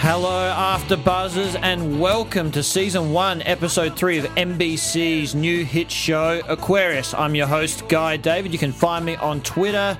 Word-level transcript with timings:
Hello, 0.00 0.44
After 0.46 0.96
Buzzers, 0.96 1.56
and 1.56 1.98
welcome 1.98 2.52
to 2.52 2.62
season 2.62 3.10
one, 3.12 3.42
episode 3.42 3.96
three 3.96 4.18
of 4.18 4.26
NBC's 4.36 5.34
new 5.34 5.64
hit 5.64 5.90
show, 5.90 6.40
Aquarius. 6.46 7.14
I'm 7.14 7.34
your 7.34 7.48
host, 7.48 7.88
Guy 7.88 8.16
David. 8.16 8.52
You 8.52 8.60
can 8.60 8.70
find 8.70 9.04
me 9.04 9.16
on 9.16 9.40
Twitter 9.40 9.98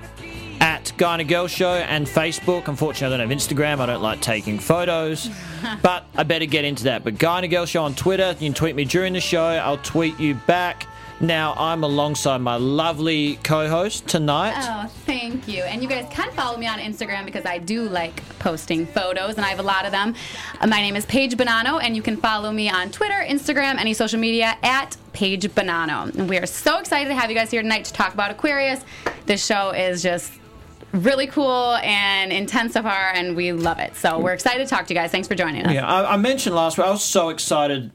at 0.61 0.93
Guy 0.98 1.15
and 1.15 1.23
a 1.23 1.24
Girl 1.24 1.48
Show 1.48 1.74
and 1.74 2.07
Facebook. 2.07 2.69
Unfortunately, 2.69 3.12
I 3.12 3.19
don't 3.19 3.29
have 3.29 3.37
Instagram. 3.37 3.80
I 3.80 3.87
don't 3.87 4.01
like 4.01 4.21
taking 4.21 4.61
photos, 4.61 5.30
but 5.83 6.05
I 6.15 6.23
better 6.23 6.46
get 6.46 6.65
into 6.65 6.85
that. 6.85 7.02
But 7.02 7.19
Guy 7.19 7.38
and 7.38 7.45
a 7.46 7.49
Girl 7.49 7.66
Show 7.66 7.83
on 7.83 7.96
Twitter. 7.96 8.29
You 8.38 8.46
can 8.46 8.55
tweet 8.55 8.77
me 8.77 8.85
during 8.85 9.15
the 9.15 9.21
show. 9.21 9.45
I'll 9.45 9.79
tweet 9.79 10.18
you 10.21 10.35
back. 10.46 10.87
Now, 11.21 11.55
I'm 11.59 11.83
alongside 11.83 12.38
my 12.38 12.55
lovely 12.55 13.41
co 13.43 13.69
host 13.69 14.07
tonight. 14.07 14.55
Oh, 14.57 14.87
thank 15.05 15.49
you. 15.49 15.65
And 15.65 15.83
you 15.83 15.88
guys 15.88 16.07
can 16.13 16.30
follow 16.33 16.57
me 16.57 16.69
on 16.69 16.79
Instagram 16.79 17.24
because 17.24 17.45
I 17.45 17.59
do 17.59 17.88
like 17.88 18.23
posting 18.38 18.87
photos 18.87 19.35
and 19.35 19.45
I 19.45 19.49
have 19.49 19.59
a 19.59 19.65
lot 19.65 19.85
of 19.85 19.91
them. 19.91 20.15
Uh, 20.61 20.69
my 20.69 20.80
name 20.80 20.95
is 20.95 21.05
Paige 21.07 21.37
Bonanno 21.37 21.83
and 21.83 21.96
you 21.96 22.02
can 22.02 22.16
follow 22.16 22.52
me 22.52 22.71
on 22.71 22.93
Twitter, 22.93 23.24
Instagram, 23.27 23.79
any 23.79 23.95
social 23.95 24.21
media 24.21 24.57
at 24.63 24.96
Paige 25.13 25.49
Bonanno. 25.49 26.15
And 26.15 26.29
we 26.29 26.39
are 26.39 26.46
so 26.46 26.79
excited 26.79 27.09
to 27.09 27.16
have 27.16 27.30
you 27.30 27.37
guys 27.37 27.51
here 27.51 27.63
tonight 27.63 27.87
to 27.87 27.93
talk 27.93 28.15
about 28.15 28.30
Aquarius. 28.30 28.85
This 29.27 29.45
show 29.45 29.71
is 29.71 30.05
just 30.05 30.33
really 30.93 31.27
cool 31.27 31.74
and 31.83 32.33
intense 32.33 32.74
so 32.74 32.83
far 32.83 33.11
and 33.13 33.35
we 33.35 33.51
love 33.51 33.80
it. 33.80 33.96
So 33.96 34.21
we're 34.21 34.35
excited 34.35 34.69
to 34.69 34.71
talk 34.71 34.87
to 34.87 34.95
you 34.95 35.01
guys. 35.01 35.11
Thanks 35.11 35.27
for 35.27 35.35
joining 35.35 35.66
us. 35.66 35.73
Yeah, 35.73 35.85
I, 35.85 36.15
I 36.15 36.16
mentioned 36.16 36.55
last 36.55 36.79
week, 36.79 36.87
I 36.87 36.91
was 36.91 37.02
so 37.02 37.30
excited 37.30 37.91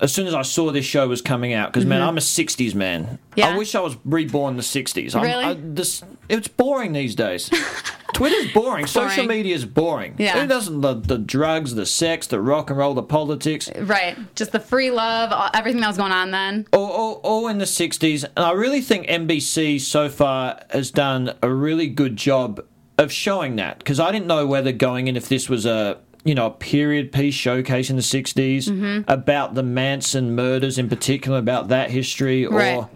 as 0.00 0.12
soon 0.12 0.26
as 0.26 0.34
I 0.34 0.42
saw 0.42 0.70
this 0.72 0.84
show 0.84 1.06
was 1.08 1.22
coming 1.22 1.52
out 1.52 1.72
because, 1.72 1.86
man, 1.86 2.02
I'm 2.02 2.16
a 2.16 2.20
60s 2.20 2.74
man. 2.74 3.04
Mm-hmm. 3.04 3.14
Yeah. 3.36 3.48
I 3.48 3.56
wish 3.58 3.74
I 3.74 3.80
was 3.80 3.96
reborn 4.04 4.52
in 4.52 4.56
the 4.56 4.62
60s. 4.62 5.14
I'm- 5.14 5.24
Really? 5.24 5.44
I, 5.44 5.54
this, 5.60 6.02
it's 6.28 6.48
boring 6.48 6.92
these 6.92 7.14
days. 7.14 7.50
Twitter's 8.14 8.52
boring. 8.52 8.86
Social 8.86 9.26
media 9.26 9.54
is 9.54 9.64
boring. 9.64 10.14
Yeah. 10.18 10.40
Who 10.40 10.46
doesn't 10.46 10.80
the, 10.82 10.94
the 10.94 11.18
drugs, 11.18 11.74
the 11.74 11.86
sex, 11.86 12.26
the 12.28 12.40
rock 12.40 12.70
and 12.70 12.78
roll, 12.78 12.94
the 12.94 13.02
politics? 13.02 13.68
Right. 13.76 14.16
Just 14.36 14.52
the 14.52 14.60
free 14.60 14.90
love, 14.90 15.32
all- 15.32 15.50
everything 15.54 15.80
that 15.80 15.88
was 15.88 15.96
going 15.96 16.12
on 16.12 16.30
then. 16.30 16.66
all, 16.72 16.90
all, 16.90 17.12
all 17.24 17.48
in 17.48 17.58
the 17.58 17.64
60s. 17.64 18.24
And 18.36 18.44
I 18.44 18.52
really 18.52 18.80
think 18.80 19.06
NBC 19.08 19.80
so 19.80 20.08
far 20.08 20.60
has 20.70 20.90
done 20.90 21.34
a 21.42 21.52
really 21.52 21.88
good 21.88 22.16
job 22.16 22.64
of 22.98 23.10
showing 23.10 23.56
that 23.56 23.78
because 23.78 23.98
I 23.98 24.12
didn't 24.12 24.28
know 24.28 24.46
whether 24.46 24.70
going 24.70 25.08
in 25.08 25.16
if 25.16 25.28
this 25.28 25.48
was 25.48 25.66
a 25.66 25.98
you 26.24 26.34
know 26.34 26.46
a 26.46 26.50
period 26.50 27.12
piece 27.12 27.34
showcase 27.34 27.90
in 27.90 27.96
the 27.96 28.02
60s 28.02 28.64
Mm-hmm. 28.68 29.02
about 29.10 29.54
the 29.54 29.62
Manson 29.62 30.34
murders 30.34 30.78
in 30.78 30.88
particular 30.88 31.38
about 31.38 31.68
that 31.68 31.90
history 31.90 32.44
or 32.46 32.56
Right. 32.56 32.86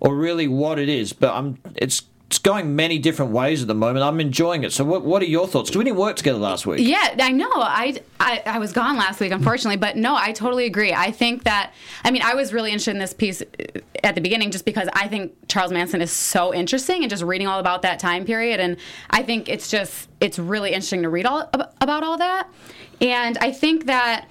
or 0.00 0.14
really 0.16 0.46
what 0.48 0.78
it 0.78 0.88
is 0.88 1.12
but 1.12 1.34
I'm 1.34 1.58
it's 1.74 2.02
it's 2.28 2.40
going 2.40 2.74
many 2.74 2.98
different 2.98 3.30
ways 3.30 3.62
at 3.62 3.68
the 3.68 3.74
moment. 3.74 4.04
I'm 4.04 4.18
enjoying 4.18 4.64
it. 4.64 4.72
So 4.72 4.84
what 4.84 5.04
what 5.04 5.22
are 5.22 5.26
your 5.26 5.46
thoughts? 5.46 5.70
'Cause 5.70 5.76
we 5.76 5.84
didn't 5.84 5.96
work 5.98 6.16
together 6.16 6.38
last 6.38 6.66
week. 6.66 6.80
Yeah, 6.80 7.14
I 7.20 7.30
know. 7.30 7.48
I, 7.54 8.00
I 8.18 8.42
I 8.46 8.58
was 8.58 8.72
gone 8.72 8.96
last 8.96 9.20
week, 9.20 9.30
unfortunately, 9.30 9.76
but 9.76 9.96
no, 9.96 10.16
I 10.16 10.32
totally 10.32 10.66
agree. 10.66 10.92
I 10.92 11.12
think 11.12 11.44
that 11.44 11.72
I 12.04 12.10
mean 12.10 12.22
I 12.22 12.34
was 12.34 12.52
really 12.52 12.70
interested 12.70 12.90
in 12.92 12.98
this 12.98 13.14
piece 13.14 13.42
uh, 13.42 13.78
at 14.02 14.16
the 14.16 14.20
beginning 14.20 14.50
just 14.50 14.64
because 14.64 14.88
I 14.92 15.06
think 15.06 15.34
Charles 15.48 15.70
Manson 15.72 16.02
is 16.02 16.10
so 16.10 16.52
interesting 16.52 17.02
and 17.02 17.10
just 17.10 17.22
reading 17.22 17.46
all 17.46 17.60
about 17.60 17.82
that 17.82 18.00
time 18.00 18.24
period, 18.24 18.58
and 18.58 18.76
I 19.10 19.22
think 19.22 19.48
it's 19.48 19.70
just 19.70 20.08
it's 20.20 20.38
really 20.38 20.70
interesting 20.70 21.02
to 21.02 21.08
read 21.08 21.26
all 21.26 21.48
about 21.80 22.02
all 22.02 22.18
that, 22.18 22.48
and 23.00 23.38
I 23.38 23.52
think 23.52 23.86
that 23.86 24.26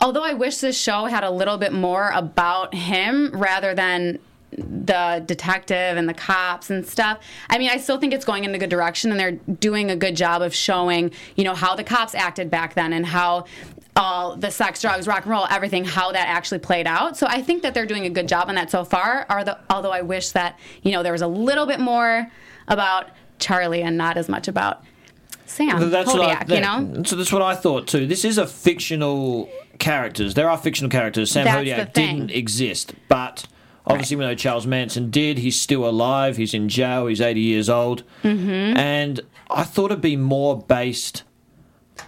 although 0.00 0.22
I 0.24 0.34
wish 0.34 0.58
this 0.58 0.80
show 0.80 1.06
had 1.06 1.24
a 1.24 1.30
little 1.30 1.58
bit 1.58 1.72
more 1.72 2.10
about 2.14 2.74
him 2.74 3.32
rather 3.34 3.74
than 3.74 4.20
the 4.52 5.22
detective 5.26 5.96
and 5.96 6.08
the 6.08 6.14
cops 6.14 6.70
and 6.70 6.86
stuff. 6.86 7.20
I 7.48 7.58
mean, 7.58 7.70
I 7.70 7.76
still 7.76 7.98
think 7.98 8.12
it's 8.12 8.24
going 8.24 8.44
in 8.44 8.54
a 8.54 8.58
good 8.58 8.70
direction, 8.70 9.10
and 9.10 9.20
they're 9.20 9.32
doing 9.32 9.90
a 9.90 9.96
good 9.96 10.16
job 10.16 10.42
of 10.42 10.54
showing, 10.54 11.12
you 11.36 11.44
know, 11.44 11.54
how 11.54 11.74
the 11.74 11.84
cops 11.84 12.14
acted 12.14 12.50
back 12.50 12.74
then 12.74 12.92
and 12.92 13.06
how 13.06 13.44
all 13.96 14.36
the 14.36 14.50
sex, 14.50 14.80
drugs, 14.80 15.06
rock 15.06 15.22
and 15.22 15.30
roll, 15.30 15.46
everything, 15.50 15.84
how 15.84 16.12
that 16.12 16.28
actually 16.28 16.58
played 16.58 16.86
out. 16.86 17.16
So 17.16 17.26
I 17.28 17.42
think 17.42 17.62
that 17.62 17.74
they're 17.74 17.86
doing 17.86 18.06
a 18.06 18.10
good 18.10 18.28
job 18.28 18.48
on 18.48 18.54
that 18.54 18.70
so 18.70 18.84
far. 18.84 19.26
Although, 19.28 19.56
although 19.68 19.92
I 19.92 20.02
wish 20.02 20.30
that 20.30 20.58
you 20.82 20.92
know 20.92 21.02
there 21.02 21.12
was 21.12 21.22
a 21.22 21.28
little 21.28 21.66
bit 21.66 21.80
more 21.80 22.30
about 22.68 23.10
Charlie 23.38 23.82
and 23.82 23.96
not 23.96 24.16
as 24.16 24.28
much 24.28 24.48
about 24.48 24.84
Sam 25.46 25.90
That's 25.90 26.12
what 26.12 26.20
I, 26.20 26.36
Hodiak, 26.36 26.54
you 26.54 26.60
know. 26.60 27.02
So 27.02 27.16
that's 27.16 27.32
what 27.32 27.42
I 27.42 27.54
thought 27.56 27.88
too. 27.88 28.06
This 28.06 28.24
is 28.24 28.38
a 28.38 28.46
fictional 28.46 29.50
characters. 29.78 30.34
There 30.34 30.48
are 30.48 30.56
fictional 30.56 30.90
characters. 30.90 31.32
Sam 31.32 31.44
That's 31.44 31.68
Hodiak 31.68 31.92
didn't 31.92 32.30
exist, 32.30 32.94
but 33.08 33.46
obviously 33.86 34.16
we 34.16 34.24
know 34.24 34.34
Charles 34.34 34.66
Manson 34.66 35.10
did. 35.10 35.38
He's 35.38 35.60
still 35.60 35.88
alive. 35.88 36.36
He's 36.36 36.54
in 36.54 36.68
jail. 36.68 37.06
He's 37.06 37.20
80 37.20 37.40
years 37.40 37.68
old. 37.68 38.02
Mm-hmm. 38.22 38.76
And 38.76 39.20
I 39.50 39.64
thought 39.64 39.86
it'd 39.90 40.00
be 40.00 40.16
more 40.16 40.58
based 40.58 41.22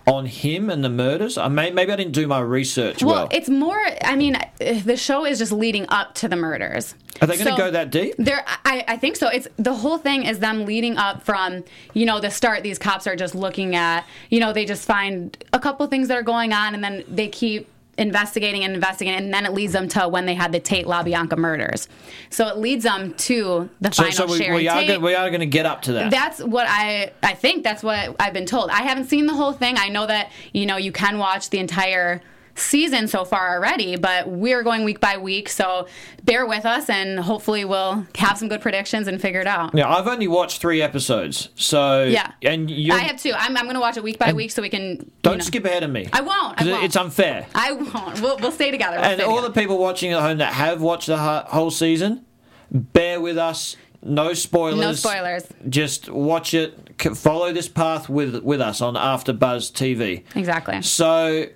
on 0.07 0.27
him 0.27 0.71
and 0.71 0.83
the 0.83 0.89
murders. 0.89 1.37
I 1.37 1.49
may, 1.49 1.71
maybe 1.71 1.93
I 1.93 1.97
didn't 1.97 2.13
do 2.15 2.27
my 2.27 2.41
research 2.41 3.03
well. 3.03 3.15
Well, 3.15 3.29
it's 3.31 3.49
more. 3.51 3.79
I 4.03 4.17
mean, 4.17 4.37
the 4.59 4.97
show 4.97 5.25
is 5.27 5.39
just 5.39 5.53
leading 5.53 5.87
up 5.91 6.15
to 6.17 6.29
the 6.29 6.37
murders. 6.37 6.95
are 7.21 7.27
they 7.27 7.35
going 7.35 7.47
to 7.47 7.53
So- 7.53 7.57
go 7.59 7.71
that 7.71 7.91
deep? 7.91 8.15
There, 8.19 8.43
I, 8.65 8.85
I 8.89 8.97
think 8.97 9.17
so. 9.17 9.29
It's 9.29 9.49
the 9.59 9.75
whole 9.75 9.99
thing 9.99 10.25
is 10.25 10.39
them 10.39 10.65
leading 10.65 10.97
up 10.97 11.23
from 11.23 11.63
you 11.93 12.07
know 12.07 12.21
the 12.21 12.31
start. 12.31 12.63
These 12.63 12.79
cops 12.79 13.07
are 13.07 13.17
just 13.17 13.35
looking 13.35 13.77
at 13.77 14.07
you 14.31 14.41
know 14.41 14.53
they 14.53 14.65
just 14.65 14.87
find 14.87 15.37
a 15.53 15.61
couple 15.61 15.87
things 15.89 16.09
that 16.09 16.17
are 16.17 16.23
going 16.23 16.53
on, 16.55 16.75
and 16.75 16.83
then 16.83 17.05
they 17.07 17.29
keep 17.29 17.69
investigating 17.99 18.65
and 18.65 18.75
investigating, 18.75 19.23
and 19.25 19.35
then 19.35 19.45
it 19.45 19.53
leads 19.53 19.73
them 19.73 19.87
to 19.89 20.09
when 20.09 20.25
they 20.27 20.35
had 20.35 20.51
the 20.53 20.61
Tate 20.61 20.87
LaBianca 20.87 21.37
murders. 21.37 21.89
So 22.31 22.49
it 22.49 22.57
leads 22.57 22.85
them 22.85 23.13
to 23.15 23.69
the 23.81 23.93
So, 23.93 24.03
final 24.05 24.29
so 24.29 24.33
we, 24.33 24.39
Sharon 24.39 24.55
we 24.57 24.69
are 24.69 24.79
Tate. 24.81 24.89
going, 24.89 25.03
we 25.03 25.15
are 25.15 25.29
going 25.29 25.41
to 25.41 25.47
get 25.47 25.67
up 25.67 25.83
to 25.83 25.93
that. 25.95 26.11
That's 26.11 26.41
what 26.41 26.67
I 26.69 27.13
I 27.23 27.35
think 27.35 27.65
that's 27.65 27.83
what 27.83 28.17
I've 28.19 28.33
been 28.33 28.47
told. 28.47 28.71
I 28.71 28.83
haven't 28.83 29.07
seen 29.07 29.27
the 29.27 29.35
whole 29.35 29.53
thing. 29.53 29.77
I 29.79 29.89
know 29.89 30.07
that 30.07 30.31
you 30.53 30.65
know 30.67 30.77
you 30.77 30.93
can 30.93 31.19
watch 31.19 31.51
the 31.51 31.59
entire 31.59 32.23
season 32.55 33.09
so 33.09 33.25
far 33.25 33.55
already, 33.57 33.97
but 33.97 34.29
we're 34.29 34.63
going 34.63 34.85
week 34.85 35.01
by 35.01 35.17
week, 35.17 35.49
so 35.49 35.87
bear 36.25 36.47
with 36.47 36.65
us 36.67 36.91
and 36.91 37.19
hopefully 37.19 37.65
we'll 37.65 38.07
have 38.17 38.37
some 38.39 38.49
good 38.49 38.61
predictions 38.61 39.09
and 39.09 39.21
figure 39.21 39.41
it 39.41 39.47
out. 39.47 39.75
Yeah, 39.75 39.89
I've 39.89 40.07
only 40.07 40.29
watched 40.29 40.61
three 40.61 40.83
episodes, 40.83 41.49
so 41.55 42.05
Yeah. 42.05 42.33
and 42.43 42.71
you 42.71 42.93
I 42.93 42.99
have 42.99 43.21
two. 43.21 43.33
I'm, 43.35 43.57
I'm 43.57 43.65
going 43.65 43.75
to 43.75 43.81
watch 43.81 43.97
it 43.97 44.03
week 44.03 44.19
by 44.19 44.33
week 44.33 44.51
so 44.51 44.63
we 44.63 44.69
can. 44.69 45.11
don't 45.23 45.39
know. 45.39 45.45
skip 45.45 45.65
ahead 45.65 45.83
of 45.83 45.91
me. 45.91 46.09
I 46.13 46.21
won't. 46.21 46.61
I 46.61 46.67
won't. 46.71 46.85
It's 46.85 46.97
unfair. 46.97 47.47
I 47.55 47.73
won't. 47.73 48.21
We'll, 48.21 48.37
we'll 48.39 48.53
stay 48.53 48.71
together. 48.71 48.97
We'll 48.97 49.05
And 49.05 49.21
stay 49.21 49.29
all 49.29 49.43
the 49.43 49.51
people 49.51 49.79
watching 49.79 50.13
at 50.13 50.21
home 50.21 50.39
that 50.39 50.53
have 50.53 50.81
watched 50.83 51.07
the 51.07 51.17
whole 51.19 51.71
season, 51.71 52.25
bear 52.71 53.21
with 53.21 53.39
us. 53.39 53.77
No 54.05 54.35
spoilers. 54.35 54.81
No 54.81 54.93
spoilers. 54.95 55.45
Just 55.69 56.09
watch 56.11 56.55
it. 56.55 56.77
Follow 57.17 57.53
this 57.53 57.69
path 57.69 58.09
with 58.09 58.37
with 58.43 58.61
us 58.61 58.81
on 58.81 58.97
After 58.97 59.33
Buzz 59.33 59.71
TV. 59.71 60.25
Exactly. 60.35 60.83
So, 60.83 61.47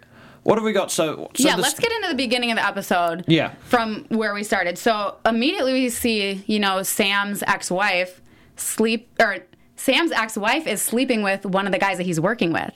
what 0.47 0.59
have 0.59 0.65
we 0.65 0.73
got? 0.73 0.93
So, 0.93 1.29
so 1.35 1.49
yeah, 1.49 1.57
let's 1.57 1.77
get 1.77 1.91
into 1.91 2.09
the 2.09 2.15
beginning 2.15 2.53
of 2.53 2.57
the 2.57 2.65
episode. 2.65 3.25
Yeah. 3.27 3.55
From 3.65 4.07
where 4.11 4.33
we 4.33 4.45
started. 4.45 4.79
So 4.79 5.17
immediately 5.27 5.73
we 5.73 5.91
see, 5.91 6.45
you 6.47 6.61
know, 6.61 6.85
Sam's 6.85 7.43
ex-wife 7.43 8.23
sleep 8.55 9.11
or 9.19 9.39
Sam's 9.75 10.13
ex-wife 10.13 10.69
is 10.69 10.81
sleeping 10.81 11.25
with 11.25 11.45
one 11.45 11.67
of 11.67 11.73
the 11.73 11.81
guys 11.81 11.97
that 11.97 12.05
he's 12.05 12.21
working 12.21 12.53
with. 12.53 12.71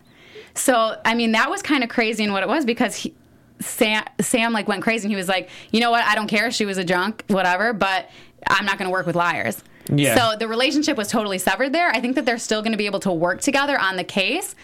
So 0.55 1.01
I 1.05 1.15
mean, 1.15 1.31
that 1.33 1.49
was 1.49 1.63
kind 1.63 1.85
of 1.85 1.91
crazy 1.91 2.25
in 2.25 2.33
what 2.33 2.43
it 2.43 2.49
was 2.49 2.65
because 2.65 2.97
he, 2.97 3.15
Sam 3.61 4.03
Sam 4.21 4.53
like 4.53 4.67
went 4.67 4.83
crazy 4.83 5.05
and 5.05 5.13
he 5.13 5.17
was 5.17 5.29
like, 5.29 5.49
you 5.71 5.79
know 5.79 5.93
what? 5.93 6.05
I 6.05 6.17
don't 6.17 6.27
care. 6.27 6.49
if 6.49 6.55
She 6.55 6.65
was 6.65 6.77
a 6.77 6.85
drunk, 6.85 7.23
whatever, 7.29 7.73
but 7.73 8.11
I'm 8.49 8.67
not 8.67 8.79
going 8.79 8.89
to 8.89 8.93
work 8.93 9.07
with 9.07 9.15
liars. 9.15 9.63
Yeah. 9.93 10.17
So 10.17 10.37
the 10.37 10.49
relationship 10.49 10.97
was 10.97 11.07
totally 11.07 11.39
severed 11.39 11.73
there. 11.73 11.91
I 11.91 12.01
think 12.01 12.17
that 12.17 12.27
they're 12.27 12.39
still 12.39 12.63
going 12.63 12.73
to 12.73 12.79
be 12.79 12.87
able 12.87 13.01
to 13.01 13.13
work 13.13 13.41
together 13.41 13.79
on 13.79 13.97
the 13.97 14.05
case. 14.05 14.57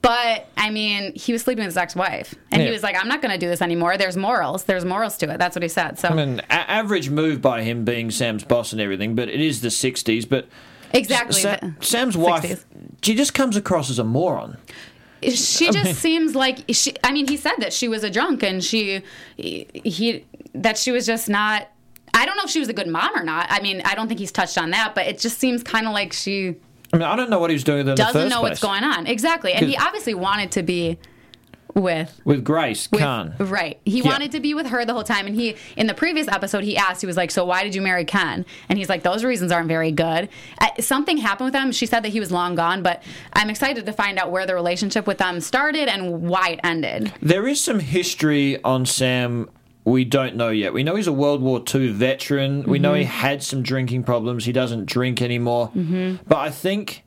But 0.00 0.46
I 0.56 0.70
mean, 0.70 1.12
he 1.16 1.32
was 1.32 1.42
sleeping 1.42 1.64
with 1.64 1.72
his 1.72 1.76
ex-wife, 1.76 2.34
and 2.52 2.62
he 2.62 2.70
was 2.70 2.82
like, 2.82 2.96
"I'm 2.96 3.08
not 3.08 3.20
going 3.20 3.32
to 3.32 3.38
do 3.38 3.48
this 3.48 3.60
anymore. 3.60 3.96
There's 3.96 4.16
morals. 4.16 4.64
There's 4.64 4.84
morals 4.84 5.16
to 5.18 5.30
it." 5.30 5.38
That's 5.38 5.56
what 5.56 5.62
he 5.64 5.68
said. 5.68 5.98
So 5.98 6.08
I 6.08 6.14
mean, 6.14 6.40
a- 6.50 6.52
average 6.52 7.10
move 7.10 7.42
by 7.42 7.62
him 7.62 7.84
being 7.84 8.10
Sam's 8.10 8.44
boss 8.44 8.72
and 8.72 8.80
everything, 8.80 9.14
but 9.16 9.28
it 9.28 9.40
is 9.40 9.60
the 9.60 9.68
'60s. 9.68 10.28
But 10.28 10.46
exactly. 10.92 11.40
Sa- 11.40 11.58
Sam's 11.80 12.16
wife, 12.16 12.44
60s. 12.44 12.64
she 13.02 13.14
just 13.16 13.34
comes 13.34 13.56
across 13.56 13.90
as 13.90 13.98
a 13.98 14.04
moron. 14.04 14.56
she 15.22 15.70
just 15.72 16.00
seems 16.00 16.36
like 16.36 16.64
she. 16.70 16.94
I 17.02 17.10
mean, 17.10 17.26
he 17.26 17.36
said 17.36 17.56
that 17.58 17.72
she 17.72 17.88
was 17.88 18.04
a 18.04 18.10
drunk 18.10 18.44
and 18.44 18.62
she 18.62 19.02
he 19.36 20.24
that 20.54 20.78
she 20.78 20.92
was 20.92 21.06
just 21.06 21.28
not. 21.28 21.68
I 22.14 22.24
don't 22.24 22.36
know 22.36 22.44
if 22.44 22.50
she 22.50 22.60
was 22.60 22.68
a 22.68 22.72
good 22.72 22.88
mom 22.88 23.16
or 23.16 23.22
not. 23.24 23.46
I 23.50 23.60
mean, 23.60 23.82
I 23.84 23.94
don't 23.94 24.06
think 24.08 24.20
he's 24.20 24.32
touched 24.32 24.58
on 24.58 24.70
that, 24.70 24.94
but 24.94 25.06
it 25.06 25.18
just 25.18 25.38
seems 25.38 25.62
kind 25.62 25.86
of 25.86 25.92
like 25.92 26.12
she 26.12 26.56
I 26.92 26.96
mean, 26.96 27.06
I 27.06 27.16
don't 27.16 27.30
know 27.30 27.38
what 27.38 27.50
he 27.50 27.54
was 27.54 27.64
doing 27.64 27.86
in 27.86 27.94
doesn't 27.94 28.28
know 28.28 28.40
what's 28.42 28.60
going 28.60 28.84
on. 28.84 29.06
Exactly, 29.06 29.52
and 29.52 29.66
he 29.66 29.76
obviously 29.76 30.14
wanted 30.14 30.52
to 30.52 30.62
be 30.62 30.98
with 31.74 32.20
with 32.24 32.42
Grace 32.44 32.88
with- 32.90 33.02
Karn. 33.02 33.34
Right. 33.38 33.78
He 33.84 33.98
Yeah. 34.00 34.08
wanted 34.08 34.32
to 34.32 34.40
be 34.40 34.52
with 34.54 34.66
her 34.68 34.84
the 34.84 34.94
whole 34.94 35.04
time. 35.04 35.26
And 35.26 35.36
he, 35.36 35.54
in 35.76 35.86
the 35.86 35.94
previous 35.94 36.26
episode, 36.26 36.64
he 36.64 36.76
asked, 36.76 37.02
he 37.02 37.06
was 37.06 37.16
like, 37.16 37.30
So 37.30 37.44
why 37.44 37.62
did 37.62 37.74
you 37.74 37.82
marry 37.82 38.04
Ken? 38.04 38.44
And 38.68 38.78
he's 38.78 38.88
like, 38.88 39.02
Those 39.04 39.22
reasons 39.22 39.52
aren't 39.52 39.68
very 39.68 39.92
good. 39.92 40.28
Uh, 40.60 40.68
something 40.80 41.18
happened 41.18 41.46
with 41.48 41.52
them. 41.52 41.70
She 41.70 41.86
said 41.86 42.02
that 42.02 42.08
he 42.08 42.18
was 42.20 42.32
long 42.32 42.54
gone, 42.56 42.82
but 42.82 43.02
I'm 43.34 43.48
excited 43.50 43.86
to 43.86 43.92
find 43.92 44.18
out 44.18 44.32
where 44.32 44.44
the 44.46 44.54
relationship 44.54 45.06
with 45.06 45.18
them 45.18 45.40
started 45.40 45.88
and 45.88 46.22
why 46.22 46.48
it 46.52 46.60
ended. 46.64 47.12
There 47.22 47.46
is 47.46 47.60
some 47.60 47.78
history 47.80 48.60
on 48.64 48.84
Sam 48.86 49.48
we 49.88 50.04
don't 50.04 50.36
know 50.36 50.50
yet. 50.50 50.72
We 50.72 50.82
know 50.82 50.96
he's 50.96 51.06
a 51.06 51.12
World 51.12 51.40
War 51.42 51.62
II 51.74 51.88
veteran. 51.92 52.62
We 52.64 52.78
know 52.78 52.94
he 52.94 53.02
Mm-hmm. 53.04 53.10
had 53.12 53.42
some 53.42 53.62
drinking 53.62 54.04
problems. 54.04 54.44
He 54.44 54.52
doesn't 54.52 54.86
drink 54.86 55.20
anymore. 55.22 55.70
But 55.74 56.38
I 56.38 56.50
think 56.50 57.04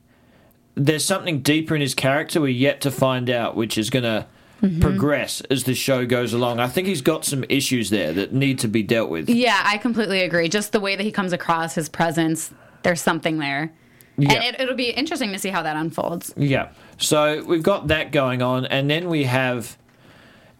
there's 0.75 1.06
something 1.06 1.42
deeper 1.42 1.75
in 1.75 1.81
his 1.81 1.94
character 1.94 2.39
we're 2.42 2.48
yet 2.48 2.81
to 2.81 2.92
find 2.92 3.30
out, 3.30 3.56
which 3.56 3.78
is 3.78 3.89
going 3.89 4.04
to 4.04 4.25
Mm-hmm. 4.62 4.80
progress 4.80 5.42
as 5.50 5.63
the 5.63 5.74
show 5.74 6.06
goes 6.06 6.33
along. 6.33 6.60
I 6.60 6.68
think 6.68 6.88
he's 6.88 7.01
got 7.01 7.25
some 7.25 7.44
issues 7.50 7.89
there 7.89 8.13
that 8.13 8.31
need 8.31 8.60
to 8.60 8.68
be 8.68 8.84
dealt 8.84 9.10
with. 9.10 9.27
Yeah, 9.27 9.60
I 9.66 9.80
completely 9.80 10.22
agree. 10.22 10.50
Just 10.50 10.72
the 10.72 10.80
way 10.80 10.95
that 10.95 11.01
he 11.04 11.12
comes 11.12 11.34
across, 11.34 11.74
his 11.74 11.89
presence, 11.89 12.54
there's 12.84 13.01
something 13.01 13.39
there. 13.39 13.74
Yeah. 14.19 14.34
And 14.34 14.44
it, 14.44 14.62
it'll 14.62 14.75
be 14.75 14.92
interesting 14.92 15.31
to 15.31 15.39
see 15.39 15.50
how 15.50 15.63
that 15.63 15.75
unfolds. 15.77 16.31
Yeah. 16.38 16.69
So 17.00 17.44
we've 17.44 17.63
got 17.63 17.88
that 17.88 18.12
going 18.12 18.44
on, 18.44 18.68
and 18.68 18.88
then 18.88 19.10
we 19.10 19.24
have 19.24 19.80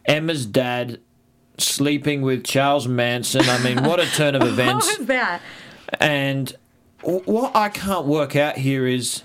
Emma's 0.06 0.47
dad 0.47 1.00
sleeping 1.61 2.21
with 2.21 2.43
Charles 2.43 2.87
Manson. 2.87 3.47
I 3.47 3.61
mean, 3.63 3.83
what 3.83 3.99
a 3.99 4.05
turn 4.05 4.35
of 4.35 4.43
events. 4.47 4.87
What 4.87 4.99
was 4.99 5.07
that? 5.07 5.41
And 5.99 6.53
what 7.03 7.55
I 7.55 7.69
can't 7.69 8.05
work 8.05 8.35
out 8.35 8.57
here 8.57 8.85
is 8.85 9.23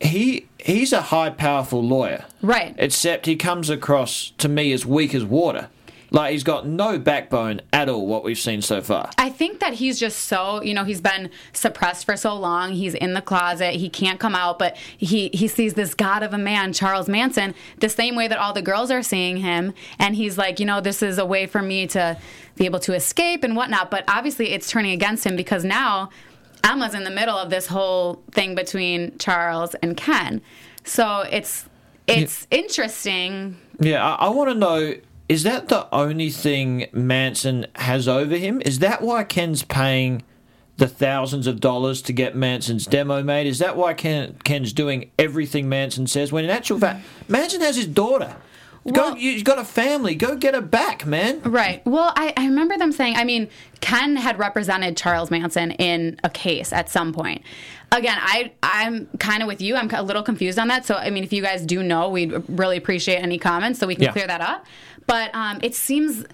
he 0.00 0.46
he's 0.58 0.92
a 0.92 1.02
high 1.02 1.30
powerful 1.30 1.82
lawyer. 1.82 2.24
Right. 2.42 2.74
Except 2.78 3.26
he 3.26 3.36
comes 3.36 3.70
across 3.70 4.32
to 4.38 4.48
me 4.48 4.72
as 4.72 4.84
weak 4.86 5.14
as 5.14 5.24
water. 5.24 5.68
Like 6.10 6.32
he's 6.32 6.44
got 6.44 6.66
no 6.66 6.98
backbone 6.98 7.60
at 7.72 7.88
all 7.88 8.06
what 8.06 8.24
we've 8.24 8.38
seen 8.38 8.62
so 8.62 8.80
far. 8.80 9.10
I 9.18 9.30
think 9.30 9.60
that 9.60 9.74
he's 9.74 9.98
just 9.98 10.20
so, 10.20 10.62
you 10.62 10.72
know, 10.72 10.84
he's 10.84 11.00
been 11.00 11.30
suppressed 11.52 12.06
for 12.06 12.16
so 12.16 12.34
long. 12.34 12.72
He's 12.72 12.94
in 12.94 13.14
the 13.14 13.20
closet. 13.20 13.74
He 13.74 13.88
can't 13.88 14.18
come 14.18 14.34
out, 14.34 14.58
but 14.58 14.76
he 14.96 15.28
he 15.34 15.48
sees 15.48 15.74
this 15.74 15.94
god 15.94 16.22
of 16.22 16.32
a 16.32 16.38
man, 16.38 16.72
Charles 16.72 17.08
Manson, 17.08 17.54
the 17.78 17.88
same 17.88 18.16
way 18.16 18.28
that 18.28 18.38
all 18.38 18.52
the 18.52 18.62
girls 18.62 18.90
are 18.90 19.02
seeing 19.02 19.38
him, 19.38 19.74
and 19.98 20.16
he's 20.16 20.38
like, 20.38 20.58
you 20.60 20.66
know, 20.66 20.80
this 20.80 21.02
is 21.02 21.18
a 21.18 21.26
way 21.26 21.46
for 21.46 21.62
me 21.62 21.86
to 21.88 22.16
be 22.56 22.64
able 22.64 22.80
to 22.80 22.94
escape 22.94 23.44
and 23.44 23.54
whatnot. 23.54 23.90
But 23.90 24.04
obviously, 24.08 24.50
it's 24.50 24.70
turning 24.70 24.92
against 24.92 25.24
him 25.24 25.36
because 25.36 25.64
now 25.64 26.10
Emma's 26.64 26.94
in 26.94 27.04
the 27.04 27.10
middle 27.10 27.36
of 27.36 27.50
this 27.50 27.66
whole 27.66 28.22
thing 28.32 28.54
between 28.54 29.16
Charles 29.18 29.74
and 29.76 29.96
Ken. 29.96 30.40
So 30.84 31.24
it's 31.30 31.66
it's 32.06 32.46
interesting. 32.50 33.56
Yeah, 33.78 34.04
I, 34.04 34.26
I 34.26 34.28
want 34.30 34.50
to 34.50 34.54
know 34.54 34.94
is 35.28 35.42
that 35.42 35.68
the 35.68 35.92
only 35.94 36.30
thing 36.30 36.86
Manson 36.92 37.66
has 37.76 38.08
over 38.08 38.36
him? 38.36 38.62
Is 38.62 38.78
that 38.78 39.02
why 39.02 39.24
Ken's 39.24 39.62
paying 39.62 40.22
the 40.78 40.88
thousands 40.88 41.46
of 41.46 41.60
dollars 41.60 42.00
to 42.02 42.12
get 42.12 42.34
Manson's 42.34 42.86
demo 42.86 43.22
made? 43.22 43.46
Is 43.46 43.58
that 43.58 43.76
why 43.76 43.94
Ken, 43.94 44.38
Ken's 44.44 44.72
doing 44.72 45.10
everything 45.18 45.68
Manson 45.68 46.06
says? 46.06 46.32
When 46.32 46.44
in 46.44 46.50
actual 46.50 46.78
fact, 46.78 47.04
Manson 47.28 47.60
has 47.60 47.76
his 47.76 47.86
daughter. 47.86 48.36
Go, 48.92 49.02
Well- 49.10 49.18
you've 49.18 49.44
got 49.44 49.58
a 49.58 49.64
family. 49.64 50.14
Go 50.14 50.36
get 50.36 50.54
her 50.54 50.60
back, 50.60 51.06
man. 51.06 51.40
Right. 51.42 51.84
Well, 51.86 52.12
I, 52.16 52.32
I 52.36 52.46
remember 52.46 52.76
them 52.78 52.92
saying, 52.92 53.16
I 53.16 53.24
mean, 53.24 53.48
Ken 53.80 54.16
had 54.16 54.38
represented 54.38 54.96
Charles 54.96 55.30
Manson 55.30 55.72
in 55.72 56.18
a 56.24 56.30
case 56.30 56.72
at 56.72 56.88
some 56.88 57.12
point. 57.12 57.42
Again, 57.92 58.18
I, 58.20 58.52
I'm 58.62 59.06
kind 59.18 59.42
of 59.42 59.46
with 59.48 59.62
you. 59.62 59.76
I'm 59.76 59.88
a 59.94 60.02
little 60.02 60.22
confused 60.22 60.58
on 60.58 60.68
that. 60.68 60.84
So, 60.84 60.94
I 60.94 61.10
mean, 61.10 61.24
if 61.24 61.32
you 61.32 61.42
guys 61.42 61.64
do 61.64 61.82
know, 61.82 62.08
we'd 62.10 62.32
really 62.48 62.76
appreciate 62.76 63.16
any 63.16 63.38
comments 63.38 63.78
so 63.78 63.86
we 63.86 63.94
can 63.94 64.04
Yeah. 64.04 64.12
clear 64.12 64.26
that 64.26 64.40
up. 64.40 64.66
But 65.06 65.34
um, 65.34 65.58
it 65.62 65.74
seems, 65.74 66.26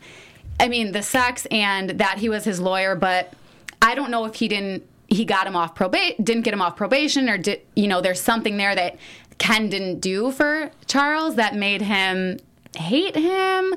I 0.59 0.69
mean, 0.69 0.93
the 0.93 1.03
sex 1.03 1.47
and 1.53 1.91
that 1.91 2.19
he 2.19 2.29
was 2.29 2.45
his 2.45 2.59
lawyer, 2.61 2.97
but 2.97 3.33
I 3.81 3.95
don't 3.95 4.11
know 4.11 4.25
if 4.25 4.35
he 4.35 4.49
didn't, 4.49 4.85
he 5.07 5.25
got 5.25 5.47
him 5.47 5.55
off 5.55 5.75
probate 5.77 6.25
didn't 6.25 6.43
get 6.43 6.55
him 6.55 6.63
off 6.63 6.75
probation, 6.77 7.29
or 7.29 7.37
did, 7.39 7.61
you 7.77 7.87
know, 7.87 8.01
there's 8.01 8.21
something 8.21 8.57
there 8.57 8.75
that 8.75 8.97
Ken 9.39 9.69
didn't 9.69 10.01
do 10.01 10.31
for 10.31 10.71
Charles 10.87 11.37
that 11.37 11.55
made 11.55 11.83
him 11.83 12.39
hate 12.77 13.17
him. 13.17 13.75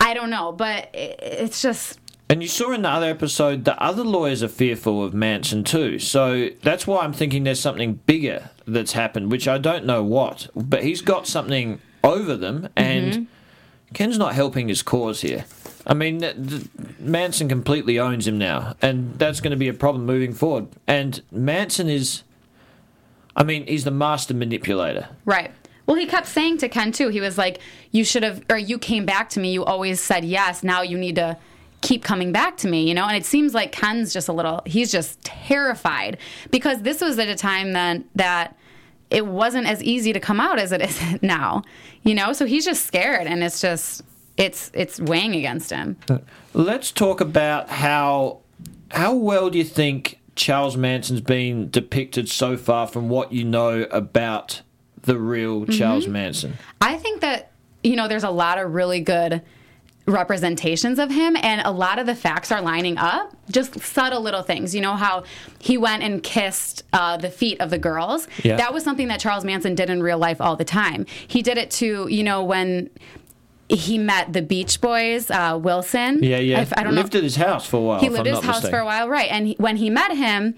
I 0.00 0.14
don't 0.14 0.30
know, 0.30 0.52
but 0.52 0.90
it's 0.92 1.62
just 1.62 1.98
And 2.28 2.42
you 2.42 2.48
saw 2.48 2.72
in 2.72 2.82
the 2.82 2.88
other 2.88 3.08
episode, 3.08 3.64
the 3.64 3.80
other 3.80 4.02
lawyers 4.02 4.42
are 4.42 4.48
fearful 4.48 5.04
of 5.04 5.14
Manson 5.14 5.62
too. 5.62 6.00
So 6.00 6.48
that's 6.62 6.86
why 6.86 7.04
I'm 7.04 7.12
thinking 7.12 7.44
there's 7.44 7.60
something 7.60 8.00
bigger 8.06 8.50
that's 8.66 8.92
happened, 8.92 9.30
which 9.30 9.46
I 9.46 9.58
don't 9.58 9.86
know 9.86 10.02
what. 10.02 10.48
But 10.56 10.82
he's 10.82 11.02
got 11.02 11.28
something 11.28 11.80
over 12.02 12.36
them, 12.36 12.68
and 12.74 13.12
mm-hmm. 13.12 13.94
Ken's 13.94 14.18
not 14.18 14.34
helping 14.34 14.66
his 14.66 14.82
cause 14.82 15.20
here. 15.20 15.44
I 15.86 15.94
mean, 15.94 16.24
Manson 16.98 17.48
completely 17.48 18.00
owns 18.00 18.26
him 18.26 18.38
now, 18.38 18.74
and 18.82 19.16
that's 19.20 19.40
going 19.40 19.52
to 19.52 19.56
be 19.56 19.68
a 19.68 19.74
problem 19.74 20.04
moving 20.04 20.34
forward. 20.34 20.66
And 20.88 21.22
Manson 21.30 21.88
is, 21.88 22.24
I 23.36 23.44
mean, 23.44 23.66
he's 23.66 23.84
the 23.84 23.90
master 23.90 24.34
manipulator. 24.34 25.08
right. 25.24 25.52
Well, 25.86 25.96
he 25.96 26.06
kept 26.06 26.26
saying 26.26 26.58
to 26.58 26.68
Ken 26.68 26.90
too. 26.90 27.10
He 27.10 27.20
was 27.20 27.38
like, 27.38 27.60
"You 27.92 28.02
should 28.04 28.24
have, 28.24 28.42
or 28.50 28.58
you 28.58 28.76
came 28.76 29.06
back 29.06 29.28
to 29.30 29.40
me. 29.40 29.52
You 29.52 29.64
always 29.64 30.00
said 30.00 30.24
yes. 30.24 30.64
Now 30.64 30.82
you 30.82 30.98
need 30.98 31.14
to." 31.16 31.36
keep 31.82 32.02
coming 32.02 32.32
back 32.32 32.56
to 32.56 32.66
me 32.68 32.88
you 32.88 32.94
know 32.94 33.04
and 33.04 33.16
it 33.16 33.24
seems 33.24 33.52
like 33.52 33.70
ken's 33.70 34.12
just 34.12 34.28
a 34.28 34.32
little 34.32 34.62
he's 34.64 34.90
just 34.90 35.22
terrified 35.22 36.16
because 36.50 36.82
this 36.82 37.02
was 37.02 37.18
at 37.18 37.28
a 37.28 37.34
time 37.34 37.74
then 37.74 38.04
that 38.14 38.56
it 39.10 39.26
wasn't 39.26 39.64
as 39.66 39.82
easy 39.82 40.12
to 40.12 40.18
come 40.18 40.40
out 40.40 40.58
as 40.58 40.72
it 40.72 40.80
is 40.80 41.00
now 41.22 41.62
you 42.02 42.14
know 42.14 42.32
so 42.32 42.46
he's 42.46 42.64
just 42.64 42.86
scared 42.86 43.26
and 43.26 43.44
it's 43.44 43.60
just 43.60 44.02
it's 44.36 44.70
it's 44.74 44.98
weighing 44.98 45.34
against 45.36 45.70
him 45.70 45.96
Let's 46.54 46.90
talk 46.90 47.20
about 47.20 47.68
how 47.68 48.40
how 48.90 49.14
well 49.14 49.50
do 49.50 49.58
you 49.58 49.64
think 49.64 50.18
Charles 50.36 50.76
Manson's 50.76 51.22
been 51.22 51.70
depicted 51.70 52.28
so 52.28 52.56
far 52.56 52.86
from 52.86 53.08
what 53.08 53.32
you 53.32 53.44
know 53.44 53.82
about 53.90 54.62
the 55.02 55.18
real 55.18 55.66
Charles 55.66 56.06
Manson? 56.06 56.58
I 56.80 56.96
think 56.96 57.22
that 57.22 57.52
you 57.82 57.96
know 57.96 58.06
there's 58.06 58.24
a 58.24 58.30
lot 58.30 58.58
of 58.58 58.74
really 58.74 59.00
good 59.00 59.42
representations 60.06 61.00
of 61.00 61.10
him 61.10 61.36
and 61.36 61.60
a 61.62 61.70
lot 61.70 61.98
of 61.98 62.06
the 62.06 62.14
facts 62.14 62.52
are 62.52 62.60
lining 62.60 62.96
up. 62.96 63.34
Just 63.50 63.80
subtle 63.80 64.20
little 64.20 64.42
things. 64.42 64.72
You 64.74 64.80
know 64.80 64.94
how 64.94 65.24
he 65.58 65.76
went 65.76 66.04
and 66.04 66.22
kissed 66.22 66.84
uh, 66.92 67.16
the 67.16 67.30
feet 67.30 67.60
of 67.60 67.70
the 67.70 67.78
girls? 67.78 68.28
Yeah. 68.44 68.56
that 68.56 68.72
was 68.72 68.84
something 68.84 69.08
that 69.08 69.18
charles 69.18 69.44
manson 69.44 69.74
did 69.74 69.90
in 69.90 70.02
real 70.02 70.18
life 70.18 70.40
all 70.40 70.54
the 70.54 70.64
time. 70.64 71.06
He 71.26 71.42
did 71.42 71.58
it 71.58 71.70
to 71.72 72.08
you 72.08 72.22
know 72.22 72.44
when 72.44 72.90
he 73.68 73.98
met 73.98 74.32
the 74.32 74.42
beach 74.42 74.80
boys 74.80 75.30
uh, 75.30 75.58
wilson 75.60 76.22
Yeah, 76.22 76.38
yeah. 76.38 76.60
If- 76.60 76.72
i 76.76 76.82
don't 76.84 76.94
know 76.94 77.00
lived 77.00 77.14
at 77.16 77.22
his 77.24 77.36
house 77.36 77.66
for 77.66 77.76
a 77.78 77.80
while. 77.80 78.00
he 78.00 78.08
lived 78.08 78.26
at 78.28 78.36
his 78.36 78.44
house 78.44 78.68
for 78.68 78.78
a 78.78 78.84
while, 78.84 79.08
right? 79.08 79.28
And 79.30 79.48
he, 79.48 79.56
when 79.58 79.76
he 79.76 79.90
met 79.90 80.16
him, 80.16 80.54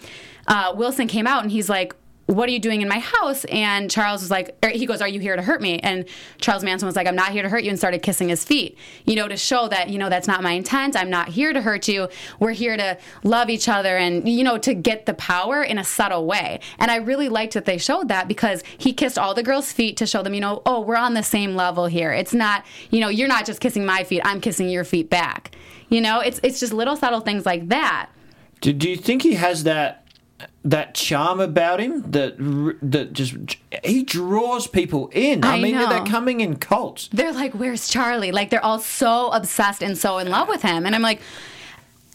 uh, 0.47 0.73
Wilson 0.77 1.07
came 1.09 1.27
out 1.27 1.43
and 1.43 1.51
he's 1.53 1.69
like, 1.69 1.95
"What 2.29 2.49
are 2.49 2.53
you 2.53 2.59
doing 2.59 2.83
in 2.83 2.89
my 2.89 2.99
house?" 3.01 3.45
And 3.47 3.91
Charles 3.91 4.21
was 4.21 4.31
like, 4.31 4.57
er, 4.65 4.69
he 4.69 4.87
goes, 4.87 5.01
"Are 5.01 5.09
you 5.09 5.21
here 5.21 5.35
to 5.35 5.43
hurt 5.43 5.61
me?" 5.61 5.79
And 5.81 6.05
Charles 6.39 6.63
Manson 6.63 6.87
was 6.87 6.97
like, 6.97 7.07
"I'm 7.07 7.17
not 7.17 7.33
here 7.33 7.43
to 7.43 7.49
hurt 7.49 7.65
you," 7.65 7.71
and 7.71 7.79
started 7.79 8.03
kissing 8.03 8.29
his 8.29 8.45
feet, 8.45 8.77
you 9.05 9.17
know, 9.17 9.29
to 9.29 9.37
show 9.37 9.69
that 9.69 9.89
you 9.89 9.99
know 9.99 10.09
that's 10.09 10.29
not 10.29 10.43
my 10.43 10.53
intent. 10.53 10.97
I'm 10.97 11.11
not 11.11 11.29
here 11.29 11.53
to 11.53 11.61
hurt 11.61 11.89
you. 11.89 12.09
We're 12.39 12.53
here 12.53 12.77
to 12.77 12.99
love 13.25 13.51
each 13.51 13.69
other 13.69 13.97
and 13.97 14.29
you 14.29 14.45
know 14.45 14.59
to 14.59 14.75
get 14.75 15.07
the 15.07 15.15
power 15.15 15.63
in 15.63 15.79
a 15.79 15.85
subtle 15.85 16.27
way. 16.27 16.61
And 16.79 16.91
I 16.91 16.97
really 16.97 17.29
liked 17.29 17.55
that 17.55 17.65
they 17.65 17.79
showed 17.79 18.09
that 18.09 18.29
because 18.29 18.63
he 18.77 18.93
kissed 18.93 19.19
all 19.19 19.35
the 19.35 19.43
girls' 19.43 19.73
feet 19.73 19.97
to 19.97 20.07
show 20.07 20.23
them, 20.23 20.35
you 20.35 20.41
know, 20.41 20.63
oh, 20.67 20.81
we're 20.81 20.97
on 20.97 21.15
the 21.15 21.23
same 21.23 21.57
level 21.57 21.87
here. 21.87 22.13
It's 22.13 22.35
not, 22.35 22.65
you 22.91 23.01
know, 23.01 23.09
you're 23.09 23.29
not 23.29 23.47
just 23.47 23.61
kissing 23.61 23.85
my 23.85 24.05
feet. 24.05 24.23
I'm 24.25 24.41
kissing 24.41 24.69
your 24.69 24.85
feet 24.85 25.11
back. 25.11 25.55
You 25.89 26.01
know, 26.01 26.21
it's 26.21 26.41
it's 26.43 26.61
just 26.61 26.73
little 26.73 26.97
subtle 26.97 27.21
things 27.21 27.47
like 27.47 27.69
that. 27.69 28.11
Do, 28.61 28.73
do 28.73 28.91
you 28.91 28.97
think 28.97 29.23
he 29.23 29.35
has 29.35 29.65
that 29.65 30.05
that 30.65 30.95
charm 30.95 31.41
about 31.41 31.81
him 31.81 32.11
that 32.11 32.37
that 32.83 33.13
just 33.13 33.35
he 33.85 34.03
draws 34.03 34.67
people 34.67 35.09
in? 35.13 35.45
I, 35.45 35.57
I 35.57 35.61
mean, 35.61 35.75
know. 35.75 35.89
they're 35.89 36.05
coming 36.05 36.41
in 36.41 36.57
cults. 36.57 37.09
They're 37.13 37.33
like, 37.33 37.53
"Where's 37.53 37.89
Charlie?" 37.89 38.33
Like 38.33 38.51
they're 38.51 38.65
all 38.65 38.79
so 38.79 39.31
obsessed 39.31 39.83
and 39.83 39.97
so 39.97 40.19
in 40.19 40.29
love 40.29 40.49
with 40.49 40.63
him, 40.63 40.87
and 40.87 40.95
I'm 40.95 41.03
like, 41.03 41.21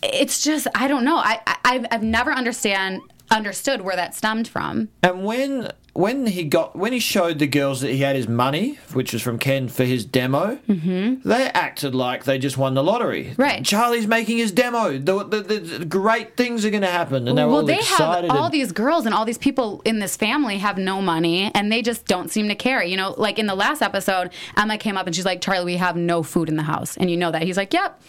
it's 0.02 0.42
just 0.44 0.68
I 0.76 0.88
don't 0.88 1.06
know. 1.06 1.18
I, 1.18 1.40
I 1.48 1.58
I've, 1.66 1.86
I've 1.92 2.04
never 2.04 2.32
understand 2.32 3.02
understood 3.32 3.82
where 3.82 3.96
that 3.96 4.16
stemmed 4.16 4.48
from. 4.48 4.90
And 5.02 5.24
when 5.24 5.72
when 5.94 6.26
he 6.26 6.44
got 6.44 6.76
when 6.76 6.92
he 6.92 7.00
showed 7.00 7.38
the 7.38 7.46
girls 7.46 7.82
that 7.82 7.92
he 7.92 8.00
had 8.00 8.16
his 8.16 8.28
money, 8.28 8.80
which 8.94 9.14
was 9.14 9.22
from 9.22 9.38
Ken 9.38 9.68
for 9.68 9.84
his 9.84 10.06
demo, 10.06 10.58
mm-hmm. 10.68 11.28
they 11.28 11.46
acted 11.50 11.94
like 11.94 12.24
they 12.24 12.40
just 12.40 12.58
won 12.58 12.74
the 12.74 12.84
lottery. 12.84 13.36
Right. 13.38 13.64
Charlie's 13.64 14.08
making 14.08 14.40
his 14.40 14.52
demo. 14.52 14.98
The, 14.98 15.24
the, 15.24 15.42
the 15.60 15.86
great 15.86 16.36
things 16.36 16.66
are 16.66 16.72
going 16.72 16.82
to 16.82 16.88
happen, 16.88 17.28
and 17.28 17.38
they're 17.38 17.48
well, 17.48 17.58
all 17.58 17.64
they 17.64 17.78
excited. 17.78 18.30
have 18.30 18.38
all 18.38 18.46
and- 18.46 18.54
these 18.54 18.72
girls 18.72 19.06
and 19.06 19.14
all 19.14 19.24
these 19.24 19.38
people 19.38 19.84
in 19.86 20.00
this 20.00 20.18
family 20.18 20.58
have 20.58 20.80
no 20.80 21.00
money 21.00 21.52
and 21.54 21.72
they 21.72 21.84
just 21.84 22.08
don't 22.08 22.32
seem 22.32 22.48
to 22.48 22.56
care. 22.56 22.82
You 22.82 22.98
know, 22.98 23.14
like 23.16 23.38
in 23.38 23.46
the 23.46 23.56
last 23.56 23.84
episode, 23.84 24.32
Emma 24.58 24.80
came 24.80 24.98
up 24.98 25.06
and 25.06 25.16
she's 25.16 25.26
like, 25.26 25.42
Charlie, 25.42 25.66
we 25.66 25.78
have 25.78 25.96
no 25.96 26.24
food 26.24 26.50
in 26.50 26.58
the 26.58 26.64
house. 26.64 26.98
And 26.98 27.12
you 27.12 27.18
know 27.18 27.30
that. 27.32 27.44
He's 27.44 27.58
like, 27.58 27.72
Yep. 27.72 28.02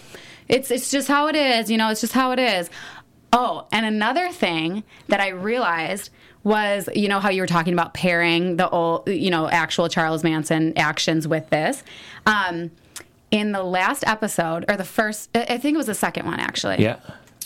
It's 0.49 0.71
it's 0.71 0.91
just 0.91 1.09
how 1.09 1.29
it 1.29 1.37
is, 1.37 1.71
you 1.71 1.79
know, 1.79 1.91
it's 1.91 2.03
just 2.03 2.13
how 2.13 2.33
it 2.33 2.39
is. 2.39 2.69
Oh, 3.33 3.67
and 3.73 3.85
another 3.85 4.31
thing 4.31 4.85
that 5.09 5.21
I 5.21 5.29
realized 5.29 6.11
was, 6.45 6.89
you 6.95 7.09
know, 7.09 7.21
how 7.21 7.31
you 7.31 7.41
were 7.41 7.47
talking 7.47 7.73
about 7.73 7.95
pairing 7.95 8.57
the 8.57 8.69
old, 8.69 9.09
you 9.09 9.31
know, 9.31 9.49
actual 9.49 9.89
Charles 9.89 10.23
Manson 10.23 10.77
actions 10.77 11.27
with 11.27 11.49
this. 11.51 11.83
Um, 12.27 12.71
in 13.31 13.51
the 13.51 13.65
last 13.65 14.05
episode, 14.07 14.65
or 14.69 14.77
the 14.77 14.85
first, 14.85 15.31
I 15.35 15.59
think 15.59 15.75
it 15.75 15.77
was 15.77 15.87
the 15.87 15.95
second 15.95 16.27
one 16.27 16.39
actually 16.39 16.83
yeah. 16.83 16.99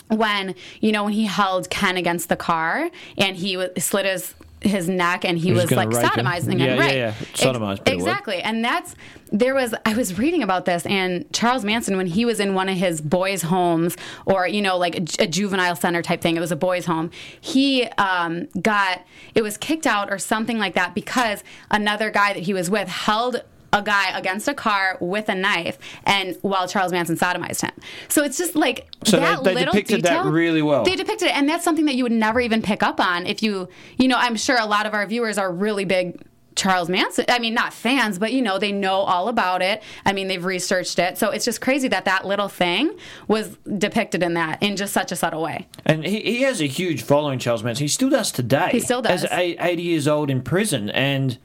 when 0.08 0.54
you 0.80 0.92
know 0.92 1.04
when 1.04 1.14
he 1.14 1.24
held 1.24 1.70
Ken 1.70 1.96
against 1.96 2.28
the 2.28 2.36
car 2.36 2.90
and 3.16 3.36
he 3.36 3.56
was, 3.56 3.70
slit 3.78 4.04
his 4.04 4.34
his 4.60 4.88
neck 4.88 5.24
and 5.24 5.38
he 5.38 5.52
was 5.52 5.64
was, 5.64 5.72
like 5.72 5.88
sodomizing 5.88 6.52
him. 6.52 6.60
Yeah, 6.60 6.74
yeah, 6.74 6.80
right? 6.80 6.96
yeah. 6.96 7.14
Ex- 7.20 7.40
Sodomized, 7.40 7.78
word. 7.78 7.88
exactly. 7.88 8.42
And 8.42 8.64
that's 8.64 8.94
there 9.30 9.54
was 9.54 9.74
I 9.84 9.94
was 9.94 10.18
reading 10.18 10.42
about 10.42 10.64
this 10.64 10.86
and 10.86 11.30
Charles 11.32 11.64
Manson 11.64 11.96
when 11.96 12.06
he 12.06 12.24
was 12.24 12.40
in 12.40 12.54
one 12.54 12.68
of 12.68 12.76
his 12.76 13.00
boys' 13.00 13.42
homes 13.42 13.96
or 14.26 14.46
you 14.48 14.62
know 14.62 14.76
like 14.76 14.96
a, 14.96 15.24
a 15.24 15.26
juvenile 15.26 15.76
center 15.76 16.02
type 16.02 16.20
thing. 16.20 16.36
It 16.36 16.40
was 16.40 16.52
a 16.52 16.56
boys' 16.56 16.86
home. 16.86 17.10
He 17.40 17.84
um, 17.98 18.46
got 18.60 19.04
it 19.34 19.42
was 19.42 19.56
kicked 19.56 19.86
out 19.86 20.10
or 20.10 20.18
something 20.18 20.58
like 20.58 20.74
that 20.74 20.94
because 20.94 21.44
another 21.70 22.10
guy 22.10 22.32
that 22.32 22.42
he 22.42 22.54
was 22.54 22.70
with 22.70 22.88
held 22.88 23.42
a 23.72 23.82
guy 23.82 24.16
against 24.16 24.48
a 24.48 24.54
car 24.54 24.96
with 25.00 25.28
a 25.28 25.34
knife 25.34 25.78
and 26.04 26.36
while 26.42 26.66
Charles 26.66 26.92
Manson 26.92 27.16
sodomized 27.16 27.62
him. 27.62 27.72
So 28.08 28.24
it's 28.24 28.38
just 28.38 28.56
like 28.56 28.88
So 29.04 29.18
that 29.18 29.44
they 29.44 29.54
little 29.54 29.72
depicted 29.72 30.02
that 30.04 30.18
detail, 30.22 30.32
really 30.32 30.62
well. 30.62 30.84
They 30.84 30.96
depicted 30.96 31.28
it 31.28 31.36
and 31.36 31.48
that's 31.48 31.64
something 31.64 31.86
that 31.86 31.94
you 31.94 32.04
would 32.04 32.12
never 32.12 32.40
even 32.40 32.62
pick 32.62 32.82
up 32.82 33.00
on 33.00 33.26
if 33.26 33.42
you 33.42 33.68
you 33.96 34.08
know, 34.08 34.16
I'm 34.16 34.36
sure 34.36 34.56
a 34.58 34.66
lot 34.66 34.86
of 34.86 34.94
our 34.94 35.06
viewers 35.06 35.38
are 35.38 35.52
really 35.52 35.84
big 35.84 36.22
Charles 36.58 36.88
Manson. 36.88 37.24
I 37.28 37.38
mean, 37.38 37.54
not 37.54 37.72
fans, 37.72 38.18
but 38.18 38.32
you 38.32 38.42
know, 38.42 38.58
they 38.58 38.72
know 38.72 38.96
all 38.96 39.28
about 39.28 39.62
it. 39.62 39.82
I 40.04 40.12
mean, 40.12 40.26
they've 40.26 40.44
researched 40.44 40.98
it. 40.98 41.16
So 41.16 41.30
it's 41.30 41.44
just 41.44 41.60
crazy 41.60 41.86
that 41.88 42.04
that 42.04 42.26
little 42.26 42.48
thing 42.48 42.96
was 43.28 43.56
depicted 43.78 44.22
in 44.24 44.34
that 44.34 44.60
in 44.60 44.76
just 44.76 44.92
such 44.92 45.12
a 45.12 45.16
subtle 45.16 45.40
way. 45.40 45.68
And 45.86 46.04
he, 46.04 46.20
he 46.20 46.42
has 46.42 46.60
a 46.60 46.66
huge 46.66 47.02
following, 47.02 47.38
Charles 47.38 47.62
Manson. 47.62 47.84
He 47.84 47.88
still 47.88 48.10
does 48.10 48.32
today. 48.32 48.70
He 48.72 48.80
still 48.80 49.00
does. 49.00 49.24
As 49.24 49.30
80 49.30 49.82
years 49.82 50.08
old 50.08 50.30
in 50.30 50.42
prison. 50.42 50.90
And 50.90 51.38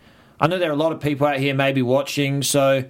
I 0.44 0.48
know 0.48 0.60
there 0.60 0.70
are 0.70 0.74
a 0.74 0.76
lot 0.76 0.92
of 0.92 1.00
people 1.00 1.26
out 1.26 1.40
here 1.40 1.54
maybe 1.54 1.82
watching, 1.82 2.44
so 2.44 2.84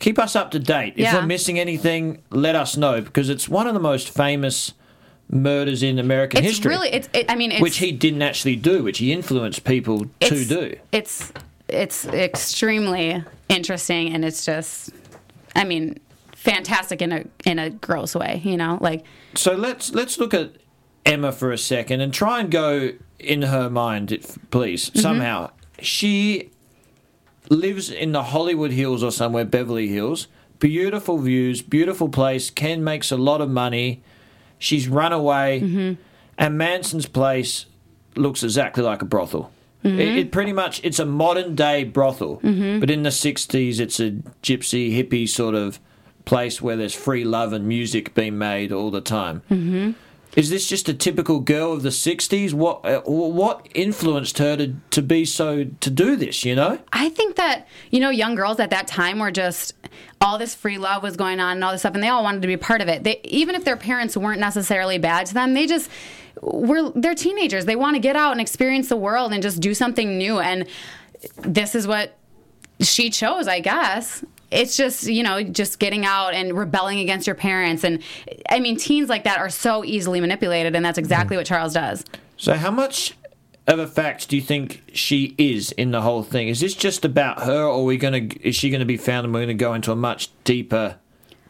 keep 0.00 0.18
us 0.18 0.34
up 0.34 0.50
to 0.50 0.58
date. 0.58 0.94
If 0.96 1.02
Yeah. 1.04 1.14
we're 1.14 1.26
missing 1.26 1.56
anything, 1.56 2.18
let 2.30 2.56
us 2.56 2.76
know 2.76 3.00
because 3.00 3.28
it's 3.30 3.48
one 3.48 3.68
of 3.68 3.74
the 3.74 3.80
most 3.80 4.10
famous 4.10 4.72
murders 5.30 5.84
in 5.84 6.00
American 6.00 6.38
It's 6.40 6.48
history. 6.56 6.70
really 6.70 6.88
it's 6.90 7.08
it, 7.12 7.26
I 7.30 7.36
mean, 7.36 7.52
it's 7.52 7.62
which 7.62 7.78
he 7.78 7.92
didn't 7.92 8.22
actually 8.22 8.56
do, 8.56 8.82
which 8.82 8.98
he 8.98 9.12
influenced 9.12 9.62
people 9.62 10.06
to 10.20 10.44
do. 10.44 10.74
It's 10.90 11.32
it's 11.68 12.06
extremely 12.06 13.22
interesting 13.48 14.12
and 14.12 14.24
it's 14.24 14.44
just 14.44 14.90
I 15.54 15.62
mean, 15.64 15.98
fantastic 16.32 17.00
in 17.02 17.12
a 17.12 17.24
in 17.44 17.60
a 17.60 17.70
gross 17.70 18.16
way, 18.16 18.40
you 18.44 18.56
know? 18.56 18.78
Like 18.80 19.04
So 19.34 19.52
let's 19.54 19.92
let's 19.94 20.18
look 20.18 20.34
at 20.34 20.50
Emma 21.04 21.30
for 21.30 21.52
a 21.52 21.58
second 21.58 22.00
and 22.00 22.12
try 22.12 22.40
and 22.40 22.50
go 22.50 22.90
in 23.20 23.42
her 23.42 23.70
mind, 23.70 24.10
if- 24.10 24.38
please. 24.50 24.90
Mm-hmm. 24.90 24.98
Somehow, 25.00 25.50
she 25.80 26.50
lives 27.50 27.90
in 27.90 28.12
the 28.12 28.22
Hollywood 28.24 28.70
Hills 28.72 29.02
or 29.02 29.10
somewhere, 29.10 29.44
Beverly 29.44 29.88
Hills. 29.88 30.28
Beautiful 30.58 31.18
views, 31.18 31.60
beautiful 31.62 32.08
place. 32.08 32.50
Ken 32.50 32.82
makes 32.82 33.10
a 33.12 33.16
lot 33.16 33.40
of 33.40 33.50
money. 33.50 34.02
She's 34.58 34.88
run 34.88 35.12
away, 35.12 35.60
Mm-hmm. 35.62 36.00
and 36.38 36.58
Manson's 36.58 37.06
place 37.06 37.66
looks 38.14 38.42
exactly 38.42 38.82
like 38.82 39.02
a 39.02 39.04
brothel. 39.04 39.50
Mm-hmm. 39.84 40.00
It, 40.00 40.18
it 40.18 40.32
pretty 40.32 40.52
much 40.52 40.80
it's 40.82 40.98
a 40.98 41.04
modern 41.04 41.54
day 41.54 41.84
brothel, 41.84 42.36
but 42.42 42.90
in 42.90 43.02
the 43.02 43.10
'60s, 43.10 43.78
it's 43.78 44.00
a 44.00 44.12
gypsy 44.42 44.90
hippie 44.96 45.28
sort 45.28 45.54
of 45.54 45.78
place 46.24 46.60
where 46.62 46.74
there's 46.76 46.94
free 46.94 47.24
love 47.24 47.52
and 47.52 47.68
music 47.68 48.14
being 48.14 48.38
made 48.38 48.72
all 48.72 48.90
the 48.90 49.00
time. 49.02 49.42
Is 50.36 50.50
this 50.50 50.68
just 50.68 50.86
a 50.90 50.94
typical 50.94 51.40
girl 51.40 51.72
of 51.72 51.82
the 51.82 51.88
'60s? 51.88 52.52
What 52.52 52.84
uh, 52.84 53.00
what 53.00 53.66
influenced 53.74 54.36
her 54.36 54.54
to 54.58 54.74
to 54.90 55.02
be 55.02 55.24
so 55.24 55.64
to 55.64 55.90
do 55.90 56.14
this? 56.14 56.44
You 56.44 56.54
know, 56.54 56.78
I 56.92 57.08
think 57.08 57.36
that 57.36 57.66
you 57.90 58.00
know 58.00 58.10
young 58.10 58.34
girls 58.34 58.60
at 58.60 58.68
that 58.68 58.86
time 58.86 59.18
were 59.18 59.30
just 59.30 59.72
all 60.20 60.36
this 60.36 60.54
free 60.54 60.76
love 60.76 61.02
was 61.02 61.16
going 61.16 61.40
on 61.40 61.56
and 61.56 61.64
all 61.64 61.72
this 61.72 61.80
stuff, 61.80 61.94
and 61.94 62.02
they 62.02 62.08
all 62.08 62.22
wanted 62.22 62.42
to 62.42 62.48
be 62.48 62.58
part 62.58 62.82
of 62.82 62.88
it. 62.88 63.02
They 63.02 63.18
even 63.24 63.54
if 63.54 63.64
their 63.64 63.78
parents 63.78 64.14
weren't 64.14 64.40
necessarily 64.40 64.98
bad 64.98 65.24
to 65.26 65.34
them, 65.34 65.54
they 65.54 65.66
just 65.66 65.90
were 66.42 66.90
they're 66.90 67.14
teenagers. 67.14 67.64
They 67.64 67.76
want 67.76 67.96
to 67.96 68.00
get 68.00 68.14
out 68.14 68.32
and 68.32 68.40
experience 68.40 68.90
the 68.90 68.96
world 68.96 69.32
and 69.32 69.42
just 69.42 69.60
do 69.60 69.72
something 69.72 70.18
new. 70.18 70.38
And 70.38 70.66
this 71.38 71.74
is 71.74 71.86
what 71.86 72.14
she 72.80 73.08
chose, 73.08 73.48
I 73.48 73.60
guess. 73.60 74.22
It's 74.50 74.76
just, 74.76 75.06
you 75.06 75.22
know, 75.22 75.42
just 75.42 75.78
getting 75.78 76.04
out 76.04 76.34
and 76.34 76.56
rebelling 76.56 77.00
against 77.00 77.26
your 77.26 77.36
parents. 77.36 77.84
And 77.84 78.02
I 78.48 78.60
mean, 78.60 78.76
teens 78.76 79.08
like 79.08 79.24
that 79.24 79.38
are 79.38 79.50
so 79.50 79.84
easily 79.84 80.20
manipulated, 80.20 80.76
and 80.76 80.84
that's 80.84 80.98
exactly 80.98 81.34
mm-hmm. 81.34 81.40
what 81.40 81.46
Charles 81.46 81.74
does. 81.74 82.04
So, 82.36 82.54
how 82.54 82.70
much 82.70 83.14
of 83.66 83.78
a 83.78 83.86
fact 83.86 84.28
do 84.28 84.36
you 84.36 84.42
think 84.42 84.82
she 84.92 85.34
is 85.38 85.72
in 85.72 85.90
the 85.90 86.02
whole 86.02 86.22
thing? 86.22 86.48
Is 86.48 86.60
this 86.60 86.74
just 86.74 87.04
about 87.04 87.42
her, 87.42 87.64
or 87.64 87.80
are 87.80 87.82
we 87.82 87.96
gonna? 87.96 88.28
Is 88.40 88.54
she 88.54 88.70
going 88.70 88.80
to 88.80 88.86
be 88.86 88.96
found, 88.96 89.24
and 89.24 89.34
we're 89.34 89.40
going 89.40 89.48
to 89.48 89.54
go 89.54 89.74
into 89.74 89.92
a 89.92 89.96
much 89.96 90.30
deeper 90.44 90.98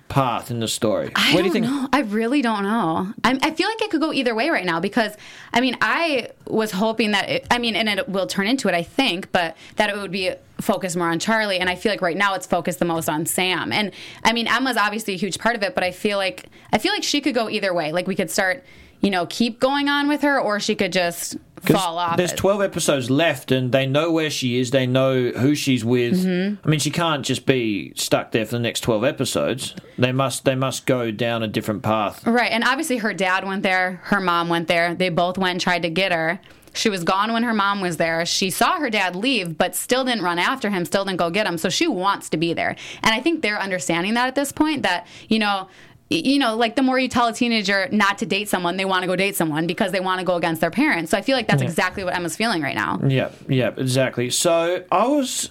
path 0.08 0.50
in 0.50 0.60
the 0.60 0.68
story? 0.68 1.10
I 1.14 1.34
what 1.34 1.42
do 1.42 1.44
don't 1.44 1.46
you 1.46 1.52
think? 1.52 1.66
know. 1.66 1.88
I 1.92 2.00
really 2.00 2.42
don't 2.42 2.62
know. 2.62 3.12
I'm, 3.24 3.38
I 3.42 3.50
feel 3.50 3.68
like 3.68 3.82
it 3.82 3.90
could 3.90 4.00
go 4.00 4.12
either 4.12 4.34
way 4.34 4.50
right 4.50 4.64
now 4.64 4.80
because, 4.80 5.16
I 5.52 5.60
mean, 5.60 5.76
I 5.80 6.30
was 6.46 6.70
hoping 6.70 7.10
that, 7.12 7.28
it, 7.28 7.46
I 7.50 7.58
mean, 7.58 7.76
and 7.76 7.88
it 7.88 8.08
will 8.08 8.26
turn 8.26 8.46
into 8.46 8.68
it, 8.68 8.74
I 8.74 8.82
think, 8.82 9.32
but 9.32 9.56
that 9.76 9.90
it 9.90 9.96
would 9.96 10.12
be 10.12 10.32
focused 10.60 10.96
more 10.96 11.08
on 11.08 11.18
Charlie. 11.18 11.58
And 11.58 11.68
I 11.68 11.74
feel 11.74 11.92
like 11.92 12.00
right 12.02 12.16
now 12.16 12.34
it's 12.34 12.46
focused 12.46 12.78
the 12.78 12.84
most 12.84 13.08
on 13.08 13.26
Sam. 13.26 13.72
And 13.72 13.92
I 14.24 14.32
mean, 14.32 14.46
Emma's 14.46 14.76
obviously 14.76 15.14
a 15.14 15.18
huge 15.18 15.38
part 15.38 15.56
of 15.56 15.62
it, 15.62 15.74
but 15.74 15.84
I 15.84 15.90
feel 15.90 16.18
like 16.18 16.46
I 16.72 16.78
feel 16.78 16.92
like 16.92 17.02
she 17.02 17.20
could 17.20 17.34
go 17.34 17.50
either 17.50 17.74
way. 17.74 17.92
Like 17.92 18.06
we 18.06 18.14
could 18.14 18.30
start, 18.30 18.64
you 19.00 19.10
know, 19.10 19.26
keep 19.26 19.60
going 19.60 19.88
on 19.88 20.08
with 20.08 20.22
her, 20.22 20.40
or 20.40 20.60
she 20.60 20.74
could 20.74 20.92
just 20.92 21.36
fall 21.66 21.98
off. 21.98 22.16
There's 22.16 22.32
it. 22.32 22.36
12 22.36 22.62
episodes 22.62 23.10
left, 23.10 23.50
and 23.50 23.72
they 23.72 23.86
know 23.86 24.10
where 24.10 24.30
she 24.30 24.58
is. 24.58 24.70
They 24.70 24.86
know 24.86 25.30
who 25.30 25.54
she's 25.54 25.84
with. 25.84 26.24
Mm-hmm. 26.24 26.66
I 26.66 26.70
mean, 26.70 26.80
she 26.80 26.90
can't 26.90 27.24
just 27.24 27.46
be 27.46 27.92
stuck 27.96 28.32
there 28.32 28.44
for 28.44 28.52
the 28.52 28.60
next 28.60 28.80
12 28.80 29.04
episodes. 29.04 29.74
They 29.98 30.12
must. 30.12 30.44
They 30.44 30.54
must 30.54 30.86
go 30.86 31.10
down 31.10 31.42
a 31.42 31.48
different 31.48 31.82
path. 31.82 32.26
Right. 32.26 32.52
And 32.52 32.64
obviously 32.64 32.98
her 32.98 33.12
dad 33.12 33.44
went 33.44 33.62
there, 33.62 34.00
her 34.04 34.20
mom 34.20 34.48
went 34.48 34.68
there. 34.68 34.94
They 34.94 35.08
both 35.08 35.38
went 35.38 35.52
and 35.52 35.60
tried 35.60 35.82
to 35.82 35.90
get 35.90 36.12
her. 36.12 36.40
She 36.76 36.90
was 36.90 37.04
gone 37.04 37.32
when 37.32 37.42
her 37.42 37.54
mom 37.54 37.80
was 37.80 37.96
there. 37.96 38.26
She 38.26 38.50
saw 38.50 38.78
her 38.78 38.90
dad 38.90 39.16
leave, 39.16 39.56
but 39.56 39.74
still 39.74 40.04
didn't 40.04 40.22
run 40.22 40.38
after 40.38 40.68
him, 40.68 40.84
still 40.84 41.06
didn't 41.06 41.18
go 41.18 41.30
get 41.30 41.46
him. 41.46 41.56
So 41.56 41.70
she 41.70 41.86
wants 41.86 42.28
to 42.30 42.36
be 42.36 42.52
there. 42.52 42.76
And 43.02 43.14
I 43.14 43.20
think 43.20 43.40
they're 43.40 43.58
understanding 43.58 44.14
that 44.14 44.28
at 44.28 44.34
this 44.34 44.52
point 44.52 44.82
that, 44.82 45.06
you 45.28 45.38
know, 45.38 45.68
you 46.08 46.38
know, 46.38 46.56
like 46.56 46.76
the 46.76 46.82
more 46.82 46.98
you 46.98 47.08
tell 47.08 47.26
a 47.26 47.32
teenager 47.32 47.88
not 47.90 48.18
to 48.18 48.26
date 48.26 48.48
someone, 48.48 48.76
they 48.76 48.84
want 48.84 49.02
to 49.02 49.08
go 49.08 49.16
date 49.16 49.34
someone 49.34 49.66
because 49.66 49.92
they 49.92 50.00
want 50.00 50.20
to 50.20 50.24
go 50.24 50.36
against 50.36 50.60
their 50.60 50.70
parents. 50.70 51.10
So 51.10 51.18
I 51.18 51.22
feel 51.22 51.36
like 51.36 51.48
that's 51.48 51.62
exactly 51.62 52.04
what 52.04 52.14
Emma's 52.14 52.36
feeling 52.36 52.62
right 52.62 52.76
now. 52.76 53.00
Yeah, 53.06 53.30
yeah, 53.48 53.72
exactly. 53.76 54.30
So 54.30 54.84
I 54.90 55.06
was 55.06 55.50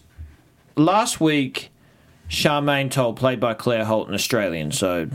last 0.75 1.19
week. 1.19 1.71
Charmaine 2.29 2.89
Tully, 2.89 3.13
played 3.13 3.39
by 3.39 3.53
Claire 3.53 3.85
Holt, 3.85 4.07
an 4.07 4.15
Australian. 4.15 4.71
So, 4.71 5.07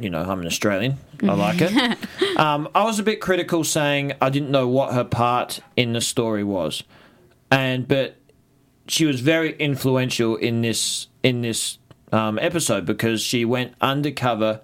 you 0.00 0.10
know, 0.10 0.22
I'm 0.22 0.40
an 0.40 0.46
Australian. 0.46 0.96
I 1.22 1.34
like 1.34 1.58
it. 1.60 1.98
um, 2.36 2.68
I 2.74 2.84
was 2.84 2.98
a 2.98 3.02
bit 3.02 3.20
critical, 3.20 3.64
saying 3.64 4.14
I 4.20 4.28
didn't 4.30 4.50
know 4.50 4.68
what 4.68 4.92
her 4.92 5.04
part 5.04 5.60
in 5.76 5.92
the 5.92 6.00
story 6.00 6.44
was, 6.44 6.82
and 7.50 7.86
but 7.86 8.16
she 8.88 9.04
was 9.04 9.20
very 9.20 9.56
influential 9.56 10.36
in 10.36 10.62
this 10.62 11.08
in 11.22 11.42
this 11.42 11.78
um, 12.12 12.38
episode 12.38 12.84
because 12.84 13.20
she 13.20 13.44
went 13.44 13.74
undercover. 13.80 14.60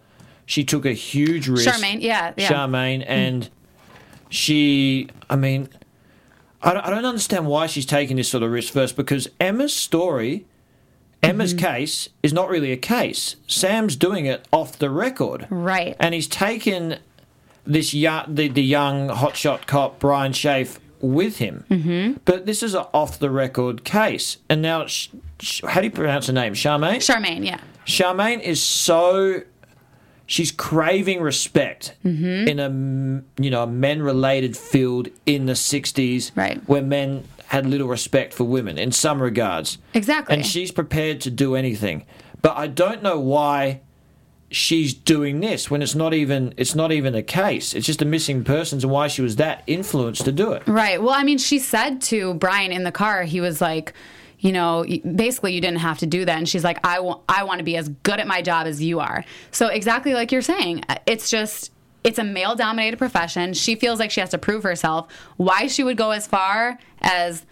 She 0.47 0.65
took 0.65 0.85
a 0.85 0.93
huge 0.93 1.49
risk. 1.49 1.69
Charmaine, 1.69 2.01
yeah, 2.03 2.33
yeah. 2.37 2.49
Charmaine, 2.51 3.05
and 3.07 3.49
she, 4.31 5.09
I 5.31 5.37
mean, 5.37 5.69
I 6.63 6.75
don't, 6.75 6.85
I 6.87 6.91
don't 6.91 7.05
understand 7.05 7.47
why 7.47 7.67
she's 7.67 7.87
taking 7.87 8.17
this 8.17 8.29
sort 8.29 8.43
of 8.43 8.51
risk 8.51 8.73
first 8.73 8.97
because 8.97 9.29
Emma's 9.41 9.75
story, 9.75 10.47
Emma's 11.23 11.55
Mm-hmm. 11.55 11.65
case, 11.67 12.09
is 12.23 12.33
not 12.33 12.49
really 12.49 12.73
a 12.73 12.77
case. 12.77 13.37
Sam's 13.47 13.97
doing 13.97 14.27
it 14.27 14.47
off 14.53 14.79
the 14.79 14.91
record. 14.91 15.47
Right. 15.51 15.97
And 16.01 16.15
he's 16.15 16.27
taken 16.29 16.99
this 17.67 17.95
young, 17.95 18.35
the, 18.35 18.49
the 18.49 18.63
young 18.63 19.09
hotshot 19.09 19.67
cop, 19.67 19.99
Brian 19.99 20.33
Shafe, 20.33 20.79
with 21.01 21.39
him. 21.39 21.65
Mm-hmm. 21.71 22.19
But 22.25 22.47
this 22.47 22.63
is 22.63 22.75
an 22.75 22.85
off 22.93 23.19
the 23.19 23.31
record 23.31 23.85
case. 23.85 24.39
And 24.49 24.61
now, 24.63 24.87
sh- 24.87 25.09
sh- 25.41 25.63
how 25.67 25.81
do 25.81 25.87
you 25.87 25.91
pronounce 25.91 26.27
her 26.27 26.33
name? 26.33 26.55
Charmaine? 26.55 26.97
Charmaine, 26.97 27.45
yeah. 27.47 27.61
Charmaine 27.87 28.41
is 28.41 28.63
so 28.63 29.43
she's 30.26 30.50
craving 30.52 31.21
respect 31.21 31.95
Mm-hmm. 32.04 32.49
in 32.49 32.59
a 32.59 33.43
you 33.43 33.50
know 33.50 33.62
a 33.64 33.66
men 33.66 34.02
related 34.02 34.57
field 34.57 35.09
in 35.26 35.47
the 35.47 35.52
60s 35.52 36.31
Right. 36.37 36.61
where 36.69 36.83
men 36.83 37.25
had 37.47 37.66
little 37.66 37.88
respect 37.88 38.33
for 38.35 38.45
women 38.45 38.78
in 38.78 38.90
some 38.90 39.21
regards. 39.23 39.78
Exactly. 39.93 40.35
And 40.35 40.45
she's 40.47 40.73
prepared 40.73 41.21
to 41.23 41.31
do 41.31 41.54
anything. 41.54 42.04
But 42.43 42.57
I 42.57 42.66
don't 42.66 43.02
know 43.02 43.21
why 43.21 43.81
she's 44.50 44.95
doing 44.95 45.40
this 45.40 45.71
when 45.71 45.83
it's 45.83 45.95
not 45.95 46.14
even 46.14 46.54
it's 46.57 46.75
not 46.75 46.90
even 46.93 47.14
a 47.14 47.23
case. 47.23 47.75
It's 47.75 47.87
just 47.87 48.02
a 48.02 48.04
missing 48.04 48.45
persons 48.45 48.85
and 48.85 48.93
why 48.93 49.09
she 49.09 49.23
was 49.23 49.37
that 49.37 49.62
influenced 49.66 50.25
to 50.25 50.33
do 50.33 50.52
it. 50.52 50.62
Right. 50.66 51.02
Well, 51.02 51.14
I 51.14 51.23
mean, 51.23 51.38
she 51.38 51.59
said 51.59 52.00
to 52.02 52.35
Brian 52.35 52.73
in 52.73 52.85
the 52.85 52.93
car, 52.93 53.25
he 53.25 53.40
was 53.40 53.61
like, 53.61 53.93
you 54.45 54.53
know, 54.53 54.85
basically 55.17 55.55
you 55.55 55.61
didn't 55.63 55.79
have 55.79 55.99
to 56.01 56.07
do 56.07 56.27
that. 56.27 56.37
And 56.37 56.47
she's 56.47 56.63
like, 56.63 56.79
I 56.87 57.01
want, 57.01 57.23
I 57.31 57.45
want 57.45 57.61
to 57.61 57.65
be 57.65 57.79
as 57.79 57.89
good 57.89 58.21
at 58.21 58.27
my 58.27 58.43
job 58.43 58.67
as 58.67 58.81
you 58.83 59.01
are. 59.01 59.25
So 59.51 59.69
exactly 59.69 60.13
like 60.13 60.31
you're 60.33 60.43
saying, 60.43 60.85
uh, 60.87 60.97
it's 61.07 61.31
just, 61.31 61.73
it's 62.05 62.19
a 62.19 62.25
male 62.25 62.55
dominated 62.55 62.99
profession. 62.99 63.55
She 63.55 63.75
feels 63.75 63.99
like 63.99 64.11
she 64.11 64.21
has 64.21 64.29
to 64.31 64.39
prove 64.39 64.63
herself. 64.63 65.11
Why 65.39 65.67
she 65.67 65.83
would 65.83 65.97
go 65.97 66.11
as 66.11 66.27
far 66.27 66.79
as 67.01 67.47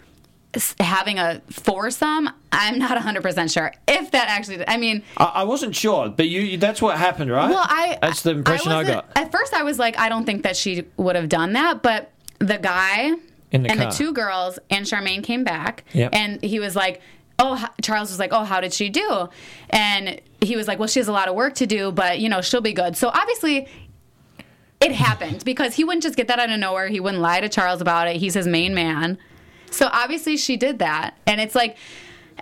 having 0.79 1.17
a 1.17 1.41
foursome, 1.49 2.29
I'm 2.51 2.77
not 2.77 2.95
100% 2.95 3.51
sure. 3.51 3.73
If 3.87 4.11
that 4.11 4.27
actually, 4.29 4.63
I 4.67 4.77
mean, 4.77 5.01
I, 5.17 5.23
I 5.23 5.43
wasn't 5.45 5.75
sure, 5.75 6.09
but 6.09 6.27
you 6.27 6.59
that's 6.59 6.79
what 6.79 6.99
happened, 6.99 7.31
right? 7.31 7.49
Well, 7.49 7.65
I 7.67 7.97
that's 8.03 8.21
the 8.21 8.29
impression 8.29 8.71
I, 8.71 8.81
I 8.81 8.83
got. 8.83 9.11
At 9.15 9.31
first, 9.31 9.55
I 9.55 9.63
was 9.63 9.79
like, 9.79 9.97
I 9.97 10.09
don't 10.09 10.25
think 10.25 10.43
that 10.43 10.55
she 10.55 10.83
would 10.97 11.15
have 11.15 11.27
done 11.27 11.53
that, 11.53 11.81
but 11.81 12.11
the 12.37 12.59
guy 12.59 13.13
In 13.53 13.63
the 13.63 13.69
and 13.71 13.79
car. 13.79 13.89
the 13.91 13.95
two 13.95 14.11
girls 14.13 14.59
and 14.69 14.85
Charmaine 14.85 15.23
came 15.23 15.43
back, 15.43 15.85
Yep. 15.93 16.09
and 16.13 16.43
he 16.43 16.59
was 16.59 16.75
like, 16.75 17.01
"Oh," 17.39 17.65
Charles 17.81 18.09
was 18.09 18.19
like, 18.19 18.33
"Oh, 18.33 18.43
how 18.43 18.59
did 18.59 18.73
she 18.73 18.89
do?" 18.89 19.29
And 19.69 20.19
he 20.41 20.55
was 20.57 20.67
like, 20.67 20.79
"Well, 20.79 20.87
she 20.89 20.99
has 20.99 21.07
a 21.07 21.11
lot 21.13 21.27
of 21.29 21.35
work 21.35 21.53
to 21.55 21.65
do, 21.67 21.91
but 21.91 22.19
you 22.19 22.27
know, 22.29 22.41
she'll 22.41 22.61
be 22.61 22.73
good." 22.73 22.97
So 22.97 23.09
obviously. 23.09 23.67
It 24.81 24.91
happened 24.91 25.45
because 25.45 25.75
he 25.75 25.85
wouldn't 25.85 26.03
just 26.03 26.17
get 26.17 26.27
that 26.27 26.39
out 26.39 26.49
of 26.49 26.59
nowhere. 26.59 26.89
He 26.89 26.99
wouldn't 26.99 27.21
lie 27.21 27.39
to 27.39 27.47
Charles 27.47 27.79
about 27.79 28.09
it. 28.09 28.17
He's 28.17 28.33
his 28.33 28.45
main 28.47 28.73
man. 28.73 29.17
So 29.71 29.87
obviously 29.89 30.35
she 30.35 30.57
did 30.57 30.79
that. 30.79 31.17
And 31.25 31.39
it's 31.39 31.55
like 31.55 31.77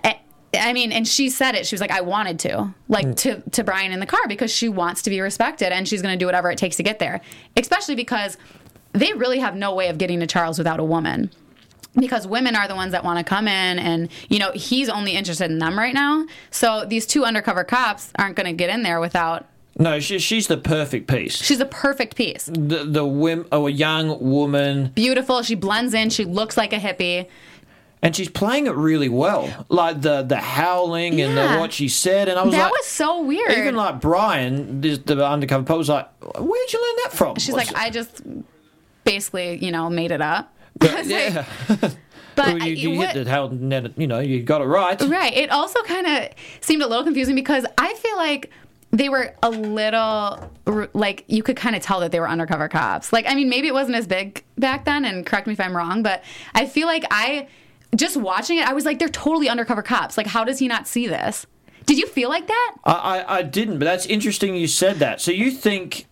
I- 0.02 0.18
I 0.54 0.72
mean, 0.72 0.90
and 0.92 1.06
she 1.06 1.30
said 1.30 1.54
it. 1.54 1.66
She 1.66 1.74
was 1.74 1.80
like, 1.80 1.92
"I 1.92 2.00
wanted 2.02 2.38
to, 2.40 2.74
like, 2.88 3.06
mm. 3.06 3.16
to 3.18 3.42
to 3.52 3.62
Brian 3.64 3.92
in 3.92 4.00
the 4.00 4.06
car 4.06 4.20
because 4.26 4.50
she 4.50 4.68
wants 4.68 5.02
to 5.02 5.10
be 5.10 5.20
respected 5.20 5.72
and 5.72 5.86
she's 5.88 6.02
going 6.02 6.12
to 6.12 6.18
do 6.18 6.26
whatever 6.26 6.50
it 6.50 6.58
takes 6.58 6.76
to 6.76 6.82
get 6.82 6.98
there." 6.98 7.20
Especially 7.56 7.94
because 7.94 8.36
they 8.92 9.12
really 9.12 9.38
have 9.38 9.54
no 9.56 9.74
way 9.74 9.88
of 9.88 9.98
getting 9.98 10.20
to 10.20 10.26
Charles 10.26 10.58
without 10.58 10.80
a 10.80 10.84
woman. 10.84 11.30
Because 11.94 12.26
women 12.26 12.56
are 12.56 12.66
the 12.66 12.74
ones 12.74 12.92
that 12.92 13.04
want 13.04 13.18
to 13.18 13.24
come 13.24 13.46
in, 13.46 13.78
and 13.78 14.08
you 14.30 14.38
know 14.38 14.50
he's 14.52 14.88
only 14.88 15.12
interested 15.12 15.50
in 15.50 15.58
them 15.58 15.78
right 15.78 15.92
now. 15.92 16.24
So 16.50 16.86
these 16.86 17.04
two 17.04 17.24
undercover 17.24 17.64
cops 17.64 18.10
aren't 18.18 18.34
going 18.34 18.46
to 18.46 18.54
get 18.54 18.70
in 18.70 18.82
there 18.82 18.98
without. 18.98 19.44
no, 19.78 20.00
she, 20.00 20.18
she's 20.18 20.46
the 20.46 20.56
perfect 20.56 21.06
piece. 21.06 21.36
She's 21.36 21.60
a 21.60 21.66
perfect 21.66 22.16
piece, 22.16 22.46
The 22.46 22.84
the 22.84 23.04
whim, 23.04 23.46
oh, 23.52 23.66
a 23.66 23.70
young 23.70 24.18
woman, 24.20 24.90
beautiful. 24.94 25.42
She 25.42 25.54
blends 25.54 25.92
in. 25.92 26.08
She 26.08 26.24
looks 26.24 26.56
like 26.56 26.72
a 26.72 26.78
hippie. 26.78 27.26
and 28.00 28.16
she's 28.16 28.30
playing 28.30 28.68
it 28.68 28.74
really 28.74 29.10
well. 29.10 29.66
Like 29.68 30.00
the 30.00 30.22
the 30.22 30.38
howling 30.38 31.20
and 31.20 31.36
the, 31.36 31.58
what 31.58 31.74
she 31.74 31.88
said, 31.88 32.30
and 32.30 32.38
I 32.38 32.42
was 32.42 32.54
like 32.54 32.58
That 32.58 32.64
like, 32.70 32.72
was 32.72 32.86
so 32.86 33.20
weird. 33.22 33.50
even 33.52 33.76
like 33.76 34.00
Brian, 34.00 34.80
the 34.80 35.26
undercover 35.26 35.64
pope 35.64 35.76
was 35.76 35.90
like, 35.90 36.08
"Where'd 36.38 36.72
you 36.72 36.80
learn 36.80 36.96
that 37.04 37.12
from?" 37.12 37.36
She's 37.36 37.52
What's 37.52 37.70
like, 37.70 37.78
I 37.78 37.90
just 37.90 38.22
basically, 39.04 39.62
you 39.64 39.70
know, 39.70 39.88
made 39.90 40.10
it 40.10 40.20
up. 40.20 40.54
it? 40.80 41.06
yeah, 41.06 41.44
But 42.34 42.46
Well, 42.46 42.58
you, 42.66 42.90
you 42.90 42.98
what- 42.98 43.10
hit 43.10 43.24
the 43.24 43.30
how, 43.30 43.50
you 43.96 44.06
know, 44.06 44.20
you 44.20 44.42
got 44.42 44.62
it 44.62 44.64
right. 44.64 45.00
Right. 45.02 45.36
It 45.36 45.50
also 45.50 45.82
kind 45.82 46.06
of 46.06 46.28
seemed 46.60 46.82
a 46.82 46.86
little 46.86 47.04
confusing 47.04 47.34
because 47.34 47.66
I 47.76 47.92
feel 47.94 48.16
like 48.16 48.50
they 48.90 49.08
were 49.08 49.34
a 49.42 49.50
little 49.50 50.50
like 50.92 51.24
you 51.26 51.42
could 51.42 51.56
kind 51.56 51.74
of 51.74 51.82
tell 51.82 52.00
that 52.00 52.10
they 52.10 52.20
were 52.20 52.28
undercover 52.28 52.68
cops. 52.68 53.12
Like 53.12 53.26
I 53.28 53.34
mean, 53.34 53.48
maybe 53.48 53.66
it 53.68 53.74
wasn't 53.74 53.96
as 53.96 54.06
big 54.06 54.44
back 54.58 54.84
then 54.84 55.04
and 55.04 55.24
correct 55.26 55.46
me 55.46 55.52
if 55.54 55.60
I'm 55.60 55.76
wrong, 55.76 56.02
but 56.02 56.22
I 56.54 56.66
feel 56.66 56.86
like 56.86 57.04
I 57.10 57.48
just 57.94 58.16
watching 58.16 58.58
it 58.58 58.66
I 58.66 58.72
was 58.72 58.86
like 58.86 58.98
they're 58.98 59.08
totally 59.08 59.48
undercover 59.48 59.82
cops. 59.82 60.16
Like 60.16 60.26
how 60.26 60.44
does 60.44 60.58
he 60.58 60.68
not 60.68 60.86
see 60.86 61.06
this? 61.06 61.46
Did 61.84 61.98
you 61.98 62.06
feel 62.06 62.28
like 62.28 62.46
that? 62.46 62.74
I, 62.84 62.92
I, 62.92 63.36
I 63.38 63.42
didn't, 63.42 63.78
but 63.78 63.86
that's 63.86 64.06
interesting 64.06 64.54
you 64.54 64.68
said 64.68 64.96
that. 65.00 65.20
So 65.20 65.32
you 65.32 65.50
think, 65.50 66.06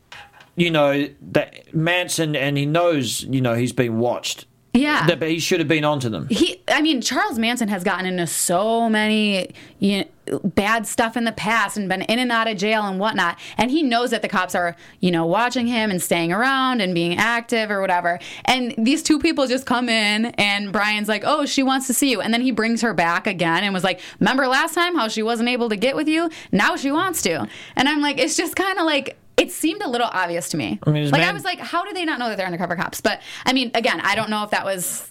you 0.60 0.70
know, 0.70 1.08
that 1.32 1.74
Manson 1.74 2.36
and 2.36 2.58
he 2.58 2.66
knows, 2.66 3.22
you 3.24 3.40
know, 3.40 3.54
he's 3.54 3.72
been 3.72 3.98
watched. 3.98 4.44
Yeah. 4.74 5.06
That, 5.06 5.18
but 5.18 5.30
he 5.30 5.40
should 5.40 5.58
have 5.58 5.68
been 5.68 5.84
onto 5.84 6.08
them. 6.08 6.28
he 6.30 6.62
i 6.68 6.80
mean 6.80 7.00
charles 7.00 7.40
manson 7.40 7.66
has 7.66 7.82
gotten 7.82 8.06
into 8.06 8.24
so 8.24 8.88
many 8.88 9.50
you 9.80 10.04
know, 10.28 10.38
bad 10.44 10.86
stuff 10.86 11.16
in 11.16 11.24
the 11.24 11.32
past 11.32 11.76
and 11.76 11.88
been 11.88 12.02
in 12.02 12.20
and 12.20 12.30
out 12.30 12.46
of 12.46 12.56
jail 12.56 12.84
and 12.84 13.00
whatnot 13.00 13.36
and 13.58 13.72
he 13.72 13.82
knows 13.82 14.10
that 14.10 14.22
the 14.22 14.28
cops 14.28 14.54
are 14.54 14.76
you 15.00 15.10
know 15.10 15.26
watching 15.26 15.66
him 15.66 15.90
and 15.90 16.00
staying 16.00 16.32
around 16.32 16.80
and 16.80 16.94
being 16.94 17.16
active 17.16 17.68
or 17.68 17.80
whatever 17.80 18.20
and 18.44 18.72
these 18.78 19.02
two 19.02 19.18
people 19.18 19.48
just 19.48 19.66
come 19.66 19.88
in 19.88 20.26
and 20.26 20.70
brian's 20.70 21.08
like 21.08 21.24
oh 21.26 21.44
she 21.44 21.64
wants 21.64 21.88
to 21.88 21.92
see 21.92 22.08
you 22.08 22.20
and 22.20 22.32
then 22.32 22.40
he 22.40 22.52
brings 22.52 22.80
her 22.80 22.94
back 22.94 23.26
again 23.26 23.64
and 23.64 23.74
was 23.74 23.82
like 23.82 24.00
remember 24.20 24.46
last 24.46 24.74
time 24.74 24.94
how 24.94 25.08
she 25.08 25.22
wasn't 25.22 25.48
able 25.48 25.68
to 25.68 25.76
get 25.76 25.96
with 25.96 26.06
you 26.06 26.30
now 26.52 26.76
she 26.76 26.92
wants 26.92 27.22
to 27.22 27.44
and 27.74 27.88
i'm 27.88 28.00
like 28.00 28.18
it's 28.18 28.36
just 28.36 28.54
kind 28.54 28.78
of 28.78 28.86
like 28.86 29.16
it 29.40 29.50
seemed 29.50 29.80
a 29.82 29.88
little 29.88 30.08
obvious 30.12 30.50
to 30.50 30.56
me. 30.56 30.78
I 30.86 30.90
mean, 30.90 31.10
like 31.10 31.22
I 31.22 31.32
was 31.32 31.44
like, 31.44 31.58
how 31.58 31.84
do 31.84 31.92
they 31.94 32.04
not 32.04 32.18
know 32.18 32.28
that 32.28 32.36
they're 32.36 32.46
undercover 32.46 32.76
cops? 32.76 33.00
But 33.00 33.22
I 33.46 33.52
mean, 33.54 33.70
again, 33.74 34.00
I 34.00 34.14
don't 34.14 34.28
know 34.28 34.44
if 34.44 34.50
that 34.50 34.64
was 34.64 35.10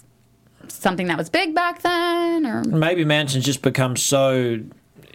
something 0.68 1.08
that 1.08 1.18
was 1.18 1.28
big 1.28 1.52
back 1.54 1.82
then 1.82 2.46
or 2.46 2.62
Maybe 2.62 3.04
Manson's 3.04 3.44
just 3.44 3.60
become 3.62 3.96
so. 3.96 4.60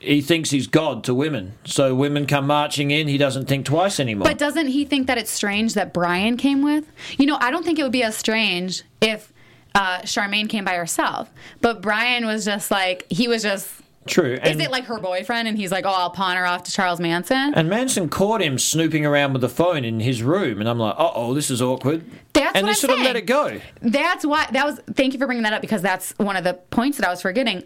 He 0.02 0.22
thinks 0.22 0.52
he's 0.52 0.68
God 0.68 1.04
to 1.06 1.16
women. 1.16 1.54
So 1.64 1.96
women 1.96 2.28
come 2.28 2.46
marching 2.46 2.92
in, 2.92 3.08
he 3.08 3.18
doesn't 3.18 3.48
think 3.48 3.66
twice 3.66 4.00
anymore. 4.00 4.28
but 4.28 4.38
doesn't 4.38 4.68
he 4.68 4.84
think 4.86 5.08
that 5.08 5.18
it's 5.18 5.32
strange 5.32 5.74
that 5.76 5.94
Brian 5.94 6.36
came 6.36 6.62
with? 6.62 6.86
You 7.18 7.26
know, 7.26 7.38
I 7.40 7.50
don't 7.50 7.64
think 7.64 7.80
it 7.80 7.84
would 7.84 7.92
be 7.94 8.04
as 8.04 8.16
strange 8.16 8.84
if 9.02 9.32
uh, 9.74 10.00
Charmaine 10.02 10.50
came 10.50 10.66
by 10.66 10.76
herself. 10.76 11.32
But 11.62 11.82
Brian 11.82 12.26
was 12.26 12.44
just 12.46 12.70
like 12.70 13.06
he 13.10 13.28
was 13.30 13.42
just 13.44 13.72
True. 14.08 14.34
is 14.34 14.60
it 14.60 14.70
like 14.70 14.86
her 14.86 15.00
boyfriend 15.00 15.48
and 15.48 15.58
he's 15.58 15.72
like, 15.72 15.84
Oh, 15.86 15.90
I'll 15.90 16.10
pawn 16.12 16.38
her 16.38 16.46
off 16.46 16.64
to 16.66 16.72
Charles 16.72 17.00
Manson? 17.00 17.54
and 17.56 17.70
Manson 17.70 18.08
caught 18.10 18.42
him 18.42 18.60
snooping 18.60 19.06
around 19.06 19.34
with 19.34 19.42
the 19.42 19.50
phone 19.50 19.84
in 19.84 20.00
his 20.00 20.22
room, 20.22 20.60
and 20.60 20.70
I'm 20.70 20.78
like, 20.78 20.96
uh 20.98 21.12
oh, 21.16 21.34
this 21.34 21.50
is 21.50 21.62
awkward. 21.62 22.06
That's 22.34 22.56
and 22.56 22.68
what 22.68 22.76
he 22.76 22.82
I'm 22.82 22.88
sort 22.90 23.00
of 23.00 23.06
let 23.06 23.16
it 23.16 23.26
go. 23.26 23.60
That's 23.82 24.26
why 24.26 24.48
that 24.52 24.66
was 24.66 24.80
thank 24.94 25.14
you 25.14 25.20
for 25.20 25.26
bringing 25.26 25.44
that 25.44 25.54
up 25.54 25.62
because 25.62 25.82
that's 25.82 26.14
one 26.18 26.36
of 26.36 26.44
the 26.44 26.54
points 26.54 26.98
that 26.98 27.08
I 27.08 27.10
was 27.10 27.22
forgetting. 27.22 27.64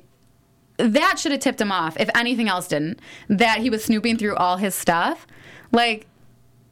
That 0.77 1.19
should 1.19 1.33
have 1.33 1.41
tipped 1.41 1.59
him 1.59 1.73
off, 1.73 1.99
if 1.99 2.09
anything 2.15 2.47
else 2.47 2.67
didn't. 2.69 2.99
That 3.27 3.57
he 3.59 3.69
was 3.69 3.83
snooping 3.83 4.17
through 4.17 4.35
all 4.37 4.55
his 4.57 4.73
stuff. 4.75 5.27
Like 5.73 6.07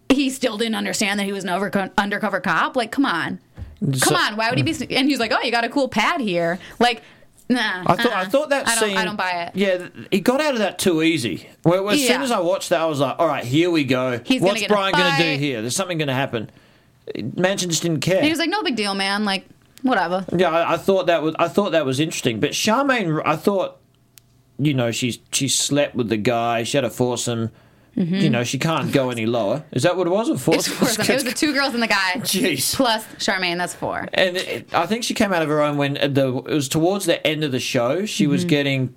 he 0.10 0.30
still 0.30 0.58
didn't 0.58 0.76
understand 0.76 1.20
that 1.20 1.26
he 1.26 1.34
was 1.34 1.44
an 1.44 1.50
over, 1.50 1.92
undercover 1.98 2.40
cop. 2.40 2.78
Like, 2.78 2.92
come 2.94 3.06
on. 3.06 3.40
Come 3.82 3.94
So- 3.96 4.16
on, 4.16 4.38
why 4.38 4.50
would 4.50 4.58
he 4.58 4.64
be? 4.64 4.96
And 4.96 5.10
he's 5.10 5.20
like, 5.20 5.34
"Oh, 5.34 5.42
you 5.42 5.52
got 5.52 5.66
a 5.66 5.70
cool 5.70 5.90
pad 5.90 6.22
here." 6.22 6.58
Like, 6.80 7.04
nah. 7.50 7.84
I 7.86 7.96
thought 7.96 8.06
I 8.12 8.22
uh-uh. 8.22 8.30
thought 8.30 8.50
that 8.50 8.68
I 8.68 8.76
don't, 8.76 8.90
scene. 8.90 8.98
I 8.98 9.06
don't 9.06 9.16
buy 9.16 9.32
it. 9.44 9.56
Yeah, 9.56 9.88
he 10.12 10.20
got 10.20 10.42
out 10.42 10.54
of 10.54 10.60
that 10.60 10.80
too 10.80 11.02
easy. 11.02 11.50
Well, 11.64 11.90
as 11.90 12.06
soon 12.06 12.22
as 12.22 12.32
I 12.32 12.40
watched 12.40 12.70
that, 12.70 12.82
I 12.82 12.86
was 12.86 13.00
like, 13.00 13.16
"All 13.20 13.28
right, 13.28 13.44
here 13.44 13.70
we 13.70 13.84
go. 13.84 14.20
He's 14.24 14.42
gonna 14.42 14.52
What's 14.52 14.62
get 14.62 14.70
in 14.70 14.72
a 14.72 14.76
Brian 14.76 14.94
going 14.94 15.16
to 15.16 15.24
do 15.24 15.40
here? 15.40 15.62
There's 15.62 15.76
something 15.76 15.98
going 15.98 16.08
to 16.08 16.14
happen." 16.14 16.50
Manson 17.36 17.70
just 17.70 17.82
didn't 17.84 18.02
care. 18.02 18.18
And 18.18 18.26
he 18.26 18.32
was 18.32 18.40
like, 18.40 18.50
"No 18.50 18.64
big 18.64 18.76
deal, 18.76 18.94
man. 18.94 19.26
Like, 19.26 19.46
whatever." 19.82 20.26
yeah, 20.36 20.50
I, 20.50 20.74
I 20.74 20.78
thought 20.78 21.08
that 21.08 21.22
was 21.22 21.36
I 21.40 21.48
thought 21.48 21.72
that 21.72 21.86
was 21.86 22.00
interesting. 22.00 22.40
But 22.40 22.52
Charmaine, 22.52 23.22
I 23.26 23.36
thought, 23.36 23.78
you 24.58 24.74
know, 24.74 24.92
she's 24.92 25.20
she 25.32 25.48
slept 25.48 25.96
with 25.96 26.10
the 26.10 26.18
guy. 26.18 26.64
She 26.64 26.78
had 26.78 26.84
a 26.84 26.90
foursome. 26.90 27.52
You 27.98 28.30
know, 28.30 28.44
she 28.44 28.60
can't 28.60 28.92
go 28.92 29.10
any 29.10 29.26
lower. 29.26 29.64
Is 29.72 29.82
that 29.82 29.98
what 29.98 30.06
it 30.06 30.12
was? 30.12 30.30
A 30.30 30.34
Mm-hmm. 30.34 30.54
It's 30.54 30.68
four. 30.68 30.88
It 31.06 31.14
was 31.16 31.24
the 31.24 31.32
two 31.32 31.52
girls 31.52 31.74
and 31.74 31.82
the 31.82 31.88
guy. 31.88 32.14
Jeez. 32.18 32.76
Plus 32.76 33.04
Charmaine. 33.16 33.58
That's 33.58 33.74
four. 33.74 34.08
And 34.14 34.38
it, 34.38 34.72
I 34.74 34.86
think 34.86 35.04
she 35.04 35.16
came 35.16 35.34
out 35.34 35.42
of 35.42 35.50
her 35.50 35.62
own 35.62 35.78
when 35.78 35.94
the 35.96 36.38
it 36.46 36.54
was 36.54 36.70
towards 36.70 37.06
the 37.06 37.26
end 37.26 37.44
of 37.44 37.52
the 37.52 37.60
show. 37.60 38.06
She 38.06 38.28
was 38.28 38.42
Mm-hmm. 38.42 38.50
getting 38.50 38.96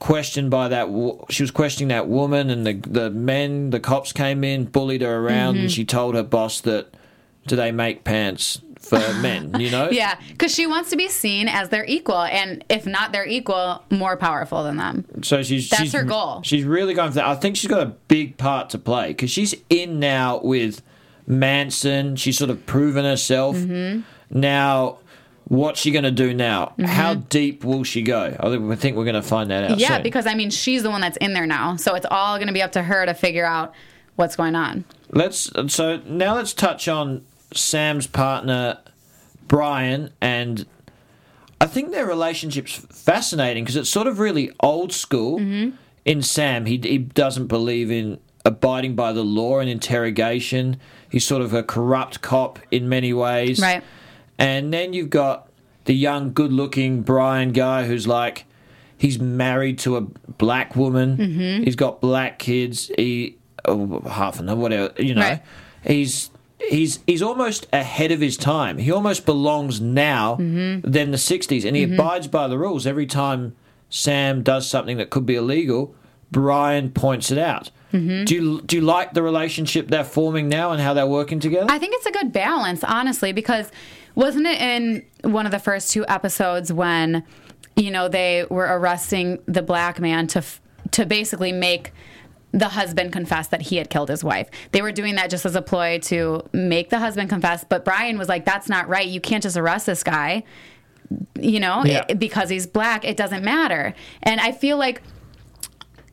questioned 0.00 0.50
by 0.50 0.66
that. 0.68 0.88
She 1.30 1.42
was 1.42 1.50
questioning 1.52 1.88
that 1.88 2.08
woman, 2.08 2.50
and 2.50 2.66
the 2.66 2.74
the 2.74 3.10
men, 3.10 3.70
the 3.70 3.78
cops 3.80 4.12
came 4.12 4.42
in, 4.42 4.64
bullied 4.64 5.02
her 5.02 5.18
around, 5.18 5.54
Mm-hmm. 5.54 5.62
and 5.64 5.72
she 5.72 5.84
told 5.84 6.14
her 6.16 6.22
boss 6.24 6.60
that 6.62 6.88
do 7.46 7.54
they 7.56 7.70
make 7.70 8.02
pants 8.04 8.60
for 8.80 8.98
men? 9.20 9.58
You 9.60 9.70
know? 9.70 9.90
Yeah, 10.00 10.18
because 10.28 10.54
she 10.54 10.66
wants 10.66 10.90
to 10.90 10.96
be 10.96 11.08
seen 11.08 11.48
as 11.48 11.68
their 11.68 11.84
equal, 11.84 12.22
and 12.22 12.64
if 12.68 12.86
not 12.86 13.12
their 13.12 13.26
equal, 13.26 13.84
more 13.90 14.16
powerful 14.16 14.62
than 14.62 14.76
them. 14.76 15.04
So 15.22 15.42
she's 15.42 15.68
That's 15.68 15.82
she's, 15.82 15.92
her 15.92 16.02
goal. 16.04 16.42
She's 16.42 16.64
really 16.64 16.94
going 16.94 17.10
for 17.10 17.16
that. 17.16 17.26
I 17.26 17.34
think 17.34 17.56
she's 17.56 17.70
got 17.70 17.82
a 17.82 17.94
big 18.08 18.36
part 18.38 18.70
to 18.70 18.78
play 18.78 19.08
because 19.08 19.30
she's 19.30 19.54
in 19.68 19.98
now 19.98 20.40
with 20.42 20.82
Manson. 21.26 22.16
She's 22.16 22.38
sort 22.38 22.50
of 22.50 22.64
proven 22.66 23.04
herself. 23.04 23.56
Mm-hmm. 23.56 24.00
Now, 24.38 24.98
what's 25.44 25.80
she 25.80 25.90
going 25.90 26.04
to 26.04 26.10
do 26.10 26.32
now? 26.32 26.74
How 26.82 27.14
deep 27.14 27.64
will 27.64 27.84
she 27.84 28.02
go? 28.02 28.36
I 28.38 28.48
think, 28.48 28.70
I 28.70 28.76
think 28.76 28.96
we're 28.96 29.04
going 29.04 29.14
to 29.14 29.22
find 29.22 29.50
that 29.50 29.72
out. 29.72 29.78
Yeah, 29.78 29.96
soon. 29.96 30.02
because 30.02 30.26
I 30.26 30.34
mean, 30.34 30.50
she's 30.50 30.82
the 30.82 30.90
one 30.90 31.00
that's 31.00 31.16
in 31.18 31.34
there 31.34 31.46
now, 31.46 31.76
so 31.76 31.94
it's 31.94 32.06
all 32.10 32.36
going 32.36 32.48
to 32.48 32.54
be 32.54 32.62
up 32.62 32.72
to 32.72 32.82
her 32.82 33.04
to 33.04 33.14
figure 33.14 33.44
out 33.44 33.74
what's 34.16 34.36
going 34.36 34.54
on. 34.54 34.84
let's 35.10 35.50
so 35.68 35.96
now 36.06 36.34
let's 36.34 36.52
touch 36.52 36.86
on 36.88 37.24
Sam's 37.52 38.06
partner 38.06 38.78
Brian 39.48 40.12
and. 40.20 40.66
I 41.62 41.66
think 41.66 41.90
their 41.90 42.06
relationship's 42.06 42.72
fascinating 42.72 43.64
because 43.64 43.76
it's 43.76 43.90
sort 43.90 44.06
of 44.06 44.18
really 44.18 44.50
old 44.60 44.94
school. 44.94 45.38
Mm-hmm. 45.38 45.76
In 46.06 46.22
Sam, 46.22 46.64
he 46.64 46.78
he 46.78 46.96
doesn't 46.96 47.48
believe 47.48 47.90
in 47.90 48.18
abiding 48.46 48.94
by 48.94 49.12
the 49.12 49.22
law 49.22 49.58
and 49.58 49.68
interrogation. 49.68 50.80
He's 51.10 51.26
sort 51.26 51.42
of 51.42 51.52
a 51.52 51.62
corrupt 51.62 52.22
cop 52.22 52.58
in 52.70 52.88
many 52.88 53.12
ways. 53.12 53.60
Right. 53.60 53.82
And 54.38 54.72
then 54.72 54.94
you've 54.94 55.10
got 55.10 55.50
the 55.84 55.92
young, 55.92 56.32
good-looking 56.32 57.02
Brian 57.02 57.52
guy 57.52 57.86
who's 57.86 58.06
like 58.06 58.46
he's 58.96 59.18
married 59.18 59.78
to 59.80 59.98
a 59.98 60.00
black 60.00 60.74
woman. 60.74 61.18
Mm-hmm. 61.18 61.64
He's 61.64 61.76
got 61.76 62.00
black 62.00 62.38
kids. 62.38 62.90
He 62.96 63.36
oh, 63.66 64.00
half 64.08 64.38
them, 64.38 64.58
whatever 64.58 64.94
you 65.02 65.14
know. 65.14 65.20
Right. 65.20 65.42
He's 65.86 66.30
he's 66.68 66.98
he's 67.06 67.22
almost 67.22 67.66
ahead 67.72 68.12
of 68.12 68.20
his 68.20 68.36
time. 68.36 68.78
He 68.78 68.90
almost 68.92 69.24
belongs 69.26 69.80
now 69.80 70.36
Mm-hmm. 70.36 70.90
than 70.90 71.10
the 71.10 71.16
'60s, 71.16 71.64
and 71.64 71.76
he 71.76 71.82
abides 71.84 72.28
by 72.28 72.48
the 72.48 72.58
rules 72.58 72.86
every 72.86 73.06
time 73.06 73.54
Sam 73.88 74.42
does 74.42 74.68
something 74.68 74.96
that 74.98 75.10
could 75.10 75.26
be 75.26 75.36
illegal. 75.36 75.94
Brian 76.30 76.90
points 76.92 77.30
it 77.32 77.38
out. 77.38 77.70
Mm-hmm. 77.92 78.24
Do 78.24 78.34
you 78.34 78.60
do 78.62 78.76
you 78.76 78.82
like 78.82 79.14
the 79.14 79.22
relationship 79.22 79.88
they're 79.88 80.04
forming 80.04 80.48
now 80.48 80.70
and 80.70 80.80
how 80.80 80.94
they're 80.94 81.06
working 81.06 81.40
together? 81.40 81.66
I 81.68 81.78
think 81.78 81.94
it's 81.96 82.06
a 82.06 82.12
good 82.12 82.32
balance, 82.32 82.84
honestly, 82.84 83.32
because 83.32 83.70
wasn't 84.14 84.46
it 84.46 84.60
in 84.60 85.04
one 85.30 85.44
of 85.46 85.50
the 85.52 85.58
first 85.58 85.90
two 85.90 86.04
episodes 86.06 86.72
when 86.72 87.24
you 87.74 87.90
know 87.90 88.08
they 88.08 88.44
were 88.48 88.66
arresting 88.66 89.38
the 89.46 89.62
black 89.62 89.98
man 89.98 90.28
to 90.28 90.38
f- 90.38 90.60
to 90.92 91.04
basically 91.04 91.50
make 91.50 91.92
the 92.52 92.68
husband 92.70 93.12
confess 93.12 93.46
that 93.48 93.62
he 93.62 93.76
had 93.76 93.90
killed 93.90 94.08
his 94.08 94.24
wife. 94.24 94.48
They 94.72 94.82
were 94.82 94.92
doing 94.92 95.14
that 95.14 95.30
just 95.30 95.46
as 95.46 95.54
a 95.54 95.62
ploy 95.62 95.98
to 96.04 96.42
make 96.52 96.90
the 96.90 96.98
husband 96.98 97.28
confess, 97.28 97.64
but 97.68 97.84
Brian 97.84 98.18
was 98.18 98.28
like 98.28 98.44
that's 98.44 98.68
not 98.68 98.88
right. 98.88 99.06
You 99.06 99.20
can't 99.20 99.42
just 99.42 99.56
arrest 99.56 99.86
this 99.86 100.02
guy. 100.02 100.42
You 101.40 101.60
know, 101.60 101.84
Yeah. 101.84 102.04
it- 102.08 102.18
because 102.18 102.48
he's 102.50 102.66
black, 102.66 103.04
it 103.04 103.16
doesn't 103.16 103.44
matter. 103.44 103.94
And 104.22 104.40
I 104.40 104.52
feel 104.52 104.76
like 104.78 105.02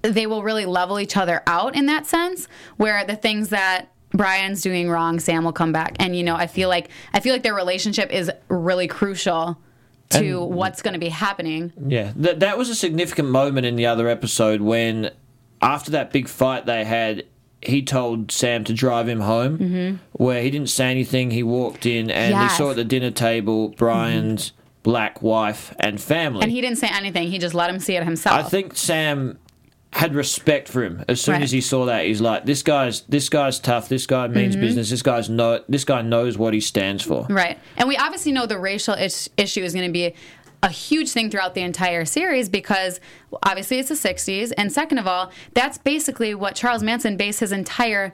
they 0.04 0.28
will 0.28 0.44
really 0.44 0.66
level 0.66 1.00
each 1.00 1.18
other 1.18 1.42
out 1.48 1.76
in 1.76 1.88
that 1.88 2.06
sense 2.06 2.48
where 2.78 3.04
the 3.04 3.16
things 3.16 3.50
that 3.50 3.88
Brian's 4.14 4.62
doing 4.62 4.90
wrong 4.90 5.20
Sam 5.20 5.44
will 5.44 5.52
come 5.52 5.72
back 5.74 5.96
and 6.00 6.16
you 6.16 6.24
know 6.24 6.36
I 6.36 6.48
feel 6.48 6.70
like 6.70 6.90
I 7.14 7.20
feel 7.20 7.34
like 7.34 7.44
their 7.44 7.54
relationship 7.56 8.12
is 8.12 8.32
really 8.48 8.88
crucial 8.88 9.58
to 10.12 10.42
what's 10.42 10.82
going 10.82 10.94
to 10.94 11.00
be 11.00 11.10
happening 11.10 11.74
Yeah, 11.88 12.14
that 12.16 12.40
that 12.40 12.58
was 12.58 12.70
a 12.70 12.76
significant 12.76 13.28
moment 13.30 13.66
in 13.66 13.76
the 13.76 13.86
other 13.88 14.08
episode 14.08 14.62
when, 14.62 15.12
after 15.62 15.92
that 15.92 16.12
big 16.12 16.28
fight 16.28 16.66
they 16.66 16.84
had, 16.86 17.24
he 17.62 17.82
told 17.82 18.32
Sam 18.32 18.64
to 18.66 18.74
drive 18.74 19.08
him 19.10 19.22
home. 19.22 20.00
Where 20.14 20.42
he 20.42 20.50
didn't 20.52 20.70
say 20.70 20.90
anything, 20.92 21.32
he 21.32 21.44
walked 21.44 21.86
in 21.86 22.10
and 22.12 22.32
Yes. 22.32 22.52
he 22.52 22.58
saw 22.58 22.70
at 22.72 22.76
the 22.76 22.84
dinner 22.86 23.12
table 23.12 23.70
Brian's 23.70 24.52
black 24.84 25.22
wife 25.22 25.74
and 25.80 26.00
family. 26.00 26.44
and 26.44 26.52
he 26.52 26.62
didn't 26.62 26.78
say 26.78 26.88
anything 26.94 27.30
he 27.30 27.38
just 27.40 27.54
let 27.54 27.70
him 27.70 27.78
see 27.78 27.96
it 27.98 28.04
himself 28.06 28.40
I 28.40 28.44
think 28.48 28.74
Sam 28.78 29.38
had 29.92 30.16
respect 30.16 30.70
for 30.70 30.82
him 30.84 31.04
as 31.10 31.20
soon 31.20 31.34
Right. 31.34 31.42
as 31.44 31.52
he 31.52 31.60
saw 31.60 31.86
that. 31.86 32.06
He's 32.06 32.22
like, 32.22 32.46
this 32.46 32.62
guy's 32.64 33.02
this 33.02 33.28
guy's 33.30 33.58
tough. 33.60 33.90
This 33.90 34.06
guy 34.06 34.28
means 34.28 34.54
Mm-hmm. 34.56 34.62
business. 34.62 34.90
This 34.90 35.02
guy's 35.02 35.30
no. 35.30 35.62
This 35.68 35.84
guy 35.86 36.02
knows 36.04 36.38
what 36.38 36.54
he 36.54 36.60
stands 36.62 37.04
for. 37.04 37.26
Right. 37.30 37.58
And 37.78 37.90
we 37.90 37.98
obviously 37.98 38.32
know 38.32 38.46
the 38.46 38.60
racial 38.60 38.94
is- 38.94 39.30
issue 39.38 39.62
is 39.64 39.74
going 39.74 39.88
to 39.88 39.92
be 39.92 40.14
a 40.64 40.70
huge 40.70 41.12
thing 41.12 41.30
throughout 41.30 41.54
the 41.54 41.62
entire 41.62 42.06
series 42.06 42.50
because 42.50 43.00
obviously 43.44 43.80
it's 43.80 43.90
the 43.90 43.96
60s 43.96 44.52
and 44.58 44.72
second 44.72 44.98
of 44.98 45.08
all, 45.08 45.32
that's 45.54 45.78
basically 45.78 46.34
what 46.34 46.56
Charles 46.56 46.84
Manson 46.84 47.18
based 47.18 47.40
his 47.40 47.52
entire 47.52 48.14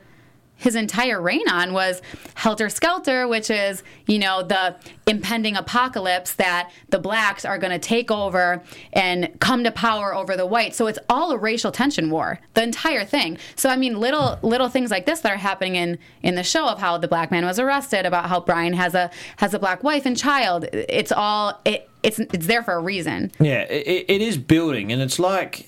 his 0.57 0.75
entire 0.75 1.21
reign 1.21 1.47
on 1.49 1.73
was 1.73 2.01
Helter 2.35 2.69
Skelter, 2.69 3.27
which 3.27 3.49
is, 3.49 3.83
you 4.07 4.17
know, 4.17 4.43
the 4.43 4.75
impending 5.05 5.57
apocalypse 5.57 6.33
that 6.35 6.71
the 6.89 6.99
blacks 6.99 7.43
are 7.43 7.57
going 7.57 7.71
to 7.71 7.79
take 7.79 8.09
over 8.09 8.63
and 8.93 9.37
come 9.39 9.63
to 9.65 9.71
power 9.71 10.15
over 10.15 10.37
the 10.37 10.45
whites. 10.45 10.77
So 10.77 10.87
it's 10.87 10.99
all 11.09 11.31
a 11.31 11.37
racial 11.37 11.71
tension 11.71 12.09
war, 12.09 12.39
the 12.53 12.63
entire 12.63 13.03
thing. 13.03 13.37
So 13.55 13.69
I 13.69 13.75
mean, 13.75 13.99
little 13.99 14.39
little 14.41 14.69
things 14.69 14.89
like 14.89 15.05
this 15.05 15.19
that 15.21 15.31
are 15.33 15.37
happening 15.37 15.75
in 15.75 15.99
in 16.21 16.35
the 16.35 16.43
show 16.43 16.67
of 16.67 16.79
how 16.79 16.97
the 16.97 17.07
black 17.07 17.29
man 17.29 17.45
was 17.45 17.59
arrested, 17.59 18.05
about 18.05 18.29
how 18.29 18.39
Brian 18.39 18.73
has 18.73 18.95
a 18.95 19.11
has 19.37 19.53
a 19.53 19.59
black 19.59 19.83
wife 19.83 20.05
and 20.05 20.17
child. 20.17 20.65
It's 20.71 21.11
all 21.11 21.59
it 21.65 21.89
it's 22.03 22.19
it's 22.19 22.47
there 22.47 22.63
for 22.63 22.73
a 22.73 22.81
reason. 22.81 23.31
Yeah, 23.39 23.61
it, 23.63 24.05
it 24.07 24.21
is 24.21 24.37
building, 24.37 24.91
and 24.91 25.01
it's 25.01 25.19
like 25.19 25.67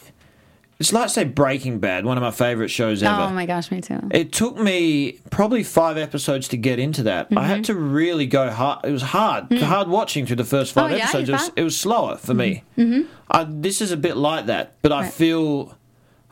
it's 0.80 0.92
like 0.92 1.10
say 1.10 1.24
Breaking 1.24 1.80
Bad, 1.80 2.06
one 2.06 2.18
of 2.18 2.22
my 2.22 2.32
favorite 2.32 2.70
shows 2.70 3.02
ever. 3.02 3.22
Oh 3.24 3.30
my 3.32 3.46
gosh, 3.46 3.72
me 3.72 3.82
too. 3.82 4.00
It 4.12 4.32
took 4.34 4.58
me 4.58 5.20
probably 5.32 5.64
five 5.64 5.98
episodes 5.98 6.48
to 6.50 6.58
get 6.58 6.80
into 6.80 7.04
that. 7.04 7.28
I 7.36 7.46
had 7.48 7.64
to 7.66 7.76
really 7.76 8.26
go 8.28 8.50
hard. 8.50 8.84
It 8.86 8.92
was 8.92 9.02
hard, 9.02 9.52
hard 9.60 9.88
watching 9.88 10.26
through 10.26 10.36
the 10.38 10.44
first 10.44 10.74
five 10.74 10.86
Mm-hmm. 10.86 10.94
Oh, 10.94 10.98
yeah, 10.98 11.04
episodes. 11.04 11.30
It 11.30 11.32
was, 11.32 11.52
it 11.58 11.64
was 11.64 11.80
slower 11.80 12.18
for 12.18 12.34
me. 12.34 12.64
Mm-hmm. 12.78 13.10
I, 13.32 13.46
this 13.50 13.82
is 13.82 13.92
a 13.92 13.98
bit 13.98 14.18
like 14.18 14.46
that, 14.48 14.74
but 14.82 14.92
I 14.92 15.08
feel, 15.10 15.76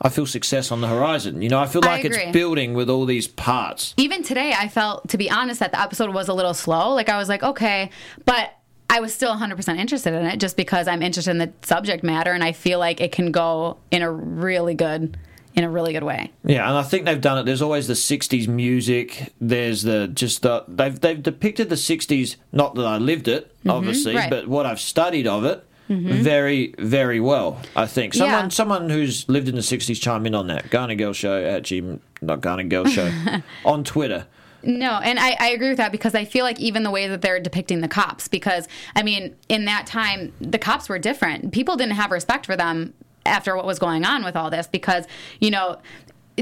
I 0.01 0.09
feel 0.09 0.25
success 0.25 0.71
on 0.71 0.81
the 0.81 0.87
horizon. 0.87 1.41
You 1.41 1.49
know, 1.49 1.59
I 1.59 1.65
feel 1.67 1.83
I 1.85 1.87
like 1.87 2.05
it's 2.05 2.31
building 2.31 2.73
with 2.73 2.89
all 2.89 3.05
these 3.05 3.27
parts. 3.27 3.93
even 3.97 4.21
today 4.23 4.53
I 4.57 4.67
felt 4.67 5.07
to 5.09 5.17
be 5.17 5.31
honest 5.31 5.59
that 5.61 5.71
the 5.71 5.79
episode 5.81 6.13
was 6.13 6.27
a 6.27 6.33
little 6.33 6.53
slow. 6.53 6.93
Like 6.93 7.09
I 7.09 7.17
was 7.17 7.29
like, 7.29 7.43
okay, 7.43 7.89
but 8.25 8.51
I 8.89 8.99
was 8.99 9.13
still 9.13 9.33
100% 9.35 9.77
interested 9.79 10.13
in 10.13 10.25
it 10.25 10.39
just 10.39 10.55
because 10.55 10.87
I'm 10.87 11.01
interested 11.01 11.31
in 11.31 11.37
the 11.39 11.51
subject 11.63 12.03
matter 12.03 12.31
and 12.31 12.43
I 12.43 12.51
feel 12.51 12.77
like 12.79 13.01
it 13.01 13.11
can 13.11 13.31
go 13.31 13.77
in 13.91 14.01
a 14.01 14.11
really 14.11 14.75
good 14.75 15.17
in 15.55 15.63
a 15.63 15.69
really 15.69 15.93
good 15.93 16.03
way. 16.03 16.31
Yeah, 16.43 16.67
and 16.67 16.75
I 16.75 16.81
think 16.81 17.05
they've 17.05 17.21
done 17.21 17.37
it. 17.37 17.43
There's 17.45 17.61
always 17.61 17.87
the 17.87 17.93
'60s 17.93 18.47
music. 18.47 19.33
There's 19.39 19.83
the 19.83 20.07
just 20.07 20.41
the 20.41 20.63
they've 20.67 20.99
they've 20.99 21.21
depicted 21.21 21.69
the 21.69 21.75
'60s. 21.75 22.37
Not 22.51 22.73
that 22.75 22.85
I 22.85 22.97
lived 22.97 23.27
it, 23.27 23.55
obviously, 23.67 24.13
Mm-hmm. 24.13 24.17
right. 24.19 24.31
Mm-hmm. 24.31 24.47
but 24.47 24.47
what 24.47 24.65
I've 24.65 24.79
studied 24.79 25.27
of 25.27 25.45
it. 25.45 25.63
Very, 25.89 26.73
very 26.79 27.19
well. 27.19 27.59
I 27.75 27.85
think 27.85 28.15
someone, 28.15 28.45
Yeah. 28.45 28.49
someone 28.49 28.89
who's 28.89 29.29
lived 29.29 29.47
in 29.47 29.53
the 29.53 29.61
'60s, 29.61 30.01
chime 30.01 30.25
in 30.25 30.33
on 30.33 30.47
that. 30.47 30.71
Garner 30.71 30.95
Girl 30.95 31.13
Show 31.13 31.43
at 31.43 31.61
Gm, 31.63 31.99
not 32.19 32.41
Garner 32.41 32.63
Girl 32.63 32.85
Show, 32.85 33.11
on 33.65 33.83
Twitter. 33.83 34.25
No, 34.63 34.99
and 35.03 35.19
I, 35.19 35.35
I 35.39 35.49
agree 35.49 35.69
with 35.69 35.77
that 35.77 35.91
because 35.91 36.15
I 36.15 36.23
feel 36.23 36.45
like 36.45 36.59
even 36.59 36.83
the 36.83 36.91
way 36.91 37.07
that 37.07 37.21
they're 37.21 37.39
depicting 37.39 37.81
the 37.81 37.87
cops, 37.87 38.27
because 38.27 38.67
I 38.95 39.03
mean, 39.03 39.35
in 39.49 39.65
that 39.65 39.85
time, 39.85 40.33
the 40.39 40.57
cops 40.57 40.87
were 40.87 40.97
different. 40.97 41.51
People 41.51 41.75
didn't 41.75 41.95
have 41.95 42.11
respect 42.11 42.45
for 42.45 42.55
them 42.55 42.93
after 43.25 43.55
what 43.55 43.65
was 43.65 43.79
going 43.79 44.05
on 44.05 44.23
with 44.23 44.35
all 44.35 44.49
this 44.49 44.67
because, 44.67 45.05
you 45.39 45.51
know, 45.51 45.79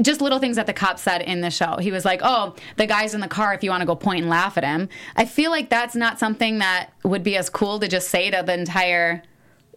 just 0.00 0.20
little 0.20 0.38
things 0.38 0.56
that 0.56 0.66
the 0.66 0.72
cop 0.72 0.98
said 0.98 1.20
in 1.20 1.40
the 1.42 1.50
show. 1.50 1.76
He 1.78 1.90
was 1.90 2.04
like, 2.04 2.20
"Oh, 2.22 2.54
the 2.76 2.86
guy's 2.86 3.12
in 3.12 3.20
the 3.20 3.28
car. 3.28 3.52
If 3.52 3.62
you 3.62 3.70
want 3.70 3.82
to 3.82 3.86
go 3.86 3.94
point 3.94 4.20
and 4.20 4.30
laugh 4.30 4.56
at 4.56 4.64
him." 4.64 4.88
I 5.16 5.26
feel 5.26 5.50
like 5.50 5.68
that's 5.68 5.94
not 5.94 6.18
something 6.18 6.58
that 6.60 6.90
would 7.02 7.22
be 7.22 7.36
as 7.36 7.50
cool 7.50 7.78
to 7.80 7.88
just 7.88 8.08
say 8.08 8.30
to 8.30 8.42
the 8.44 8.54
entire 8.54 9.22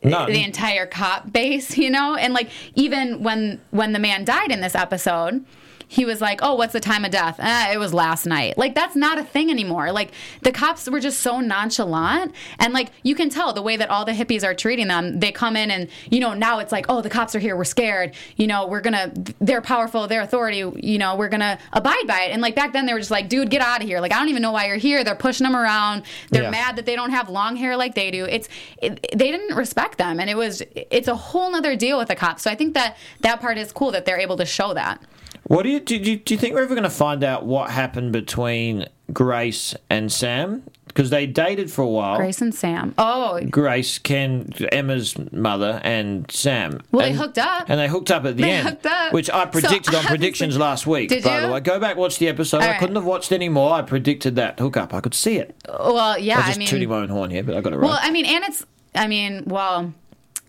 No, 0.03 0.25
the 0.25 0.43
entire 0.43 0.85
cop 0.85 1.33
base, 1.33 1.77
you 1.79 1.89
know? 1.89 2.15
And 2.15 2.33
like 2.33 2.49
even 2.75 3.23
when 3.23 3.59
when 3.71 3.91
the 3.91 3.99
man 3.99 4.23
died 4.23 4.51
in 4.51 4.61
this 4.61 4.75
episode, 4.75 5.43
he 5.87 6.05
was 6.05 6.21
like, 6.21 6.39
"Oh, 6.41 6.55
what's 6.55 6.73
the 6.73 6.79
time 6.79 7.05
of 7.05 7.11
death?" 7.11 7.35
Eh, 7.39 7.73
it 7.73 7.77
was 7.77 7.93
last 7.93 8.25
night. 8.25 8.57
Like 8.57 8.75
that's 8.75 8.95
not 8.95 9.17
a 9.19 9.23
thing 9.23 9.49
anymore. 9.49 9.91
Like 9.91 10.11
the 10.41 10.51
cops 10.51 10.89
were 10.89 10.99
just 10.99 11.19
so 11.21 11.39
nonchalant, 11.39 12.33
and 12.59 12.73
like 12.73 12.89
you 13.03 13.15
can 13.15 13.29
tell 13.29 13.53
the 13.53 13.61
way 13.61 13.77
that 13.77 13.89
all 13.89 14.05
the 14.05 14.11
hippies 14.13 14.43
are 14.43 14.53
treating 14.53 14.87
them. 14.87 15.19
They 15.19 15.31
come 15.31 15.55
in 15.55 15.71
and 15.71 15.87
you 16.09 16.19
know 16.19 16.33
now 16.33 16.59
it's 16.59 16.71
like, 16.71 16.85
"Oh, 16.89 17.01
the 17.01 17.09
cops 17.09 17.35
are 17.35 17.39
here. 17.39 17.55
We're 17.55 17.63
scared. 17.65 18.13
You 18.37 18.47
know, 18.47 18.67
we're 18.67 18.81
gonna. 18.81 19.11
They're 19.39 19.61
powerful. 19.61 20.07
They're 20.07 20.21
authority. 20.21 20.57
You 20.75 20.97
know, 20.97 21.15
we're 21.15 21.29
gonna 21.29 21.57
abide 21.73 22.07
by 22.07 22.21
it." 22.23 22.31
And 22.31 22.41
like 22.41 22.55
back 22.55 22.73
then 22.73 22.85
they 22.85 22.93
were 22.93 22.99
just 22.99 23.11
like, 23.11 23.29
"Dude, 23.29 23.49
get 23.49 23.61
out 23.61 23.81
of 23.81 23.87
here. 23.87 23.99
Like 23.99 24.11
I 24.13 24.19
don't 24.19 24.29
even 24.29 24.41
know 24.41 24.51
why 24.51 24.67
you're 24.67 24.77
here." 24.77 25.03
They're 25.03 25.15
pushing 25.15 25.45
them 25.45 25.55
around. 25.55 26.03
They're 26.31 26.43
Yeah. 26.43 26.49
mad 26.51 26.75
that 26.77 26.85
they 26.85 26.95
don't 26.95 27.11
have 27.11 27.29
long 27.29 27.55
hair 27.55 27.75
like 27.77 27.95
they 27.95 28.11
do. 28.11 28.25
It's 28.25 28.49
it, 28.81 28.99
they 29.13 29.31
didn't 29.31 29.55
respect 29.55 29.97
them, 29.97 30.19
and 30.19 30.29
it 30.29 30.37
was 30.37 30.61
it's 30.75 31.07
a 31.07 31.15
whole 31.15 31.51
nother 31.51 31.75
deal 31.75 31.97
with 31.97 32.07
the 32.07 32.15
cops. 32.15 32.43
So 32.43 32.51
I 32.51 32.55
think 32.55 32.73
that 32.73 32.97
that 33.21 33.39
part 33.41 33.57
is 33.57 33.71
cool 33.71 33.91
that 33.91 34.05
they're 34.05 34.19
able 34.19 34.37
to 34.37 34.45
show 34.45 34.73
that. 34.73 35.01
What 35.47 35.63
do 35.63 35.69
you 35.69 35.79
do? 35.79 35.95
You, 35.95 36.17
do 36.17 36.33
you 36.33 36.39
think 36.39 36.55
we're 36.55 36.63
ever 36.63 36.73
going 36.75 36.83
to 36.83 36.89
find 36.89 37.23
out 37.23 37.45
what 37.45 37.69
happened 37.69 38.11
between 38.11 38.87
Grace 39.13 39.75
and 39.89 40.11
Sam? 40.11 40.63
Because 40.87 41.09
they 41.09 41.27
dated 41.27 41.69
for 41.69 41.81
a 41.81 41.87
while. 41.87 42.15
Grace 42.15 42.41
and 42.41 42.55
Sam. 42.55 42.95
Oh, 42.97 43.41
Grace, 43.49 43.99
Ken, 43.99 44.49
Emma's 44.71 45.15
mother, 45.33 45.81
and 45.83 46.25
Sam. 46.31 46.79
Well, 46.91 47.05
they 47.05 47.13
hooked 47.13 47.37
up. 47.37 47.69
And 47.69 47.77
they 47.77 47.89
hooked 47.89 48.09
up 48.11 48.23
at 48.23 48.37
the 48.37 48.43
They 48.43 48.51
end. 48.53 48.69
hooked 48.69 48.85
up. 48.85 49.11
Which 49.11 49.29
I 49.29 49.43
So 49.43 49.49
predicted 49.51 49.89
on 49.89 49.95
obviously- 49.99 50.07
predictions 50.17 50.57
last 50.57 50.87
week, 50.87 51.09
Did 51.09 51.23
by 51.25 51.41
you? 51.41 51.47
the 51.47 51.53
way. 51.53 51.59
Go 51.59 51.79
back, 51.81 51.97
watch 51.97 52.17
the 52.17 52.29
episode. 52.29 52.57
All 52.61 52.63
I 52.63 52.67
right. 52.71 52.79
couldn't 52.79 52.95
have 52.95 53.03
watched 53.05 53.33
any 53.33 53.49
more. 53.49 53.73
I 53.73 53.81
predicted 53.81 54.37
that 54.37 54.57
hookup. 54.57 54.93
I 54.93 55.01
could 55.01 55.13
see 55.13 55.35
it. 55.37 55.53
well, 55.67 56.17
yeah. 56.17 56.35
I 56.35 56.37
was 56.37 56.45
I 56.45 56.47
just 56.49 56.59
mean, 56.59 56.67
tooting 56.69 56.87
my 56.89 56.95
own 56.99 57.09
horn 57.09 57.29
here, 57.29 57.43
but 57.43 57.55
I 57.57 57.61
got 57.61 57.73
it 57.73 57.77
right. 57.77 57.87
well, 57.89 57.99
I 58.01 58.09
mean, 58.11 58.25
and 58.25 58.43
it's. 58.45 58.65
I 58.95 59.07
mean, 59.07 59.43
well, 59.47 59.93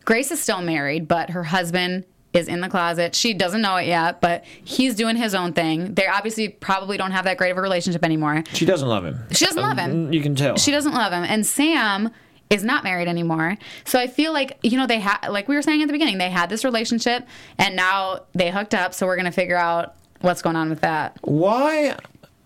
Grace 0.04 0.30
is 0.30 0.40
still 0.40 0.62
married, 0.62 1.08
but 1.08 1.30
her 1.30 1.42
husband 1.42 2.04
is 2.36 2.48
in 2.48 2.60
the 2.60 2.68
closet. 2.68 3.14
She 3.14 3.34
doesn't 3.34 3.60
know 3.62 3.76
it 3.76 3.86
yet, 3.86 4.20
but 4.20 4.44
he's 4.64 4.94
doing 4.94 5.16
his 5.16 5.34
own 5.34 5.52
thing. 5.52 5.94
They 5.94 6.06
obviously 6.06 6.48
probably 6.48 6.96
don't 6.96 7.12
have 7.12 7.24
that 7.24 7.36
great 7.38 7.50
of 7.50 7.58
a 7.58 7.60
relationship 7.62 8.04
anymore. 8.04 8.44
she 8.52 8.66
doesn't 8.66 8.88
love 8.88 9.04
him. 9.04 9.18
She 9.32 9.44
doesn't 9.46 9.62
love 9.62 9.78
him. 9.78 10.08
Mm, 10.10 10.14
You 10.14 10.20
can 10.20 10.34
tell. 10.34 10.56
She 10.56 10.70
doesn't 10.70 10.92
love 10.92 11.12
him. 11.12 11.24
And 11.24 11.44
Sam 11.46 12.10
is 12.50 12.62
not 12.62 12.84
married 12.84 13.08
anymore. 13.08 13.56
So 13.84 13.98
I 13.98 14.06
feel 14.06 14.32
like, 14.32 14.58
you 14.62 14.76
know, 14.78 14.86
they 14.86 15.00
had, 15.00 15.28
like 15.28 15.48
we 15.48 15.56
were 15.56 15.62
saying 15.62 15.82
at 15.82 15.86
the 15.86 15.92
beginning, 15.92 16.18
they 16.18 16.30
had 16.30 16.48
this 16.48 16.64
relationship 16.64 17.26
and 17.58 17.74
now 17.74 18.20
they 18.34 18.50
hooked 18.50 18.74
up. 18.74 18.94
So 18.94 19.06
we're 19.06 19.16
going 19.16 19.24
to 19.26 19.32
figure 19.32 19.56
out 19.56 19.94
what's 20.20 20.42
going 20.42 20.56
on 20.56 20.70
with 20.70 20.80
that. 20.82 21.18
Why? 21.22 21.96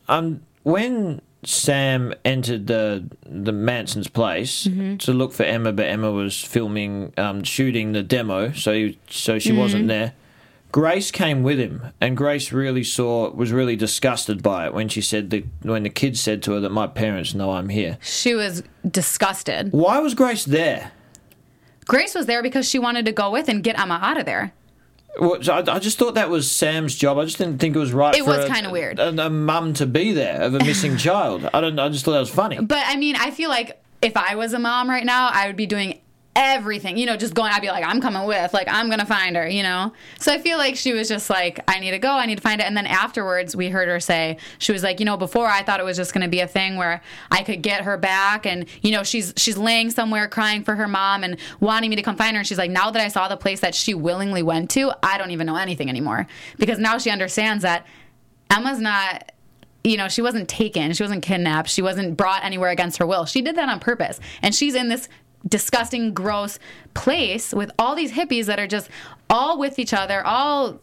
Um, 0.08 0.40
when 0.62 1.20
Sam 1.42 2.12
entered 2.24 2.66
the 2.66 3.04
the 3.24 3.52
Manson's 3.52 4.08
place 4.08 4.66
Mm-hmm. 4.66 4.96
to 4.98 5.12
look 5.12 5.32
for 5.32 5.44
Emma, 5.44 5.72
but 5.72 5.86
Emma 5.86 6.10
was 6.10 6.40
filming, 6.42 7.12
um, 7.16 7.42
shooting 7.42 7.92
the 7.92 8.02
demo, 8.02 8.52
so 8.52 8.72
he, 8.74 8.98
so 9.08 9.38
she 9.38 9.50
Mm-hmm. 9.50 9.58
wasn't 9.58 9.88
there. 9.88 10.12
Grace 10.72 11.10
came 11.10 11.42
with 11.42 11.58
him, 11.58 11.82
and 12.00 12.16
Grace 12.16 12.52
really 12.52 12.84
saw 12.84 13.30
was 13.32 13.50
really 13.50 13.74
disgusted 13.74 14.40
by 14.42 14.66
it 14.66 14.74
when 14.74 14.88
she 14.88 15.00
said 15.00 15.30
that 15.30 15.44
when 15.62 15.82
the 15.82 15.90
kids 15.90 16.20
said 16.20 16.42
to 16.44 16.52
her 16.52 16.60
that 16.60 16.70
my 16.70 16.86
parents 16.86 17.34
know 17.34 17.52
I'm 17.52 17.70
here. 17.70 17.98
She 18.02 18.34
was 18.34 18.62
disgusted. 18.88 19.72
Why 19.72 19.98
was 19.98 20.14
Grace 20.14 20.44
there? 20.44 20.92
Grace 21.86 22.14
was 22.14 22.26
there 22.26 22.40
because 22.42 22.68
she 22.68 22.78
wanted 22.78 23.04
to 23.06 23.12
go 23.12 23.30
with 23.32 23.48
and 23.48 23.64
get 23.64 23.76
Emma 23.80 23.98
out 24.00 24.16
of 24.16 24.26
there. 24.26 24.52
Well, 25.18 25.38
I, 25.50 25.64
I 25.66 25.78
just 25.78 25.98
thought 25.98 26.14
that 26.14 26.30
was 26.30 26.50
Sam's 26.50 26.94
job. 26.94 27.18
I 27.18 27.24
just 27.24 27.38
didn't 27.38 27.58
think 27.58 27.74
it 27.74 27.78
was 27.78 27.92
right. 27.92 28.14
It 28.14 28.24
for 28.24 28.30
was 28.30 28.48
kinda 28.48 28.70
weird. 28.70 28.98
A, 28.98 29.26
a 29.26 29.30
mum 29.30 29.74
to 29.74 29.86
be 29.86 30.12
there 30.12 30.40
of 30.42 30.54
a 30.54 30.58
missing 30.58 30.96
child. 30.98 31.48
I 31.52 31.60
don't. 31.60 31.78
I 31.78 31.88
just 31.88 32.04
thought 32.04 32.12
that 32.12 32.20
was 32.20 32.30
funny. 32.30 32.60
But 32.60 32.84
I 32.86 32.96
mean, 32.96 33.16
I 33.16 33.30
feel 33.30 33.50
like 33.50 33.82
if 34.02 34.16
I 34.16 34.34
was 34.36 34.52
a 34.52 34.58
mom 34.58 34.88
right 34.88 35.04
now, 35.04 35.28
I 35.32 35.46
would 35.46 35.56
be 35.56 35.66
doing 35.66 36.00
everything. 36.36 36.96
You 36.96 37.06
know, 37.06 37.16
just 37.16 37.34
going. 37.34 37.52
I'd 37.52 37.60
be 37.60 37.68
like, 37.68 37.84
I'm 37.84 38.00
coming 38.00 38.24
with. 38.26 38.52
Like, 38.52 38.68
I'm 38.68 38.88
gonna 38.88 39.06
find 39.06 39.36
her. 39.36 39.48
You 39.48 39.62
know. 39.62 39.92
So 40.18 40.32
I 40.32 40.38
feel 40.38 40.58
like 40.58 40.76
she 40.76 40.92
was 40.92 41.08
just 41.08 41.30
like, 41.30 41.60
I 41.68 41.78
need 41.78 41.90
to 41.90 41.98
go. 41.98 42.10
I 42.12 42.26
need 42.26 42.36
to 42.36 42.42
find 42.42 42.60
it. 42.60 42.64
And 42.64 42.76
then 42.76 42.86
afterwards, 42.86 43.56
we 43.56 43.68
heard 43.68 43.88
her 43.88 44.00
say 44.00 44.38
she 44.58 44.72
was 44.72 44.82
like, 44.82 45.00
you 45.00 45.06
know, 45.06 45.16
before 45.16 45.46
I 45.46 45.62
thought 45.62 45.80
it 45.80 45.84
was 45.84 45.96
just 45.96 46.12
gonna 46.12 46.28
be 46.28 46.40
a 46.40 46.46
thing 46.46 46.76
where 46.76 47.02
I 47.30 47.42
could 47.42 47.62
get 47.62 47.82
her 47.82 47.96
back, 47.96 48.46
and 48.46 48.66
you 48.82 48.92
know, 48.92 49.02
she's 49.02 49.34
she's 49.36 49.58
laying 49.58 49.90
somewhere 49.90 50.28
crying 50.28 50.64
for 50.64 50.76
her 50.76 50.88
mom 50.88 51.24
and 51.24 51.36
wanting 51.60 51.90
me 51.90 51.96
to 51.96 52.02
come 52.02 52.16
find 52.16 52.36
her. 52.36 52.40
And 52.40 52.46
she's 52.46 52.58
like, 52.58 52.70
now 52.70 52.90
that 52.90 53.02
I 53.02 53.08
saw 53.08 53.28
the 53.28 53.36
place 53.36 53.60
that 53.60 53.74
she 53.74 53.94
willingly 53.94 54.42
went 54.42 54.70
to, 54.70 54.92
I 55.02 55.18
don't 55.18 55.30
even 55.30 55.46
know 55.46 55.56
anything 55.56 55.88
anymore 55.88 56.26
because 56.58 56.78
now 56.78 56.98
she 56.98 57.10
understands 57.10 57.62
that 57.62 57.86
Emma's 58.50 58.80
not 58.80 59.32
you 59.82 59.96
know, 59.96 60.08
she 60.08 60.22
wasn't 60.22 60.48
taken, 60.48 60.92
she 60.92 61.02
wasn't 61.02 61.22
kidnapped, 61.22 61.68
she 61.68 61.82
wasn't 61.82 62.16
brought 62.16 62.44
anywhere 62.44 62.70
against 62.70 62.98
her 62.98 63.06
will. 63.06 63.24
She 63.24 63.40
did 63.40 63.56
that 63.56 63.68
on 63.68 63.80
purpose. 63.80 64.20
And 64.42 64.54
she's 64.54 64.74
in 64.74 64.88
this 64.88 65.08
disgusting, 65.48 66.12
gross 66.14 66.58
place 66.94 67.52
with 67.52 67.70
all 67.78 67.94
these 67.94 68.12
hippies 68.12 68.46
that 68.46 68.58
are 68.58 68.66
just 68.66 68.88
all 69.28 69.58
with 69.58 69.78
each 69.78 69.92
other, 69.94 70.24
all 70.26 70.78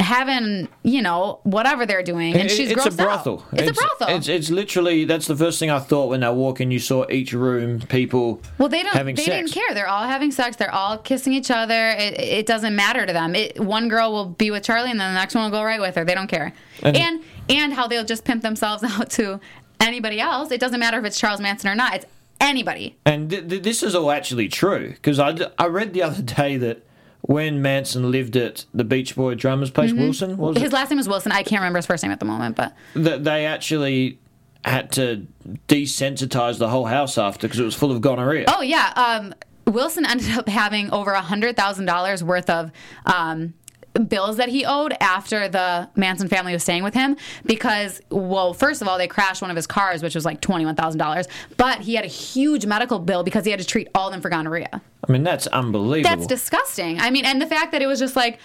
having, 0.00 0.68
you 0.82 1.00
know, 1.00 1.40
whatever 1.44 1.86
they're 1.86 2.02
doing. 2.02 2.34
And 2.34 2.50
It- 2.50 2.50
she's 2.50 2.70
it's 2.70 2.84
a 2.84 2.90
grossed 2.90 3.00
out. 3.00 3.06
brothel. 3.24 3.44
It's, 3.52 3.70
a 3.70 3.72
brothel. 3.72 4.16
It's, 4.16 4.28
it's 4.28 4.50
literally 4.50 5.04
that's 5.06 5.26
the 5.26 5.34
first 5.36 5.58
thing 5.58 5.70
I 5.70 5.78
thought 5.78 6.10
when 6.10 6.22
I 6.22 6.30
walk 6.30 6.60
in. 6.60 6.70
You 6.70 6.78
saw 6.78 7.06
each 7.10 7.32
room 7.32 7.80
people. 7.80 8.42
well, 8.58 8.68
they 8.68 8.82
don't. 8.82 8.92
having 8.92 9.14
they 9.16 9.24
sex. 9.24 9.50
didn't 9.50 9.52
care. 9.52 9.74
They're 9.74 9.88
all 9.88 10.04
having 10.04 10.30
sex. 10.32 10.56
They're 10.56 10.72
all 10.74 10.98
kissing 10.98 11.32
each 11.32 11.50
other. 11.50 11.90
It, 11.90 12.20
it 12.20 12.46
doesn't 12.46 12.76
matter 12.76 13.06
to 13.06 13.12
them. 13.12 13.34
It, 13.34 13.58
one 13.58 13.88
girl 13.88 14.12
will 14.12 14.26
be 14.26 14.50
with 14.50 14.62
Charlie, 14.64 14.90
and 14.90 15.00
then 15.00 15.14
the 15.14 15.18
next 15.18 15.34
one 15.34 15.44
will 15.44 15.58
go 15.58 15.64
right 15.64 15.80
with 15.80 15.94
her. 15.96 16.04
They 16.04 16.14
don't 16.14 16.28
care. 16.28 16.52
And- 16.82 16.96
And 16.96 17.24
and, 17.48 17.72
how 17.72 17.86
they'll 17.86 18.04
just 18.04 18.24
pimp 18.24 18.42
themselves 18.42 18.82
out 18.86 19.08
to 19.10 19.40
anybody 19.80 20.20
else. 20.20 20.50
It 20.50 20.60
doesn't 20.60 20.80
matter 20.80 20.98
if 20.98 21.04
it's 21.04 21.18
Charles 21.18 21.40
Manson 21.40 21.70
or 21.70 21.74
not. 21.76 21.94
It's 21.94 22.06
anybody. 22.40 22.96
And 23.04 23.30
th- 23.30 23.48
th- 23.48 23.62
this 23.62 23.82
is 23.82 23.94
all 23.94 24.10
actually 24.10 24.48
true 24.48 24.90
because 24.90 25.18
I, 25.18 25.32
d- 25.32 25.46
I 25.58 25.66
read 25.66 25.92
the 25.92 26.02
other 26.02 26.22
day 26.22 26.56
that 26.58 26.82
when 27.22 27.60
Manson 27.62 28.10
lived 28.10 28.36
at 28.36 28.64
the 28.72 28.84
Beach 28.84 29.16
Boy 29.16 29.34
drummer's 29.34 29.70
place, 29.70 29.92
Wilson 29.92 30.36
what 30.36 30.48
was 30.48 30.56
Mm-hmm. 30.56 30.64
His 30.64 30.72
it? 30.72 30.76
last 30.76 30.90
name 30.90 30.98
was 30.98 31.08
Wilson. 31.08 31.32
I 31.32 31.42
can't 31.42 31.60
remember 31.60 31.78
his 31.78 31.86
first 31.86 32.02
name 32.02 32.12
at 32.12 32.20
the 32.20 32.26
moment, 32.26 32.56
but 32.56 32.74
that 32.94 33.24
they 33.24 33.46
actually 33.46 34.18
had 34.64 34.90
to 34.92 35.26
desensitize 35.68 36.58
the 36.58 36.68
whole 36.68 36.86
house 36.86 37.18
after 37.18 37.46
because 37.46 37.60
it 37.60 37.64
was 37.64 37.74
full 37.74 37.92
of 37.92 38.00
gonorrhea. 38.00 38.44
oh 38.48 38.62
yeah, 38.62 38.92
um, 38.96 39.34
Wilson 39.66 40.06
ended 40.06 40.36
up 40.38 40.48
having 40.48 40.90
over 40.92 41.10
a 41.12 41.20
hundred 41.20 41.56
thousand 41.56 41.86
dollars 41.86 42.22
worth 42.22 42.48
of. 42.50 42.70
Um, 43.04 43.54
bills 43.98 44.36
that 44.36 44.48
he 44.48 44.64
owed 44.64 44.94
after 45.00 45.48
the 45.48 45.88
Manson 45.94 46.28
family 46.28 46.52
was 46.52 46.62
staying 46.62 46.82
with 46.82 46.94
him 46.94 47.16
because 47.44 48.00
well 48.10 48.54
first 48.54 48.82
of 48.82 48.88
all 48.88 48.98
they 48.98 49.08
crashed 49.08 49.42
one 49.42 49.50
of 49.50 49.56
his 49.56 49.66
cars 49.66 50.02
which 50.02 50.14
was 50.14 50.24
like 50.24 50.40
$21,000 50.40 51.26
but 51.56 51.80
he 51.80 51.94
had 51.94 52.04
a 52.04 52.08
huge 52.08 52.66
medical 52.66 52.98
bill 52.98 53.22
because 53.22 53.44
he 53.44 53.50
had 53.50 53.60
to 53.60 53.66
treat 53.66 53.88
all 53.94 54.08
of 54.08 54.12
them 54.12 54.20
for 54.20 54.28
gonorrhea. 54.28 54.82
I 55.06 55.12
mean 55.12 55.22
that's 55.22 55.46
unbelievable. 55.48 56.16
That's 56.16 56.26
disgusting. 56.26 57.00
I 57.00 57.10
mean 57.10 57.24
and 57.24 57.40
the 57.40 57.46
fact 57.46 57.72
that 57.72 57.82
it 57.82 57.86
was 57.86 57.98
just 57.98 58.16
like 58.16 58.38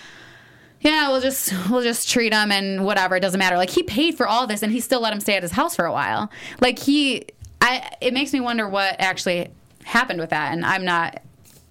yeah, 0.81 1.09
we'll 1.09 1.21
just 1.21 1.53
we'll 1.69 1.83
just 1.83 2.09
treat 2.09 2.33
him 2.33 2.51
and 2.51 2.83
whatever. 2.83 3.15
It 3.15 3.21
doesn't 3.21 3.37
matter. 3.39 3.55
Like 3.55 3.69
he 3.69 3.83
paid 3.83 4.15
for 4.17 4.27
all 4.27 4.47
this, 4.47 4.63
and 4.63 4.71
he 4.71 4.79
still 4.79 4.99
let 4.99 5.13
him 5.13 5.19
stay 5.19 5.35
at 5.35 5.43
his 5.43 5.51
house 5.51 5.75
for 5.75 5.85
a 5.85 5.91
while. 5.91 6.29
Like 6.59 6.79
he, 6.79 7.27
I. 7.61 7.91
It 8.01 8.13
makes 8.13 8.33
me 8.33 8.39
wonder 8.39 8.67
what 8.67 8.95
actually 8.99 9.49
happened 9.83 10.19
with 10.19 10.31
that, 10.31 10.53
and 10.53 10.65
I'm 10.65 10.83
not. 10.83 11.21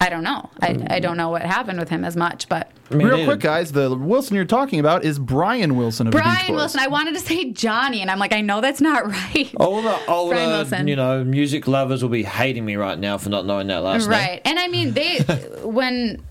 I 0.03 0.09
don't 0.09 0.25
know. 0.25 0.49
I, 0.63 0.79
I 0.89 0.99
don't 1.01 1.19
know 1.19 1.29
what 1.29 1.43
happened 1.43 1.79
with 1.79 1.91
him 1.91 2.05
as 2.07 2.17
much, 2.17 2.49
but 2.49 2.71
I 2.91 2.95
mean, 2.95 3.07
Real 3.07 3.19
they- 3.19 3.25
quick, 3.27 3.41
guys, 3.41 3.73
the 3.73 3.95
Wilson 3.95 4.35
you're 4.35 4.47
talking 4.47 4.81
about 4.81 5.05
is 5.05 5.19
Brian 5.19 5.77
Wilson 5.77 6.07
of 6.07 6.13
the 6.13 6.19
Beach 6.19 6.25
Brian 6.25 6.47
Boys. 6.49 6.57
Wilson. 6.57 6.81
I 6.81 6.87
wanted 6.87 7.15
to 7.15 7.21
say 7.21 7.51
Johnny, 7.53 8.01
and 8.01 8.11
I'm 8.11 8.19
like, 8.19 8.33
I 8.33 8.41
know 8.41 8.63
that's 8.63 8.81
not 8.81 9.07
right. 9.35 9.51
All 9.59 9.83
the 9.83 9.99
older, 10.07 10.37
Wilson. 10.37 10.89
you 10.89 10.97
know, 10.97 11.23
music 11.23 11.69
lovers 11.69 12.03
will 12.03 12.09
be 12.09 12.23
hating 12.23 12.65
me 12.65 12.77
right 12.77 12.99
now 12.99 13.19
for 13.19 13.29
not 13.29 13.45
knowing 13.45 13.67
that 13.67 13.83
last 13.83 14.03
name. 14.03 14.11
Right. 14.11 14.41
And 14.47 14.59
I 14.59 14.69
mean, 14.69 14.93
they 14.93 15.19
when 15.65 16.23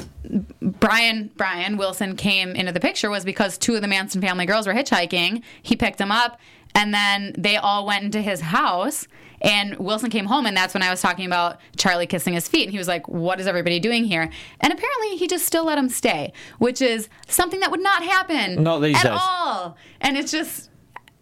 Brian 0.62 1.32
Brian 1.38 1.78
Wilson 1.78 2.16
came 2.16 2.56
into 2.56 2.72
the 2.72 2.80
picture 2.80 3.10
was 3.10 3.24
because 3.24 3.58
two 3.58 3.76
of 3.76 3.82
the 3.82 3.88
Manson 3.88 4.22
family 4.22 4.46
girls 4.46 4.68
were 4.68 4.74
hitchhiking. 4.74 5.44
He 5.62 5.76
picked 5.76 5.98
them 5.98 6.12
up, 6.12 6.40
and 6.76 6.94
then 6.94 7.34
they 7.38 7.58
all 7.58 7.86
went 7.86 8.04
into 8.06 8.22
his 8.22 8.42
house. 8.42 9.08
And 9.42 9.78
Wilson 9.78 10.10
came 10.10 10.26
home, 10.26 10.46
and 10.46 10.58
that's 10.58 10.74
when 10.74 10.84
I 10.84 10.90
was 10.90 11.02
talking 11.02 11.26
about 11.26 11.62
Charlie 11.78 12.08
kissing 12.08 12.34
his 12.34 12.50
feet. 12.50 12.64
And 12.64 12.72
he 12.74 12.78
was 12.78 12.90
like, 12.90 13.08
What 13.08 13.40
is 13.40 13.48
everybody 13.48 13.80
doing 13.80 14.04
here? 14.04 14.30
And 14.60 14.74
apparently, 14.74 15.16
he 15.16 15.28
just 15.28 15.46
still 15.46 15.64
let 15.64 15.78
him 15.78 15.88
stay, 15.88 16.34
which 16.58 16.82
is 16.82 17.08
something 17.30 17.62
that 17.62 17.72
would 17.72 17.80
not 17.82 18.04
happen 18.04 18.62
Not 18.64 18.80
these 18.80 18.98
at 18.98 19.04
days. 19.04 19.20
all. 19.22 19.78
And 20.02 20.18
it's 20.18 20.32
just, 20.32 20.70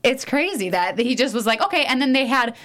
it's 0.04 0.26
crazy 0.26 0.70
that 0.72 0.98
he 0.98 1.14
just 1.14 1.36
was 1.36 1.46
like, 1.46 1.62
Okay. 1.62 1.86
And 1.86 2.02
then 2.02 2.14
they 2.14 2.26
had, 2.26 2.56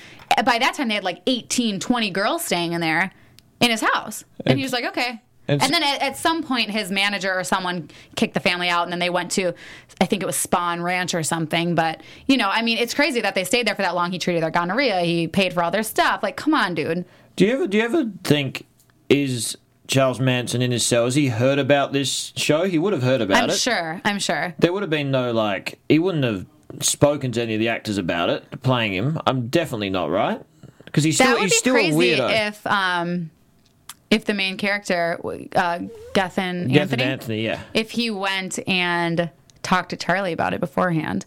by 0.43 0.59
that 0.59 0.73
time, 0.73 0.89
they 0.89 0.95
had 0.95 1.05
like 1.05 1.21
18, 1.27 1.81
20 1.81 2.11
girls 2.11 2.43
staying 2.43 2.73
in 2.73 2.81
there 2.81 3.13
in 3.61 3.71
his 3.71 3.83
house. 3.83 4.25
And 4.47 4.59
he 4.59 4.63
was 4.65 4.73
like, 4.73 4.85
Okay. 4.87 5.21
And 5.53 5.63
It's- 5.63 5.71
then 5.81 5.83
at, 5.83 6.03
at 6.03 6.17
some 6.17 6.43
point, 6.43 6.71
his 6.71 6.91
manager 6.91 7.33
or 7.33 7.45
someone 7.45 7.89
kicked 8.17 8.35
the 8.35 8.41
family 8.41 8.69
out, 8.69 8.85
and 8.85 8.93
then 8.93 8.99
they 8.99 9.11
went 9.11 9.31
to, 9.33 9.53
I 10.01 10.07
think 10.07 10.23
it 10.23 10.27
was 10.27 10.37
Spahn 10.37 10.83
Ranch 10.83 11.15
or 11.15 11.23
something. 11.23 11.75
But 11.75 12.03
you 12.27 12.37
know, 12.37 12.49
I 12.49 12.63
mean, 12.63 12.79
it's 12.79 12.95
crazy 12.95 13.21
that 13.21 13.35
they 13.35 13.45
stayed 13.45 13.67
there 13.67 13.75
for 13.75 13.83
that 13.83 13.95
long. 13.95 14.13
He 14.13 14.19
treated 14.19 14.43
their 14.43 14.51
gonorrhea. 14.51 15.01
He 15.01 15.29
paid 15.29 15.53
for 15.53 15.63
all 15.63 15.71
their 15.71 15.83
stuff. 15.83 16.23
Like, 16.23 16.37
come 16.37 16.55
on, 16.55 16.75
dude. 16.75 17.05
Do 17.37 17.47
you 17.47 17.53
ever 17.55 17.67
do 17.67 17.79
you 17.79 17.85
ever 17.85 18.11
think 18.25 18.67
is 19.09 19.57
Charles 19.89 20.21
Manson 20.21 20.63
in 20.63 20.71
his 20.71 20.85
cell? 20.85 21.05
Has 21.05 21.15
he 21.15 21.29
heard 21.29 21.59
about 21.59 21.93
this 21.93 22.33
show? 22.37 22.65
He 22.65 22.79
would 22.79 22.93
have 22.93 23.03
heard 23.03 23.21
about 23.21 23.43
I'm 23.45 23.51
it. 23.51 23.57
sure. 23.57 24.01
I'm 24.05 24.19
sure. 24.19 24.55
There 24.59 24.73
would 24.73 24.83
have 24.83 24.91
been 24.91 25.11
no 25.11 25.33
like 25.33 25.79
he 25.89 25.99
wouldn't 25.99 26.25
have 26.25 26.47
spoken 26.81 27.33
to 27.33 27.43
any 27.43 27.55
of 27.55 27.61
the 27.61 27.69
actors 27.69 27.99
about 27.99 28.31
it, 28.31 28.63
playing 28.63 28.95
him. 28.95 29.19
I'm 29.27 29.49
definitely 29.49 29.91
not 29.91 30.11
right 30.11 30.41
because 30.87 31.05
he's 31.05 31.19
That 31.19 31.25
still 31.25 31.35
would 31.37 31.43
he's 31.43 31.53
be 31.53 31.57
still 31.57 31.75
crazy 31.75 32.13
a 32.13 32.19
weirdo. 32.19 32.49
if 32.49 32.67
um, 32.67 33.31
if 34.13 34.27
the 34.27 34.35
main 34.35 34.59
character, 34.59 35.19
uh, 35.57 35.79
Gethin 36.15 36.69
Gethin 36.69 37.01
Anthony, 37.01 37.03
Anthony, 37.03 37.45
yeah. 37.45 37.61
if 37.73 37.93
he 37.93 38.11
went 38.11 38.59
and 38.69 39.31
talked 39.63 39.91
to 39.91 39.97
Charlie 39.97 40.33
about 40.33 40.53
it 40.55 40.61
beforehand. 40.61 41.25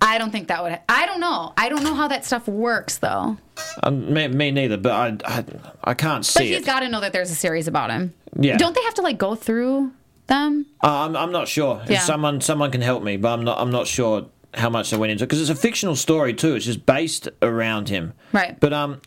I 0.00 0.18
don't 0.18 0.30
think 0.30 0.46
that 0.46 0.62
would. 0.62 0.78
I 0.88 1.06
don't 1.06 1.18
know. 1.18 1.52
I 1.56 1.68
don't 1.68 1.82
know 1.82 1.94
how 1.94 2.06
that 2.06 2.24
stuff 2.24 2.46
works 2.46 2.98
though. 2.98 3.36
Um, 3.82 4.12
me, 4.12 4.28
me 4.28 4.50
neither, 4.52 4.76
but 4.76 4.92
I 4.92 5.16
I, 5.38 5.44
I 5.82 5.94
can't 5.94 6.24
see. 6.24 6.38
But 6.38 6.46
he's 6.46 6.66
got 6.66 6.80
to 6.80 6.88
know 6.88 7.00
that 7.00 7.12
there's 7.12 7.32
a 7.32 7.34
series 7.34 7.66
about 7.66 7.90
him. 7.90 8.14
Yeah. 8.38 8.58
Don't 8.58 8.74
they 8.74 8.82
have 8.82 8.94
to 8.94 9.02
like 9.02 9.18
go 9.18 9.34
through 9.34 9.90
them? 10.28 10.66
Uh, 10.84 11.06
I'm 11.06 11.16
I'm 11.16 11.32
not 11.32 11.48
sure. 11.48 11.82
If 11.88 12.00
someone 12.02 12.40
someone 12.40 12.70
can 12.70 12.82
help 12.82 13.02
me, 13.02 13.16
but 13.16 13.32
I'm 13.32 13.42
not 13.42 13.58
I'm 13.58 13.70
not 13.70 13.88
sure 13.88 14.26
how 14.54 14.70
much 14.70 14.90
they 14.90 14.96
went 14.96 15.10
into 15.10 15.24
because 15.24 15.40
it's 15.40 15.50
a 15.50 15.60
fictional 15.60 15.96
story 15.96 16.32
too. 16.32 16.54
It's 16.54 16.66
just 16.66 16.86
based 16.86 17.28
around 17.42 17.88
him. 17.88 18.12
Right. 18.32 18.58
But 18.60 18.72
um, 18.72 19.00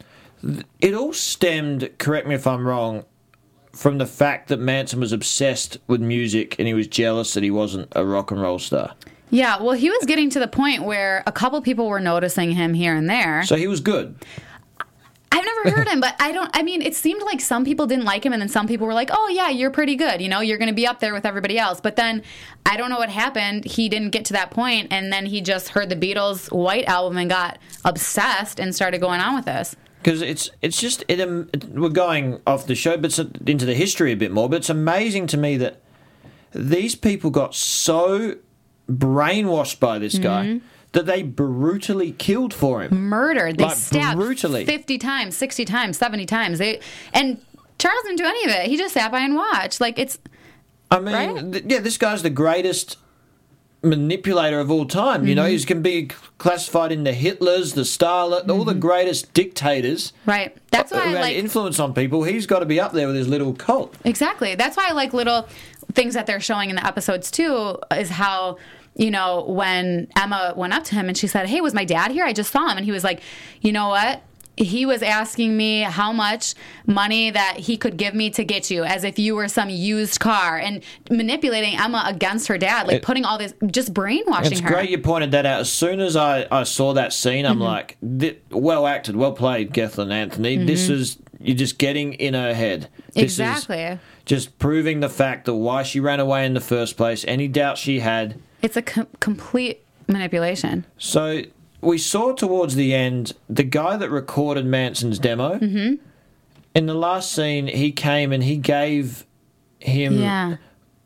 it 0.80 0.94
all 0.94 1.14
stemmed. 1.14 1.90
Correct 2.00 2.28
me 2.28 2.36
if 2.36 2.48
I'm 2.48 2.68
wrong. 2.68 3.06
From 3.74 3.98
the 3.98 4.06
fact 4.06 4.50
that 4.50 4.60
Manson 4.60 5.00
was 5.00 5.14
obsessed 5.14 5.78
with 5.88 6.02
music 6.02 6.58
and 6.60 6.68
he 6.68 6.74
was 6.74 6.88
jealous 6.88 7.34
that 7.34 7.44
he 7.44 7.52
wasn't 7.52 7.88
a 7.96 8.06
rock 8.06 8.32
and 8.32 8.42
roll 8.42 8.60
star. 8.60 8.94
Yeah. 9.30 9.62
Well, 9.62 9.74
he 9.76 9.90
was 9.90 10.06
getting 10.06 10.30
to 10.32 10.40
the 10.40 10.48
point 10.48 10.84
where 10.84 11.24
a 11.26 11.32
couple 11.32 11.62
people 11.62 11.88
were 11.88 12.02
noticing 12.02 12.52
him 12.52 12.74
here 12.74 12.96
and 12.96 13.10
there. 13.10 13.44
So 13.44 13.56
he 13.56 13.68
was 13.68 13.80
good. 13.80 14.16
I've 15.34 15.46
never 15.46 15.78
heard 15.78 15.88
him, 15.88 16.02
but 16.02 16.16
I 16.20 16.34
don't. 16.34 16.50
I 16.54 16.62
mean, 16.62 16.82
it 16.82 16.94
seemed 16.94 17.24
like 17.24 17.40
some 17.40 17.64
people 17.64 17.88
didn't 17.88 18.04
like 18.04 18.26
him, 18.26 18.34
and 18.34 18.42
then 18.42 18.50
some 18.50 18.68
people 18.68 18.86
were 18.86 18.94
like, 18.94 19.10
"Oh 19.14 19.30
yeah, 19.30 19.50
you're 19.50 19.72
pretty 19.72 19.96
good. 19.96 20.22
You 20.22 20.28
know, 20.28 20.42
you're 20.42 20.58
going 20.58 20.70
to 20.70 20.76
be 20.76 20.86
up 20.86 21.00
there 21.00 21.14
with 21.14 21.26
everybody 21.26 21.58
else." 21.58 21.80
But 21.80 21.96
then 21.96 22.24
I 22.66 22.76
don't 22.76 22.90
know 22.90 22.98
what 22.98 23.10
happened. 23.10 23.64
He 23.64 23.88
didn't 23.88 24.10
get 24.10 24.26
to 24.26 24.34
that 24.34 24.52
point, 24.52 24.90
and 24.92 25.12
then 25.12 25.26
he 25.26 25.40
just 25.40 25.70
heard 25.70 25.88
the 25.88 25.96
Beatles' 25.96 26.52
White 26.52 26.86
album 26.86 27.18
and 27.18 27.30
got 27.30 27.60
obsessed 27.86 28.60
and 28.60 28.76
started 28.76 29.00
going 29.00 29.22
on 29.22 29.34
with 29.34 29.46
this. 29.46 29.76
Because 30.04 30.22
it's 30.22 30.50
it's 30.62 30.80
just 30.80 31.04
it, 31.08 31.20
um, 31.22 31.50
we're 31.70 31.90
going 31.90 32.42
off 32.48 32.66
the 32.68 32.76
show, 32.76 32.98
but 32.98 33.06
it's 33.06 33.20
into 33.20 33.66
the 33.66 33.76
history 33.76 34.12
a 34.12 34.16
bit 34.16 34.32
more. 34.32 34.50
But 34.50 34.58
it's 34.58 34.70
amazing 34.70 35.28
to 35.28 35.38
me 35.38 35.58
that 35.58 35.82
these 36.54 36.96
people 36.96 37.30
got 37.30 37.56
so 37.56 38.36
brainwashed 38.90 39.80
by 39.80 40.00
this 40.00 40.18
guy 40.18 40.46
Mm-hmm. 40.46 40.66
that 40.94 41.06
they 41.06 41.24
brutally 41.24 42.12
killed 42.12 42.54
for 42.54 42.82
him. 42.82 43.08
Murdered. 43.10 43.58
They 43.58 43.64
Like, 43.66 43.78
stabbed 43.78 44.20
brutally. 44.20 44.66
fifty 44.66 44.98
times, 44.98 45.38
sixty 45.38 45.64
times, 45.66 45.98
seventy 45.98 46.26
times. 46.26 46.58
They 46.60 46.80
and 47.14 47.40
Charles 47.80 48.04
didn't 48.04 48.18
do 48.18 48.26
any 48.26 48.46
of 48.46 48.52
it. 48.52 48.68
He 48.68 48.78
just 48.78 48.94
sat 48.94 49.12
by 49.12 49.22
and 49.22 49.36
watched. 49.36 49.80
Like 49.82 49.98
it's 49.98 50.20
I 50.90 51.00
mean, 51.00 51.14
Right? 51.16 51.52
th- 51.54 51.66
yeah, 51.68 51.80
this 51.80 51.98
guy's 51.98 52.22
the 52.24 52.30
greatest 52.30 52.98
manipulator 53.84 54.60
of 54.60 54.70
all 54.72 54.86
time. 54.86 55.26
You 55.28 55.36
know, 55.36 55.44
Mm-hmm. 55.44 55.52
he's 55.52 55.66
can 55.66 55.82
be 55.82 56.10
classified 56.38 56.92
into 56.92 57.14
Hitler's, 57.14 57.74
the 57.74 57.86
Stalin, 57.86 58.50
all 58.50 58.64
the 58.64 58.74
greatest 58.74 59.34
dictators. 59.34 60.14
Right. 60.26 60.56
That's 60.72 60.92
why 60.92 61.04
I 61.10 61.14
like 61.14 61.36
influence 61.36 61.80
on 61.80 61.94
people. 61.94 62.24
He's 62.24 62.46
got 62.46 62.60
to 62.60 62.66
be 62.66 62.80
up 62.80 62.92
there 62.94 63.08
with 63.08 63.16
his 63.16 63.28
little 63.28 63.54
cult. 63.54 63.96
Exactly. 64.06 64.56
That's 64.56 64.78
why 64.78 64.88
I 64.90 64.94
like 64.94 65.14
little 65.14 65.48
things 65.94 66.14
that 66.14 66.26
they're 66.28 66.40
showing 66.40 66.70
in 66.70 66.76
the 66.76 66.86
episodes 66.86 67.32
too. 67.32 67.78
Is 67.96 68.10
how 68.10 68.58
you 68.96 69.10
know 69.12 69.46
when 69.48 70.08
Emma 70.16 70.54
went 70.56 70.74
up 70.74 70.84
to 70.86 70.96
him 70.96 71.08
and 71.08 71.18
she 71.18 71.28
said, 71.28 71.48
"Hey, 71.48 71.62
was 71.62 71.74
my 71.74 71.86
dad 71.86 72.12
here? 72.12 72.26
I 72.26 72.34
just 72.34 72.52
saw 72.52 72.70
him," 72.70 72.78
and 72.78 72.86
he 72.86 72.92
was 72.92 73.04
like, 73.04 73.22
"You 73.62 73.72
know 73.72 73.90
what?" 73.90 74.22
He 74.58 74.86
was 74.86 75.02
asking 75.02 75.56
me 75.56 75.82
how 75.82 76.12
much 76.12 76.56
money 76.86 77.32
that 77.32 77.58
he 77.58 77.78
could 77.78 77.98
give 77.98 78.14
me 78.14 78.30
to 78.32 78.44
get 78.44 78.70
you, 78.70 78.84
as 78.84 79.04
if 79.04 79.18
you 79.18 79.36
were 79.36 79.48
some 79.48 79.70
used 79.70 80.20
car, 80.20 80.58
and 80.58 80.84
manipulating 81.10 81.78
Emma 81.80 82.04
against 82.06 82.48
her 82.48 82.58
dad, 82.58 82.86
like 82.88 82.98
It- 82.98 83.02
putting 83.04 83.24
all 83.26 83.38
this, 83.38 83.54
just 83.68 83.94
brainwashing 83.94 84.52
It's 84.52 84.60
her. 84.62 84.68
It's 84.68 84.76
great 84.76 84.90
you 84.90 84.98
pointed 84.98 85.32
that 85.32 85.46
out. 85.46 85.62
As 85.62 85.72
soon 85.72 86.00
as 86.00 86.16
I, 86.16 86.46
I 86.52 86.64
saw 86.64 86.94
that 86.94 87.14
scene, 87.14 87.46
Mm-hmm. 87.46 87.52
I'm 87.52 87.60
like, 87.60 87.98
well 88.52 88.86
acted, 88.86 89.16
well 89.16 89.32
played, 89.32 89.72
Gethin 89.74 90.12
Anthony. 90.12 90.58
This 90.58 90.90
is, 90.90 91.18
you're 91.40 91.56
just 91.58 91.78
getting 91.78 92.14
in 92.14 92.34
her 92.34 92.54
head. 92.54 92.90
This 93.14 93.34
is 93.34 93.40
Mm-hmm. 93.40 93.52
Exactly. 93.52 94.00
just 94.26 94.60
proving 94.60 95.00
the 95.00 95.10
fact 95.10 95.46
that 95.46 95.56
why 95.56 95.84
she 95.84 96.00
ran 96.00 96.20
away 96.20 96.46
in 96.46 96.54
the 96.54 96.62
first 96.62 96.98
place, 96.98 97.24
any 97.28 97.48
doubt 97.48 97.78
she 97.78 98.00
had. 98.02 98.40
It's 98.62 98.78
a 98.78 98.82
com- 98.82 99.08
complete 99.22 99.84
manipulation. 100.08 100.86
So 100.98 101.42
we 101.82 101.98
saw 101.98 102.34
towards 102.34 102.76
the 102.76 102.94
end 102.94 103.34
the 103.50 103.64
guy 103.64 103.98
that 103.98 104.10
recorded 104.10 104.66
Manson's 104.66 105.20
demo. 105.20 105.58
Mm-hmm. 105.58 105.96
In 106.74 106.86
the 106.86 106.94
last 106.94 107.32
scene, 107.34 107.68
he 107.68 107.92
came 107.92 108.32
and 108.32 108.44
he 108.44 108.56
gave 108.58 109.26
him 109.80 110.22
Yeah. 110.22 110.56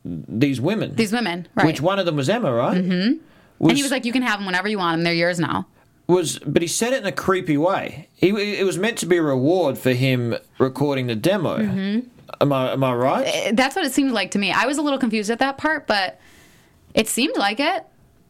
these 0.04 0.60
women. 0.60 0.94
These 0.94 1.12
women, 1.12 1.48
right? 1.54 1.66
Which 1.66 1.80
one 1.80 1.98
of 1.98 2.06
them 2.06 2.16
was 2.16 2.28
Emma, 2.28 2.52
right? 2.52 2.76
Mm-hmm. 2.78 3.66
and 3.68 3.76
he 3.76 3.82
was 3.82 3.90
like, 3.90 4.04
"You 4.04 4.12
can 4.12 4.22
have 4.22 4.38
them 4.38 4.46
whenever 4.46 4.68
you 4.68 4.78
want 4.78 4.96
them. 4.98 5.04
They're 5.04 5.14
yours 5.14 5.40
now." 5.40 5.66
was 6.08 6.38
but 6.38 6.62
he 6.62 6.68
said 6.68 6.92
it 6.92 7.00
in 7.00 7.06
a 7.06 7.10
creepy 7.12 7.56
way. 7.56 8.08
He 8.14 8.28
it 8.28 8.64
was 8.64 8.78
meant 8.78 8.96
to 8.98 9.06
be 9.06 9.16
a 9.16 9.22
reward 9.22 9.76
for 9.76 9.90
him 9.90 10.36
recording 10.58 11.08
the 11.08 11.16
demo. 11.16 11.58
Mm-hmm. 11.58 12.08
Am 12.40 12.52
I 12.52 12.72
am 12.72 12.84
I 12.84 12.94
right? 12.94 13.56
That's 13.56 13.74
what 13.74 13.84
it 13.84 13.92
seemed 13.92 14.12
like 14.12 14.30
to 14.32 14.38
me. 14.38 14.52
I 14.52 14.66
was 14.66 14.78
a 14.78 14.82
little 14.82 14.98
confused 15.00 15.30
at 15.30 15.40
that 15.40 15.58
part, 15.58 15.86
but 15.88 16.20
it 16.94 17.08
seemed 17.08 17.36
like 17.36 17.58
it. 17.58 17.84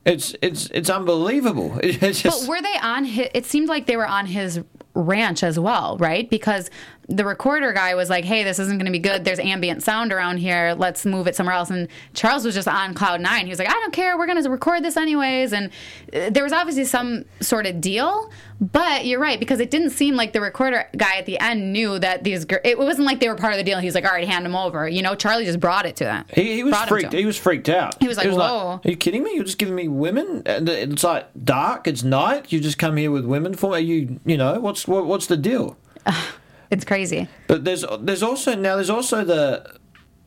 It's 0.06 0.36
it's 0.40 0.70
it's 0.70 0.88
unbelievable. 0.88 1.78
It's 1.82 2.22
But 2.22 2.46
were 2.48 2.62
they 2.62 2.78
on 2.80 3.04
his? 3.04 3.28
It 3.34 3.44
seemed 3.44 3.68
like 3.68 3.86
they 3.86 3.96
were 3.96 4.06
on 4.06 4.26
his 4.26 4.60
ranch 4.94 5.42
as 5.42 5.58
well, 5.58 5.98
right? 5.98 6.30
Because 6.30 6.70
the 7.08 7.24
recorder 7.24 7.72
guy 7.72 7.94
was 7.94 8.10
like, 8.10 8.24
"Hey, 8.24 8.42
this 8.42 8.58
isn't 8.58 8.78
going 8.78 8.86
to 8.86 8.92
be 8.92 8.98
good. 8.98 9.24
There's 9.24 9.38
ambient 9.38 9.82
sound 9.82 10.12
around 10.12 10.38
here. 10.38 10.74
Let's 10.76 11.06
move 11.06 11.26
it 11.26 11.36
somewhere 11.36 11.54
else." 11.54 11.70
And 11.70 11.88
Charles 12.14 12.44
was 12.44 12.54
just 12.54 12.66
on 12.66 12.94
cloud 12.94 13.20
nine. 13.20 13.46
He 13.46 13.50
was 13.50 13.58
like, 13.58 13.68
"I 13.68 13.72
don't 13.72 13.92
care. 13.92 14.18
We're 14.18 14.26
going 14.26 14.42
to 14.42 14.50
record 14.50 14.82
this 14.82 14.96
anyways." 14.96 15.52
And 15.52 15.70
uh, 16.12 16.30
there 16.30 16.42
was 16.42 16.52
obviously 16.52 16.84
some 16.84 17.24
sort 17.40 17.66
of 17.66 17.80
deal. 17.80 18.30
But 18.60 19.04
you're 19.04 19.20
right 19.20 19.38
because 19.38 19.60
it 19.60 19.70
didn't 19.70 19.90
seem 19.90 20.16
like 20.16 20.32
the 20.32 20.40
recorder 20.40 20.88
guy 20.96 21.16
at 21.18 21.26
the 21.26 21.38
end 21.38 21.72
knew 21.72 21.98
that 21.98 22.24
these. 22.24 22.44
gir- 22.44 22.62
It 22.64 22.78
wasn't 22.78 23.06
like 23.06 23.20
they 23.20 23.28
were 23.28 23.36
part 23.36 23.52
of 23.52 23.58
the 23.58 23.64
deal. 23.64 23.78
He 23.78 23.86
was 23.86 23.94
like, 23.94 24.04
"All 24.04 24.10
right, 24.10 24.26
hand 24.26 24.44
them 24.44 24.56
over." 24.56 24.88
You 24.88 25.02
know, 25.02 25.14
Charlie 25.14 25.44
just 25.44 25.60
brought 25.60 25.86
it 25.86 25.96
to 25.96 26.04
them. 26.04 26.24
he, 26.32 26.54
he 26.54 26.64
was 26.64 26.72
Brought 26.72 26.88
freaked. 26.88 27.12
He 27.12 27.26
was 27.26 27.36
freaked 27.36 27.68
out. 27.68 28.00
He 28.00 28.08
was 28.08 28.16
like, 28.16 28.30
"Whoa." 28.30 28.80
Are 28.84 28.90
you 28.90 28.96
kidding 28.96 29.22
me? 29.22 29.34
You're 29.34 29.44
just 29.44 29.58
giving 29.58 29.74
me 29.74 29.88
women, 29.88 30.42
and 30.46 30.68
it's 30.68 31.04
like 31.04 31.28
dark. 31.44 31.86
It's 31.86 32.02
night. 32.02 32.50
You 32.52 32.58
just 32.60 32.78
come 32.78 32.96
here 32.96 33.10
with 33.10 33.26
women 33.26 33.54
for 33.54 33.72
me. 33.74 33.80
You 33.80 34.20
you 34.24 34.36
know 34.36 34.58
what's 34.58 34.88
what, 34.88 35.06
what's 35.06 35.26
the 35.26 35.36
deal? 35.36 35.76
It's 36.70 36.84
crazy. 36.84 37.28
But 37.46 37.64
there's 37.64 37.84
there's 38.00 38.22
also 38.22 38.54
now 38.54 38.76
there's 38.76 38.90
also 38.90 39.24
the 39.24 39.78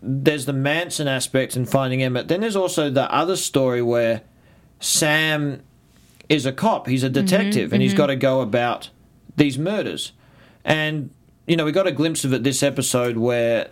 there's 0.01 0.45
the 0.45 0.53
Manson 0.53 1.07
aspect 1.07 1.55
in 1.55 1.65
finding 1.65 2.01
Emmett. 2.01 2.27
Then 2.27 2.41
there's 2.41 2.55
also 2.55 2.89
the 2.89 3.11
other 3.13 3.35
story 3.35 3.81
where 3.81 4.21
Sam 4.79 5.61
is 6.29 6.45
a 6.45 6.53
cop. 6.53 6.87
He's 6.87 7.03
a 7.03 7.07
mm-hmm, 7.07 7.25
detective, 7.25 7.73
and 7.73 7.81
he's 7.81 7.91
mm-hmm. 7.91 7.97
got 7.97 8.07
to 8.07 8.15
go 8.15 8.41
about 8.41 8.89
these 9.35 9.57
murders. 9.57 10.13
And 10.63 11.11
you 11.47 11.55
know 11.55 11.65
we 11.65 11.71
got 11.71 11.87
a 11.87 11.91
glimpse 11.91 12.23
of 12.23 12.33
it 12.33 12.43
this 12.43 12.63
episode 12.63 13.17
where 13.17 13.69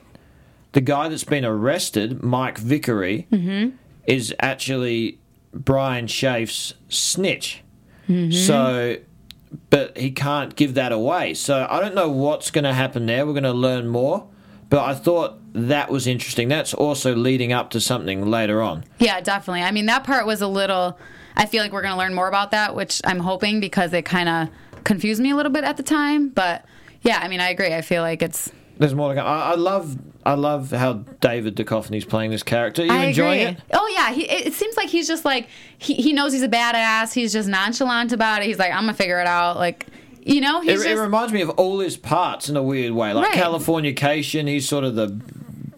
the 0.74 0.82
guy 0.82 1.08
that's 1.08 1.24
been 1.24 1.46
arrested, 1.46 2.22
Mike 2.24 2.58
Vickery, 2.58 3.28
mm-hmm. 3.32 3.76
is 4.06 4.34
actually 4.40 5.20
Brian 5.54 6.08
Shafe's 6.08 6.74
snitch. 6.90 7.64
So 8.32 8.96
but 9.70 9.98
he 9.98 10.12
can't 10.12 10.56
give 10.56 10.74
that 10.76 10.92
away. 10.92 11.34
So 11.34 11.68
I 11.70 11.80
don't 11.80 11.96
know 11.96 12.10
what's 12.10 12.52
going 12.52 12.64
to 12.64 12.74
happen 12.74 13.06
there. 13.06 13.26
We're 13.26 13.34
going 13.34 13.44
to 13.44 13.54
learn 13.54 13.88
more. 13.88 14.28
But 14.70 14.84
I 14.84 14.94
thought 14.94 15.40
that 15.54 15.90
was 15.90 16.08
interesting. 16.08 16.50
That's 16.50 16.74
also 16.74 17.16
leading 17.16 17.54
up 17.54 17.70
to 17.70 17.80
something 17.80 18.26
later 18.26 18.62
on. 18.62 18.84
Yeah, 19.00 19.22
definitely. 19.22 19.62
I 19.64 19.72
mean, 19.72 19.86
that 19.86 20.04
part 20.04 20.26
was 20.26 20.42
a 20.42 20.48
little. 20.48 21.00
I 21.36 21.46
feel 21.46 21.64
like 21.64 21.72
we're 21.72 21.82
going 21.82 21.94
to 21.94 21.98
learn 21.98 22.14
more 22.14 22.28
about 22.28 22.52
that, 22.52 22.76
which 22.76 23.02
I'm 23.06 23.20
hoping 23.20 23.60
because 23.60 23.94
it 23.94 24.04
kind 24.04 24.28
of 24.28 24.50
confused 24.84 25.22
me 25.22 25.32
a 25.32 25.36
little 25.36 25.52
bit 25.52 25.64
at 25.64 25.78
the 25.78 25.84
time. 25.84 26.30
But 26.30 26.66
yeah, 27.02 27.20
I 27.22 27.30
mean, 27.30 27.40
I 27.40 27.50
agree. 27.50 27.74
I 27.74 27.82
feel 27.82 28.02
like 28.02 28.22
it's. 28.22 28.52
There's 28.80 28.96
more 28.96 29.10
to 29.14 29.16
come. 29.20 29.28
I, 29.28 29.52
I 29.52 29.56
love, 29.56 29.98
I 30.26 30.34
love 30.36 30.72
how 30.72 30.94
David 31.22 31.56
Duchovny's 31.56 32.06
playing 32.06 32.32
this 32.32 32.44
character. 32.44 32.82
Are 32.84 32.86
you 32.86 32.92
I 32.92 33.04
enjoying 33.06 33.42
agree. 33.42 33.58
it? 33.58 33.64
Oh 33.74 33.88
yeah, 33.96 34.12
he, 34.14 34.24
it, 34.30 34.54
seems 34.54 34.78
like 34.78 34.90
he's 34.90 35.08
just 35.08 35.26
like 35.26 35.48
he, 35.78 35.96
he 35.96 36.14
knows 36.14 36.34
he's 36.34 36.44
a 36.44 36.50
badass. 36.50 37.14
He's 37.14 37.34
just 37.34 37.48
nonchalant 37.50 38.12
about 38.12 38.42
it. 38.42 38.48
He's 38.48 38.60
like, 38.60 38.72
I'm 38.72 38.82
gonna 38.84 38.94
figure 38.94 39.20
it 39.20 39.28
out. 39.28 39.58
Like, 39.58 39.86
you 40.24 40.42
know, 40.42 40.62
It, 40.62 40.70
he's 40.70 40.82
it 40.84 40.90
just 40.90 41.02
reminds 41.02 41.32
me 41.34 41.42
of 41.42 41.50
all 41.52 41.80
his 41.80 41.96
parts 41.98 42.50
in 42.50 42.58
a 42.58 42.64
weird 42.64 42.92
way. 42.94 43.14
Like 43.14 43.28
Right. 43.30 43.36
Californication, 43.44 44.48
he's 44.48 44.68
sort 44.68 44.84
of 44.84 44.96
the 44.96 45.08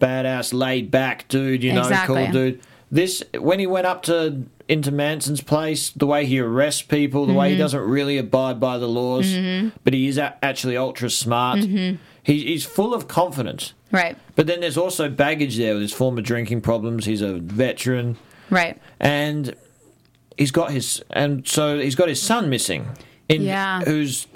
badass, 0.00 0.52
laid 0.52 0.90
back 0.90 1.28
dude, 1.28 1.62
you 1.62 1.72
know, 1.72 1.80
Exactly. 1.82 2.24
cool 2.24 2.32
dude. 2.32 2.60
This 2.90 3.22
when 3.38 3.58
he 3.60 3.66
went 3.66 3.86
up 3.86 4.02
to 4.04 4.44
into 4.68 4.90
Manson's 4.92 5.40
place, 5.42 5.90
the 5.90 6.06
way 6.06 6.26
he 6.26 6.38
arrests 6.40 6.82
people, 6.82 7.26
the 7.26 7.30
Mm-hmm. 7.32 7.38
way 7.38 7.50
he 7.52 7.56
doesn't 7.56 7.80
really 7.80 8.18
abide 8.18 8.58
by 8.60 8.78
the 8.78 8.86
laws, 8.88 9.32
but 9.84 9.94
he 9.94 10.06
is 10.08 10.16
a- 10.18 10.36
actually 10.44 10.76
ultra 10.76 11.10
smart. 11.10 11.60
Mm-hmm. 11.60 11.96
He, 12.30 12.44
he's 12.44 12.64
full 12.64 12.94
of 12.94 13.08
confidence. 13.08 13.72
right, 13.90 14.16
But 14.36 14.46
then 14.46 14.60
there's 14.60 14.76
also 14.78 15.08
baggage 15.08 15.56
there 15.56 15.72
with 15.74 15.82
his 15.82 15.92
former 15.92 16.20
drinking 16.22 16.60
problems. 16.60 17.04
He's 17.04 17.22
a 17.22 17.34
veteran, 17.38 18.16
right. 18.50 18.80
and 19.00 19.56
he's 20.38 20.52
got 20.52 20.70
his 20.70 21.02
and 21.10 21.46
so 21.48 21.78
he's 21.80 21.96
got 21.96 22.08
his 22.08 22.22
son 22.22 22.48
missing. 22.48 22.86
In, 23.28 23.42
Yeah. 23.42 23.80
Who's 23.80 24.28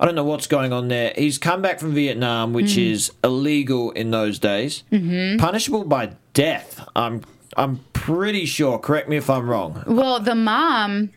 I 0.00 0.06
don't 0.06 0.14
know 0.14 0.24
what's 0.24 0.46
going 0.46 0.72
on 0.72 0.88
there. 0.88 1.12
He's 1.14 1.36
come 1.38 1.60
back 1.62 1.78
from 1.78 1.92
Vietnam, 1.94 2.52
which 2.54 2.72
Mm-hmm. 2.72 2.92
is 2.92 3.12
illegal 3.22 3.90
in 3.92 4.10
those 4.10 4.38
days, 4.38 4.82
mm-hmm. 4.90 5.38
punishable 5.38 5.84
by 5.84 6.12
death. 6.32 6.80
I'm 6.96 7.20
I'm 7.54 7.80
pretty 7.92 8.46
sure. 8.46 8.78
Correct 8.78 9.10
me 9.10 9.16
if 9.18 9.28
I'm 9.28 9.46
wrong. 9.48 9.84
Well, 9.86 10.18
the 10.20 10.34
mom 10.34 11.10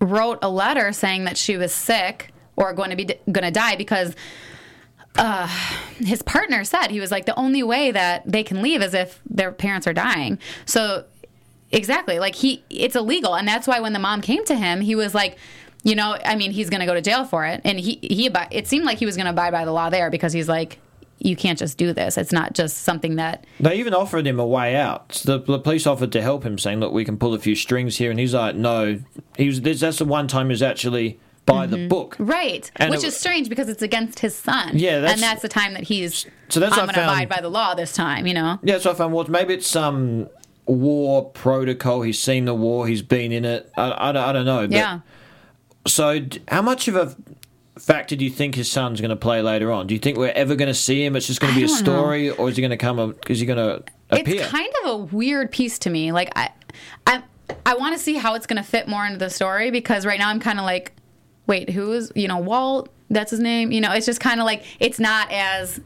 wrote 0.00 0.38
a 0.42 0.48
letter 0.48 0.90
saying 0.92 1.24
that 1.24 1.36
she 1.36 1.56
was 1.58 1.72
sick 1.74 2.32
or 2.56 2.72
going 2.72 2.90
to 2.90 2.96
be 2.96 3.04
going 3.04 3.44
to 3.44 3.50
die 3.50 3.76
because 3.76 4.14
uh, 5.18 5.46
his 5.98 6.22
partner 6.22 6.64
said 6.64 6.88
he 6.88 7.00
was 7.00 7.10
like 7.10 7.26
the 7.26 7.38
only 7.38 7.62
way 7.62 7.90
that 7.90 8.22
they 8.30 8.42
can 8.42 8.62
leave 8.62 8.82
is 8.82 8.94
if 8.94 9.20
their 9.28 9.52
parents 9.52 9.86
are 9.86 9.92
dying. 9.92 10.38
So 10.64 11.04
exactly, 11.72 12.18
like 12.18 12.34
he 12.34 12.62
it's 12.70 12.96
illegal, 12.96 13.34
and 13.34 13.46
that's 13.46 13.66
why 13.66 13.80
when 13.80 13.92
the 13.92 13.98
mom 13.98 14.20
came 14.20 14.44
to 14.46 14.54
him, 14.54 14.80
he 14.80 14.94
was 14.94 15.14
like. 15.14 15.36
You 15.82 15.94
know, 15.94 16.18
I 16.24 16.34
mean, 16.34 16.50
he's 16.50 16.68
going 16.68 16.80
to 16.80 16.86
go 16.86 16.94
to 16.94 17.00
jail 17.00 17.24
for 17.24 17.46
it, 17.46 17.60
and 17.62 17.78
he 17.78 18.00
he. 18.02 18.28
It 18.50 18.66
seemed 18.66 18.84
like 18.84 18.98
he 18.98 19.06
was 19.06 19.14
going 19.14 19.26
to 19.26 19.30
abide 19.30 19.52
by 19.52 19.64
the 19.64 19.70
law 19.70 19.88
there 19.88 20.10
because 20.10 20.32
he's 20.32 20.48
like, 20.48 20.80
you 21.18 21.36
can't 21.36 21.58
just 21.58 21.78
do 21.78 21.92
this. 21.92 22.18
It's 22.18 22.32
not 22.32 22.54
just 22.54 22.78
something 22.78 23.16
that 23.16 23.44
They 23.60 23.76
even 23.76 23.94
offered 23.94 24.26
him 24.26 24.38
a 24.38 24.46
way 24.46 24.76
out. 24.76 25.10
The, 25.24 25.38
the 25.38 25.58
police 25.58 25.86
offered 25.86 26.12
to 26.12 26.22
help 26.22 26.44
him, 26.44 26.58
saying, 26.58 26.80
"Look, 26.80 26.92
we 26.92 27.04
can 27.04 27.16
pull 27.16 27.34
a 27.34 27.38
few 27.38 27.54
strings 27.54 27.96
here," 27.96 28.10
and 28.10 28.20
he's 28.20 28.34
like, 28.34 28.56
"No." 28.56 29.00
He 29.36 29.46
was. 29.46 29.60
That's 29.60 29.98
the 29.98 30.04
one 30.04 30.28
time 30.28 30.46
he 30.46 30.52
was 30.52 30.62
actually 30.62 31.18
by 31.46 31.66
the 31.66 31.86
book. 31.88 32.14
Mm-hmm. 32.14 32.26
Right. 32.26 32.70
And 32.76 32.90
Which 32.90 33.04
it- 33.04 33.08
is 33.08 33.16
strange 33.16 33.48
because 33.48 33.68
it's 33.68 33.82
against 33.82 34.18
his 34.18 34.34
son. 34.34 34.72
Yeah, 34.78 34.96
that's- 35.00 35.12
and 35.14 35.22
that's 35.22 35.42
the 35.42 35.48
time 35.48 35.72
that 35.74 35.84
he's 35.84 36.26
So 36.48 36.60
that's 36.60 36.76
I'm 36.76 36.86
going 36.86 36.94
to 36.96 37.04
abide 37.04 37.28
by 37.28 37.40
the 37.40 37.48
law 37.48 37.74
this 37.74 37.92
time, 37.92 38.26
you 38.26 38.34
know? 38.34 38.58
Yeah, 38.62 38.78
so 38.78 38.90
I 38.90 38.94
found 38.94 39.14
well, 39.14 39.24
maybe 39.28 39.54
it's 39.54 39.66
some 39.66 40.28
war 40.66 41.30
protocol. 41.30 42.02
He's 42.02 42.18
seen 42.18 42.44
the 42.44 42.54
war. 42.54 42.86
He's 42.88 43.02
been 43.02 43.32
in 43.32 43.44
it. 43.44 43.70
I, 43.76 44.08
I, 44.08 44.12
don't- 44.12 44.24
I 44.24 44.32
don't 44.32 44.44
know. 44.44 44.66
But, 44.66 44.76
yeah. 44.76 45.00
So, 45.86 46.20
how 46.48 46.62
much 46.62 46.88
of 46.88 46.96
a 46.96 47.14
factor 47.78 48.16
do 48.16 48.24
you 48.24 48.30
think 48.30 48.56
his 48.56 48.70
son's 48.70 49.00
going 49.00 49.10
to 49.10 49.16
play 49.16 49.40
later 49.42 49.70
on? 49.70 49.86
Do 49.86 49.94
you 49.94 50.00
think 50.00 50.18
we're 50.18 50.32
ever 50.32 50.56
going 50.56 50.66
to 50.68 50.74
see 50.74 51.04
him? 51.04 51.14
It's 51.14 51.28
just 51.28 51.40
going 51.40 51.52
to 51.54 51.58
be 51.60 51.64
a 51.64 51.68
don't 51.68 51.84
know. 51.84 51.92
story, 51.92 52.30
or 52.30 52.48
is 52.48 52.56
he 52.56 52.60
going 52.62 52.70
to 52.72 52.76
come? 52.76 53.14
Is 53.28 53.38
he 53.38 53.46
going 53.46 53.58
to 53.58 53.84
appear? 54.10 54.40
It's 54.42 54.50
kind 54.50 54.72
of 54.84 54.90
a 54.90 54.96
weird 54.96 55.52
piece 55.52 55.78
to 55.80 55.90
me. 55.90 56.10
Like 56.10 56.32
I 56.34 56.50
I 57.06 57.22
I 57.64 57.76
want 57.76 57.96
to 57.96 58.02
see 58.02 58.14
how 58.14 58.34
it's 58.34 58.46
going 58.46 58.60
to 58.60 58.68
fit 58.68 58.88
more 58.88 59.06
into 59.06 59.18
the 59.18 59.30
story 59.30 59.70
because 59.70 60.04
right 60.04 60.18
now 60.18 60.28
I'm 60.30 60.40
kind 60.40 60.58
of 60.58 60.64
like 60.64 60.92
wait, 61.46 61.70
who 61.70 61.92
is, 61.92 62.12
you 62.14 62.28
know, 62.28 62.38
Walt, 62.38 62.88
that's 63.10 63.30
his 63.30 63.40
name. 63.40 63.72
You 63.72 63.80
know, 63.80 63.92
it's 63.92 64.06
just 64.06 64.20
kind 64.20 64.40
of 64.40 64.46
like 64.46 64.64
it's 64.80 64.98
not 64.98 65.30
as 65.30 65.80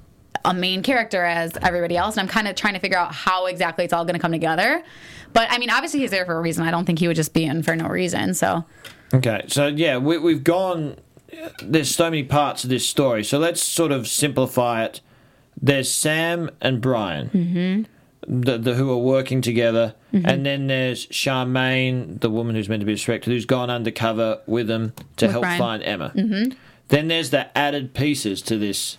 a 0.45 0.55
main 0.55 0.83
character 0.83 1.25
as 1.25 1.53
everybody 1.63 1.97
else 1.97 2.17
and 2.17 2.23
I'm 2.23 2.33
kind 2.33 2.49
of 2.49 2.55
trying 2.55 2.75
to 2.75 2.81
figure 2.81 2.97
out 2.97 3.13
how 3.15 3.47
exactly 3.47 3.85
it's 3.85 3.93
all 3.93 4.05
going 4.05 4.15
to 4.15 4.21
come 4.21 4.33
together. 4.33 4.83
But 5.33 5.49
I 5.51 5.59
mean, 5.59 5.71
obviously 5.71 6.01
he's 6.01 6.11
there 6.11 6.25
for 6.25 6.37
a 6.37 6.41
reason. 6.41 6.65
I 6.65 6.71
don't 6.71 6.87
think 6.87 6.99
he 6.99 7.07
would 7.09 7.17
just 7.17 7.35
be 7.35 7.45
in 7.45 7.63
for 7.63 7.77
no 7.77 7.89
reason. 7.89 8.35
So, 8.35 8.65
Okay, 9.13 9.45
so 9.49 9.67
yeah, 9.67 9.99
we, 9.99 10.19
we've 10.19 10.45
gone. 10.45 10.97
There's 11.63 11.95
so 11.95 12.05
many 12.05 12.23
parts 12.23 12.65
of 12.65 12.71
this 12.71 12.89
story, 12.89 13.25
so 13.25 13.39
let's 13.39 13.63
sort 13.63 13.93
of 13.93 14.07
simplify 14.07 14.85
it. 14.85 15.01
There's 15.61 15.91
Sam 15.91 16.51
and 16.61 16.81
Brian. 16.81 17.29
Mm-hmm. 17.31 17.83
The, 18.27 18.59
the 18.59 18.75
who 18.75 18.91
are 18.93 18.99
working 18.99 19.41
together, 19.41 19.95
Mm-hmm. 20.13 20.29
and 20.29 20.45
then 20.45 20.67
there's 20.67 21.07
Charmaine, 21.07 22.21
the 22.21 22.29
woman 22.31 22.55
who's 22.57 22.69
meant 22.69 22.81
to 22.81 22.87
be 22.87 22.95
distracted, 22.95 23.31
who's 23.31 23.45
gone 23.47 23.71
undercover 23.71 24.41
with 24.47 24.67
them 24.67 24.93
to 25.19 25.27
With 25.27 25.31
help 25.33 25.43
Brian. 25.43 25.59
find 25.59 25.83
Emma. 25.85 26.13
Mm-hmm. 26.17 26.53
Then 26.89 27.07
there's 27.09 27.31
the 27.31 27.57
added 27.57 27.95
pieces 27.95 28.43
to 28.43 28.59
this 28.59 28.99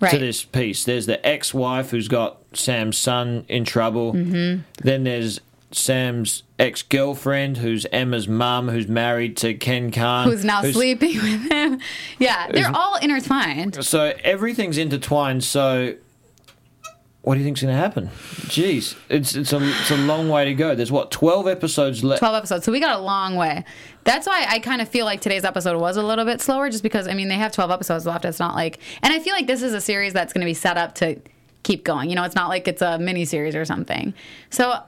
Right. 0.00 0.10
to 0.12 0.18
this 0.18 0.44
piece. 0.44 0.84
There's 0.84 1.06
the 1.06 1.24
ex-wife 1.26 1.90
who's 1.90 2.08
got 2.08 2.38
Sam's 2.54 2.96
son 2.96 3.44
in 3.48 3.64
trouble. 3.64 4.12
Mm-hmm. 4.14 4.62
Then 4.82 5.04
there's 5.04 5.40
Sam's 5.72 6.44
ex-girlfriend, 6.58 7.58
who's 7.58 7.84
Emma's 7.92 8.28
mum, 8.28 8.68
who's 8.68 8.88
married 8.88 9.36
to 9.38 9.54
Ken 9.54 9.90
Karn, 9.90 10.28
Who's 10.30 10.44
now 10.44 10.62
sleeping 10.62 11.16
with 11.16 11.50
him? 11.50 11.80
Yeah, 12.18 12.48
they're 12.50 12.70
all 12.74 12.96
intertwined. 12.96 13.84
So 13.84 14.14
everything's 14.24 14.78
intertwined. 14.78 15.44
So 15.44 15.94
what 17.22 17.34
do 17.34 17.40
you 17.40 17.44
think's 17.44 17.60
going 17.60 17.74
to 17.74 17.80
happen? 17.80 18.08
Jeez, 18.46 18.96
it's 19.08 19.34
it's 19.34 19.52
a 19.52 19.58
it's 19.60 19.90
a 19.90 19.96
long 19.96 20.28
way 20.28 20.44
to 20.44 20.54
go. 20.54 20.74
There's 20.74 20.92
what 20.92 21.10
twelve 21.10 21.46
episodes 21.46 22.02
left. 22.04 22.20
12 22.20 22.34
episodes. 22.34 22.64
So 22.64 22.72
we 22.72 22.80
got 22.80 22.98
a 22.98 23.02
long 23.02 23.36
way. 23.36 23.64
That's 24.04 24.26
why 24.26 24.46
I 24.48 24.60
kind 24.60 24.80
of 24.80 24.88
feel 24.88 25.04
like 25.04 25.20
today's 25.20 25.44
episode 25.44 25.78
was 25.78 25.96
a 25.96 26.02
little 26.02 26.24
bit 26.24 26.40
slower, 26.40 26.70
just 26.70 26.82
because, 26.82 27.06
I 27.06 27.12
mean, 27.12 27.28
they 27.28 27.34
have 27.34 27.52
12 27.52 27.70
episodes 27.70 28.06
left. 28.06 28.24
It's 28.24 28.38
not 28.38 28.54
like, 28.54 28.78
and 29.02 29.12
I 29.12 29.18
feel 29.18 29.34
like 29.34 29.46
this 29.46 29.62
is 29.62 29.74
a 29.74 29.80
series 29.80 30.14
that's 30.14 30.32
going 30.32 30.40
to 30.40 30.48
be 30.48 30.54
set 30.54 30.78
up 30.78 30.94
to 30.96 31.20
keep 31.62 31.84
going. 31.84 32.08
You 32.08 32.16
know, 32.16 32.24
it's 32.24 32.34
not 32.34 32.48
like 32.48 32.66
it's 32.66 32.80
a 32.80 32.98
mini 32.98 33.26
series 33.26 33.54
or 33.54 33.66
something. 33.66 34.14
So 34.48 34.80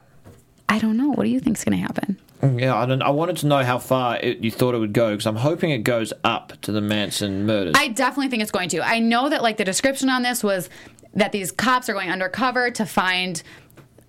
I 0.71 0.79
don't 0.79 0.97
know. 0.97 1.09
What 1.09 1.25
do 1.25 1.31
you 1.31 1.41
think's 1.41 1.65
going 1.65 1.79
to 1.79 1.83
happen? 1.83 2.19
Mm, 2.43 2.61
yeah, 2.61 2.75
I 2.75 2.87
don't. 2.87 3.03
I 3.03 3.11
wanted 3.11 3.37
to 3.39 3.47
know 3.47 3.63
how 3.63 3.79
far 3.79 4.17
it, 4.17 4.39
you 4.39 4.51
thought 4.51 4.75
it 4.75 4.79
would 4.79 4.95
go 4.95 5.11
because 5.11 5.27
I'm 5.27 5.37
hoping 5.37 5.71
it 5.71 5.79
goes 5.79 6.13
up 6.25 6.59
to 6.63 6.73
the 6.73 6.81
Manson 6.81 7.45
murders. 7.45 7.75
I 7.77 7.89
definitely 7.89 8.29
think 8.29 8.43
it's 8.43 8.53
going 8.53 8.71
to. 8.71 8.81
I 8.81 9.01
know 9.01 9.29
that 9.29 9.43
like 9.43 9.59
the 9.59 9.65
description 9.65 10.09
on 10.09 10.23
this 10.23 10.43
was 10.43 10.71
that 11.15 11.33
these 11.33 11.53
cops 11.53 11.89
are 11.89 11.93
going 11.93 12.11
undercover 12.11 12.71
to 12.71 12.87
find 12.87 13.43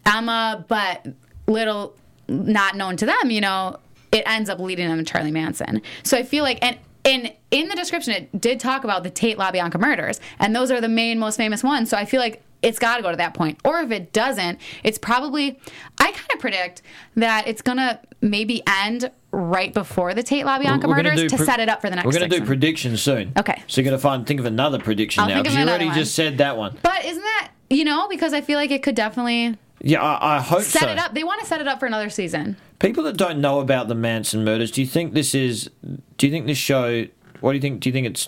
Emma, 0.05 0.65
but 0.67 1.07
little 1.47 1.95
not 2.27 2.75
known 2.75 2.97
to 2.97 3.05
them, 3.05 3.31
you 3.31 3.41
know, 3.41 3.77
it 4.11 4.23
ends 4.25 4.49
up 4.49 4.59
leading 4.59 4.87
them 4.87 4.97
to 4.97 5.03
Charlie 5.03 5.31
Manson. 5.31 5.81
So 6.03 6.17
I 6.17 6.23
feel 6.23 6.43
like 6.43 6.59
and 6.61 6.77
in 7.03 7.31
in 7.49 7.67
the 7.67 7.75
description 7.75 8.13
it 8.13 8.39
did 8.39 8.59
talk 8.59 8.83
about 8.83 9.03
the 9.03 9.09
Tate 9.09 9.37
LaBianca 9.37 9.79
murders, 9.79 10.19
and 10.39 10.55
those 10.55 10.71
are 10.71 10.81
the 10.81 10.89
main 10.89 11.19
most 11.19 11.37
famous 11.37 11.63
ones. 11.63 11.89
So 11.89 11.97
I 11.97 12.05
feel 12.05 12.19
like 12.19 12.43
it's 12.61 12.77
got 12.77 12.97
to 12.97 13.01
go 13.01 13.09
to 13.09 13.17
that 13.17 13.33
point. 13.33 13.59
Or 13.65 13.79
if 13.79 13.91
it 13.91 14.13
doesn't, 14.13 14.59
it's 14.83 14.97
probably 14.97 15.59
I 15.99 16.11
kind 16.11 16.31
of 16.33 16.39
predict 16.39 16.81
that 17.15 17.47
it's 17.47 17.61
gonna 17.61 17.99
maybe 18.21 18.61
end 18.67 19.11
right 19.31 19.73
before 19.73 20.13
the 20.13 20.23
Tate 20.23 20.45
LaBianca 20.45 20.87
murders 20.89 21.29
to 21.31 21.37
pre- 21.37 21.45
set 21.45 21.59
it 21.59 21.69
up 21.69 21.81
for 21.81 21.89
the 21.89 21.95
next. 21.95 22.07
Season. 22.07 22.21
We're 22.21 22.27
going 22.27 22.31
to 22.31 22.39
do 22.39 22.45
predictions 22.45 23.01
soon. 23.01 23.33
Okay. 23.37 23.61
So 23.67 23.81
you're 23.81 23.89
going 23.89 23.97
to 23.97 24.01
find 24.01 24.25
think 24.27 24.39
of 24.39 24.45
another 24.45 24.79
prediction 24.79 25.23
I'll 25.23 25.29
now 25.29 25.41
because 25.41 25.55
you 25.55 25.63
already 25.63 25.85
one. 25.85 25.95
just 25.95 26.15
said 26.15 26.37
that 26.39 26.57
one. 26.57 26.77
But 26.83 27.05
isn't 27.05 27.21
that 27.21 27.51
you 27.69 27.83
know 27.85 28.07
because 28.09 28.33
I 28.33 28.41
feel 28.41 28.57
like 28.57 28.71
it 28.71 28.83
could 28.83 28.95
definitely 28.95 29.57
Yeah, 29.79 30.01
I, 30.01 30.37
I 30.37 30.39
hope 30.41 30.63
set 30.63 30.81
so. 30.83 30.89
it 30.89 30.97
up. 30.97 31.13
They 31.13 31.23
want 31.23 31.39
to 31.41 31.45
set 31.47 31.61
it 31.61 31.67
up 31.67 31.79
for 31.79 31.85
another 31.85 32.09
season. 32.09 32.57
People 32.79 33.03
that 33.05 33.15
don't 33.17 33.39
know 33.39 33.59
about 33.59 33.87
the 33.87 33.95
Manson 33.95 34.43
murders, 34.43 34.71
do 34.71 34.81
you 34.81 34.87
think 34.87 35.13
this 35.13 35.33
is? 35.35 35.69
Do 36.17 36.27
you 36.27 36.31
think 36.31 36.45
this 36.47 36.57
show? 36.57 37.05
What 37.39 37.51
do 37.51 37.55
you 37.55 37.61
think? 37.61 37.79
Do 37.81 37.89
you 37.89 37.93
think 37.93 38.07
it's? 38.07 38.27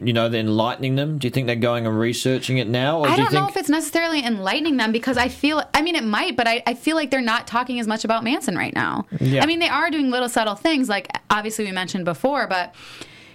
You 0.00 0.12
know, 0.12 0.28
they're 0.28 0.40
enlightening 0.40 0.96
them. 0.96 1.18
Do 1.18 1.26
you 1.26 1.30
think 1.30 1.46
they're 1.46 1.56
going 1.56 1.86
and 1.86 1.98
researching 1.98 2.58
it 2.58 2.68
now, 2.68 3.00
or 3.00 3.08
I 3.08 3.16
do 3.16 3.22
think? 3.22 3.32
know 3.32 3.48
if 3.48 3.56
it's 3.56 3.68
necessarily 3.68 4.24
enlightening 4.24 4.76
them 4.76 4.92
because 4.92 5.16
I 5.16 5.28
feel. 5.28 5.62
I 5.74 5.82
mean, 5.82 5.94
it 5.94 6.04
might, 6.04 6.36
but 6.36 6.48
I, 6.48 6.62
I 6.66 6.74
feel 6.74 6.96
like 6.96 7.10
they're 7.10 7.20
not 7.20 7.46
talking 7.46 7.78
as 7.80 7.86
much 7.86 8.04
about 8.04 8.24
Manson 8.24 8.56
right 8.56 8.74
now. 8.74 9.06
Yeah. 9.20 9.42
I 9.42 9.46
mean, 9.46 9.58
they 9.58 9.68
are 9.68 9.90
doing 9.90 10.10
little 10.10 10.28
subtle 10.28 10.54
things 10.54 10.88
like 10.88 11.08
obviously 11.28 11.64
we 11.64 11.72
mentioned 11.72 12.04
before, 12.04 12.46
but 12.46 12.74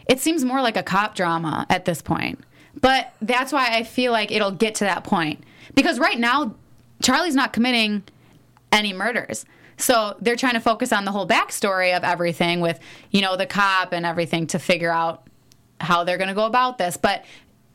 it 0.07 0.19
seems 0.19 0.43
more 0.43 0.61
like 0.61 0.77
a 0.77 0.83
cop 0.83 1.15
drama 1.15 1.65
at 1.69 1.85
this 1.85 2.01
point. 2.01 2.39
But 2.81 3.13
that's 3.21 3.51
why 3.51 3.69
I 3.71 3.83
feel 3.83 4.11
like 4.11 4.31
it'll 4.31 4.51
get 4.51 4.75
to 4.75 4.83
that 4.83 5.03
point 5.03 5.43
because 5.75 5.99
right 5.99 6.19
now 6.19 6.55
Charlie's 7.01 7.35
not 7.35 7.53
committing 7.53 8.03
any 8.71 8.93
murders. 8.93 9.45
So 9.77 10.15
they're 10.21 10.35
trying 10.35 10.53
to 10.53 10.59
focus 10.59 10.93
on 10.93 11.05
the 11.05 11.11
whole 11.11 11.27
backstory 11.27 11.95
of 11.95 12.03
everything 12.03 12.61
with, 12.61 12.79
you 13.11 13.21
know, 13.21 13.35
the 13.35 13.45
cop 13.45 13.91
and 13.91 14.05
everything 14.05 14.47
to 14.47 14.59
figure 14.59 14.91
out 14.91 15.24
how 15.85 16.03
they're 16.03 16.17
going 16.17 16.27
to 16.29 16.33
go 16.35 16.45
about 16.45 16.77
this. 16.77 16.97
But 16.97 17.23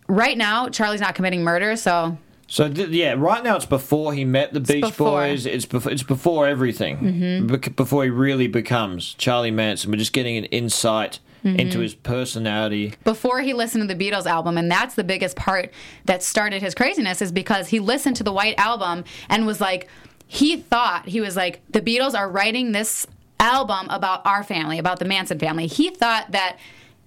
right 0.09 0.37
now, 0.37 0.69
Charlie's 0.69 1.01
not 1.01 1.15
committing 1.15 1.43
murder, 1.43 1.77
so 1.77 2.19
So 2.49 2.67
yeah, 2.67 3.15
right 3.17 3.43
now 3.45 3.57
it's 3.57 3.65
before 3.67 4.13
he 4.13 4.25
met 4.25 4.53
the 4.53 4.61
Beach 4.61 4.83
before. 4.83 5.21
Boys. 5.23 5.47
It's 5.47 5.65
before 5.67 5.93
it's 5.93 6.03
before 6.03 6.47
everything. 6.49 6.99
Mm-hmm. 6.99 7.73
Before 7.77 8.05
he 8.05 8.11
really 8.11 8.49
becomes 8.49 9.15
Charlie 9.15 9.51
Manson. 9.53 9.91
We're 9.91 9.99
just 9.99 10.13
getting 10.13 10.37
an 10.37 10.45
insight 10.47 11.21
Mm-hmm. 11.43 11.59
into 11.59 11.79
his 11.79 11.95
personality. 11.95 12.93
before 13.03 13.41
he 13.41 13.55
listened 13.55 13.89
to 13.89 13.95
the 13.95 14.11
Beatles 14.11 14.27
album, 14.27 14.59
and 14.59 14.71
that's 14.71 14.95
the 14.95 15.03
biggest 15.05 15.37
part 15.37 15.73
that 16.05 16.23
started 16.23 16.61
his 16.61 16.75
craziness 16.75 17.23
is 17.23 17.33
because 17.33 17.69
he 17.69 17.81
listened 17.81 18.17
to 18.17 18.23
the 18.23 18.31
White 18.31 18.59
Album 18.59 19.05
and 19.31 19.47
was 19.47 19.59
like, 19.59 19.89
he 20.27 20.59
thought 20.59 21.09
he 21.09 21.19
was 21.23 21.37
like, 21.37 21.63
the 21.71 21.81
Beatles 21.81 22.15
are 22.15 22.29
writing 22.29 22.73
this 22.73 23.07
album 23.39 23.87
about 23.89 24.21
our 24.27 24.45
family, 24.45 24.79
about 24.79 24.99
the 24.99 25.07
Manson 25.07 25.39
family. 25.39 25.67
He 25.67 25.89
thought 25.89 26.31
that 26.33 26.59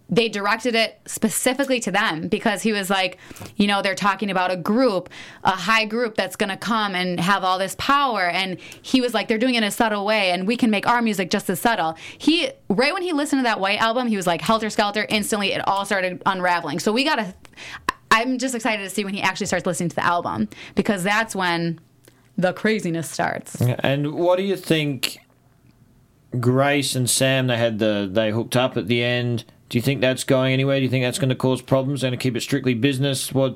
they 0.10 0.30
directed 0.30 0.76
it 0.76 1.00
specifically 1.06 1.80
to 1.80 1.92
them 1.92 2.28
because 2.28 2.62
he 2.62 2.72
was 2.72 2.90
like, 2.90 3.18
you 3.56 3.68
know, 3.68 3.82
they're 3.82 3.96
talking 3.96 4.30
about 4.30 4.52
a 4.52 4.58
group, 4.58 5.10
a 5.44 5.52
high 5.52 5.86
group 5.86 6.16
that's 6.16 6.36
going 6.36 6.50
to 6.50 6.58
come 6.58 6.94
and 6.94 7.20
have 7.20 7.44
all 7.44 7.58
this 7.58 7.76
power. 7.80 8.24
And 8.24 8.60
he 8.82 9.02
was 9.02 9.14
like, 9.14 9.28
they're 9.28 9.38
doing 9.38 9.56
it 9.56 9.60
in 9.60 9.64
a 9.64 9.72
subtle 9.72 10.06
way, 10.06 10.32
and 10.32 10.46
we 10.48 10.58
can 10.58 10.70
make 10.70 10.88
our 10.88 11.02
music 11.02 11.30
just 11.30 11.50
as 11.50 11.60
subtle. 11.60 11.96
He, 12.18 12.52
right 12.70 12.94
when 12.94 13.02
he 13.02 13.14
listened 13.14 13.40
to 13.40 13.44
that 13.44 13.60
White 13.60 13.80
album, 13.80 14.08
he 14.08 14.18
was 14.18 14.28
like, 14.28 14.42
helter 14.42 14.70
skelter, 14.70 15.06
instantly 15.10 15.54
it 15.54 15.68
all 15.68 15.86
started 15.86 16.22
unraveling. 16.26 16.80
So 16.80 16.92
we 16.92 17.04
got 17.04 17.16
to, 17.16 17.34
I'm 18.12 18.38
just 18.38 18.54
excited 18.54 18.84
to 18.84 18.90
see 18.90 19.04
when 19.06 19.14
he 19.14 19.22
actually 19.22 19.48
starts 19.48 19.66
listening 19.66 19.90
to 19.90 19.96
the 19.96 20.06
album 20.06 20.50
because 20.76 21.04
that's 21.04 21.36
when 21.36 21.80
the 22.38 22.54
craziness 22.54 23.10
starts. 23.10 23.60
And 23.62 24.14
what 24.14 24.38
do 24.38 24.44
you 24.44 24.58
think? 24.58 25.20
Grace 26.40 26.96
and 26.96 27.08
Sam, 27.08 27.46
they 27.46 27.58
had 27.58 27.78
the 27.78 28.10
they 28.12 28.32
hooked 28.32 28.56
up 28.56 28.76
at 28.76 28.88
the 28.88 29.04
end. 29.04 29.46
Do 29.70 29.78
you 29.78 29.82
think 29.82 30.02
that's 30.02 30.24
going 30.24 30.54
anywhere? 30.54 30.78
Do 30.78 30.84
you 30.84 30.90
think 30.90 31.04
that's 31.04 31.20
going 31.20 31.30
to 31.30 31.36
cause 31.36 31.62
problems? 31.62 32.02
Going 32.02 32.12
to 32.12 32.18
keep 32.18 32.36
it 32.36 32.42
strictly 32.42 32.74
business? 32.74 33.34
What? 33.34 33.56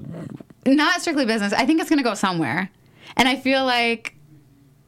not 0.65 1.01
strictly 1.01 1.25
business. 1.25 1.53
I 1.53 1.65
think 1.65 1.79
it's 1.79 1.89
going 1.89 1.99
to 1.99 2.03
go 2.03 2.13
somewhere. 2.13 2.69
And 3.15 3.27
I 3.27 3.35
feel 3.35 3.65
like 3.65 4.15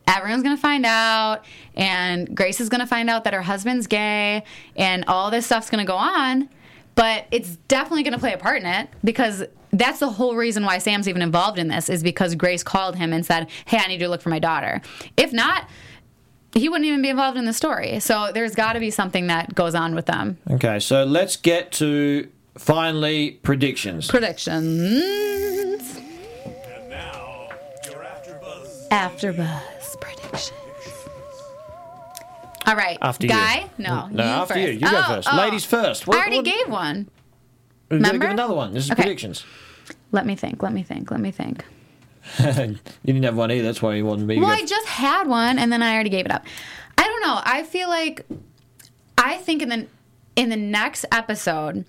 everyone's 0.08 0.44
going 0.44 0.56
to 0.56 0.62
find 0.62 0.86
out, 0.86 1.46
and 1.76 2.36
Grace 2.36 2.60
is 2.60 2.70
going 2.70 2.82
to 2.82 2.88
find 2.88 3.10
out 3.10 3.24
that 3.24 3.34
her 3.34 3.42
husband's 3.42 3.88
gay, 3.88 4.44
and 4.76 5.06
all 5.08 5.32
this 5.32 5.46
stuff's 5.46 5.70
going 5.70 5.86
to 5.86 5.88
go 5.88 5.96
on. 5.96 6.50
But 6.96 7.28
it's 7.32 7.56
definitely 7.68 8.04
going 8.04 8.14
to 8.14 8.20
play 8.20 8.34
a 8.34 8.38
part 8.38 8.60
in 8.60 8.66
it 8.66 8.90
because 9.04 9.46
that's 9.72 10.00
the 10.00 10.10
whole 10.10 10.36
reason 10.36 10.66
why 10.66 10.80
Sam's 10.80 11.08
even 11.08 11.22
involved 11.22 11.58
in 11.58 11.70
this 11.70 11.88
is 11.88 12.04
because 12.04 12.36
Grace 12.36 12.64
called 12.64 12.98
him 12.98 13.14
and 13.14 13.26
said, 13.26 13.50
Hey, 13.66 13.78
I 13.78 13.88
need 13.88 14.02
you 14.02 14.08
to 14.08 14.10
look 14.10 14.22
for 14.22 14.30
my 14.30 14.40
daughter. 14.40 14.82
If 15.16 15.32
not, 15.32 15.70
he 16.54 16.68
wouldn't 16.70 16.86
even 16.88 17.02
be 17.02 17.10
involved 17.10 17.38
in 17.38 17.46
the 17.46 17.54
story. 17.54 18.00
So 18.00 18.32
there's 18.34 18.56
got 18.56 18.74
to 18.74 18.80
be 18.80 18.90
something 18.92 19.28
that 19.28 19.54
goes 19.56 19.76
on 19.76 19.96
with 19.96 20.06
them. 20.08 20.38
Okay, 20.52 20.80
so 20.80 21.04
let's 21.04 21.36
get 21.36 21.72
to 21.74 22.28
finally 22.58 23.32
predictions. 23.44 24.08
Predictions. 24.08 24.66
And 25.96 26.90
now, 26.90 27.50
your 27.86 28.04
AfterBuzz. 28.04 28.90
AfterBuzz 28.90 30.02
predictions. 30.02 30.52
All 32.66 32.76
right, 32.76 32.98
After 33.02 33.26
you. 33.26 33.30
guy. 33.34 33.70
No, 33.78 34.08
No, 34.12 34.24
you 34.24 34.30
after 34.30 34.54
first. 34.56 34.68
you. 34.68 34.74
You 34.74 34.80
go 34.80 34.98
Oh, 35.00 35.04
first. 35.16 35.28
oh. 35.32 35.38
Ladies 35.38 35.66
first. 35.66 36.08
I 36.08 36.12
already 36.18 36.42
gave 36.44 36.68
one. 36.68 37.08
Remember? 37.90 38.26
give 38.28 38.32
another 38.34 38.54
one. 38.54 38.74
This 38.74 38.86
is 38.86 38.92
Okay. 38.92 39.02
predictions. 39.04 39.44
Let 40.12 40.26
me 40.28 40.36
think. 40.36 40.62
Let 40.62 40.74
me 40.74 40.84
think. 40.84 41.10
Let 41.10 41.20
me 41.20 41.32
think. 41.32 41.64
you 42.40 42.78
didn't 43.06 43.24
have 43.24 43.36
one 43.36 43.52
either. 43.52 43.64
That's 43.64 43.82
why 43.82 43.96
you 43.96 44.06
wanted 44.06 44.28
me. 44.28 44.40
Well, 44.40 44.50
I 44.50 44.64
just 44.66 44.88
had 44.88 45.28
one, 45.28 45.60
and 45.60 45.72
then 45.72 45.82
I 45.82 45.94
already 45.94 46.10
gave 46.10 46.26
it 46.26 46.32
up. 46.32 46.46
I 46.98 47.04
don't 47.04 47.22
know. 47.22 47.40
I 47.44 47.64
feel 47.64 47.88
like 47.90 48.26
I 49.18 49.38
think 49.38 49.62
in 49.62 49.70
the 49.70 49.88
in 50.36 50.50
the 50.50 50.58
next 50.58 51.06
episode, 51.12 51.86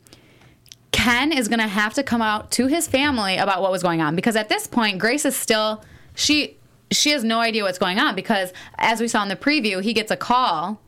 Ken 0.92 1.32
is 1.32 1.48
going 1.48 1.60
to 1.60 1.68
have 1.68 1.94
to 1.94 2.02
come 2.02 2.22
out 2.22 2.50
to 2.52 2.66
his 2.66 2.88
family 2.88 3.36
about 3.36 3.62
what 3.62 3.70
was 3.70 3.82
going 3.82 4.00
on 4.00 4.16
because 4.16 4.36
at 4.36 4.48
this 4.48 4.66
point, 4.66 4.98
Grace 4.98 5.24
is 5.24 5.36
still 5.36 5.84
she 6.14 6.56
she 6.90 7.10
has 7.10 7.22
no 7.22 7.40
idea 7.40 7.62
what's 7.62 7.78
going 7.78 7.98
on 7.98 8.14
because 8.14 8.52
as 8.78 9.00
we 9.00 9.08
saw 9.08 9.22
in 9.22 9.28
the 9.28 9.36
preview, 9.36 9.82
he 9.82 9.92
gets 9.92 10.10
a 10.10 10.16
call 10.16 10.80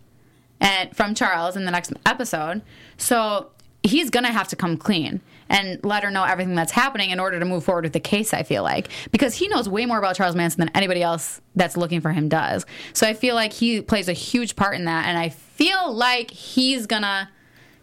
and 0.61 0.95
from 0.97 1.15
Charles 1.15 1.57
in 1.57 1.65
the 1.65 1.71
next 1.71 1.93
episode. 2.07 2.63
So 2.97 3.51
he's 3.83 4.11
going 4.11 4.25
to 4.25 4.33
have 4.33 4.49
to 4.49 4.57
come 4.57 4.77
clean 4.77 5.21
and 5.53 5.85
let 5.85 6.03
her 6.03 6.11
know 6.11 6.25
everything 6.25 6.55
that's 6.55 6.73
happening 6.73 7.11
in 7.11 7.21
order 7.21 7.39
to 7.39 7.45
move 7.45 7.63
forward 7.63 7.85
with 7.85 7.93
the 7.93 8.01
case, 8.01 8.33
I 8.33 8.43
feel 8.43 8.63
like. 8.63 8.89
Because 9.13 9.35
he 9.35 9.47
knows 9.49 9.69
way 9.69 9.85
more 9.85 9.99
about 9.99 10.17
Charles 10.17 10.35
Manson 10.35 10.61
than 10.61 10.71
anybody 10.75 11.03
else 11.03 11.43
that's 11.55 11.77
looking 11.77 12.01
for 12.01 12.11
him 12.11 12.29
does. 12.29 12.65
So 12.95 13.07
I 13.07 13.13
feel 13.13 13.35
like 13.35 13.53
he 13.53 13.83
plays 13.83 14.09
a 14.09 14.15
huge 14.15 14.57
part 14.57 14.75
in 14.75 14.87
that. 14.87 15.07
And 15.07 15.19
I 15.19 15.29
feel 15.29 15.93
like 15.93 16.31
he's 16.31 16.87
going 16.87 17.03
to 17.03 17.29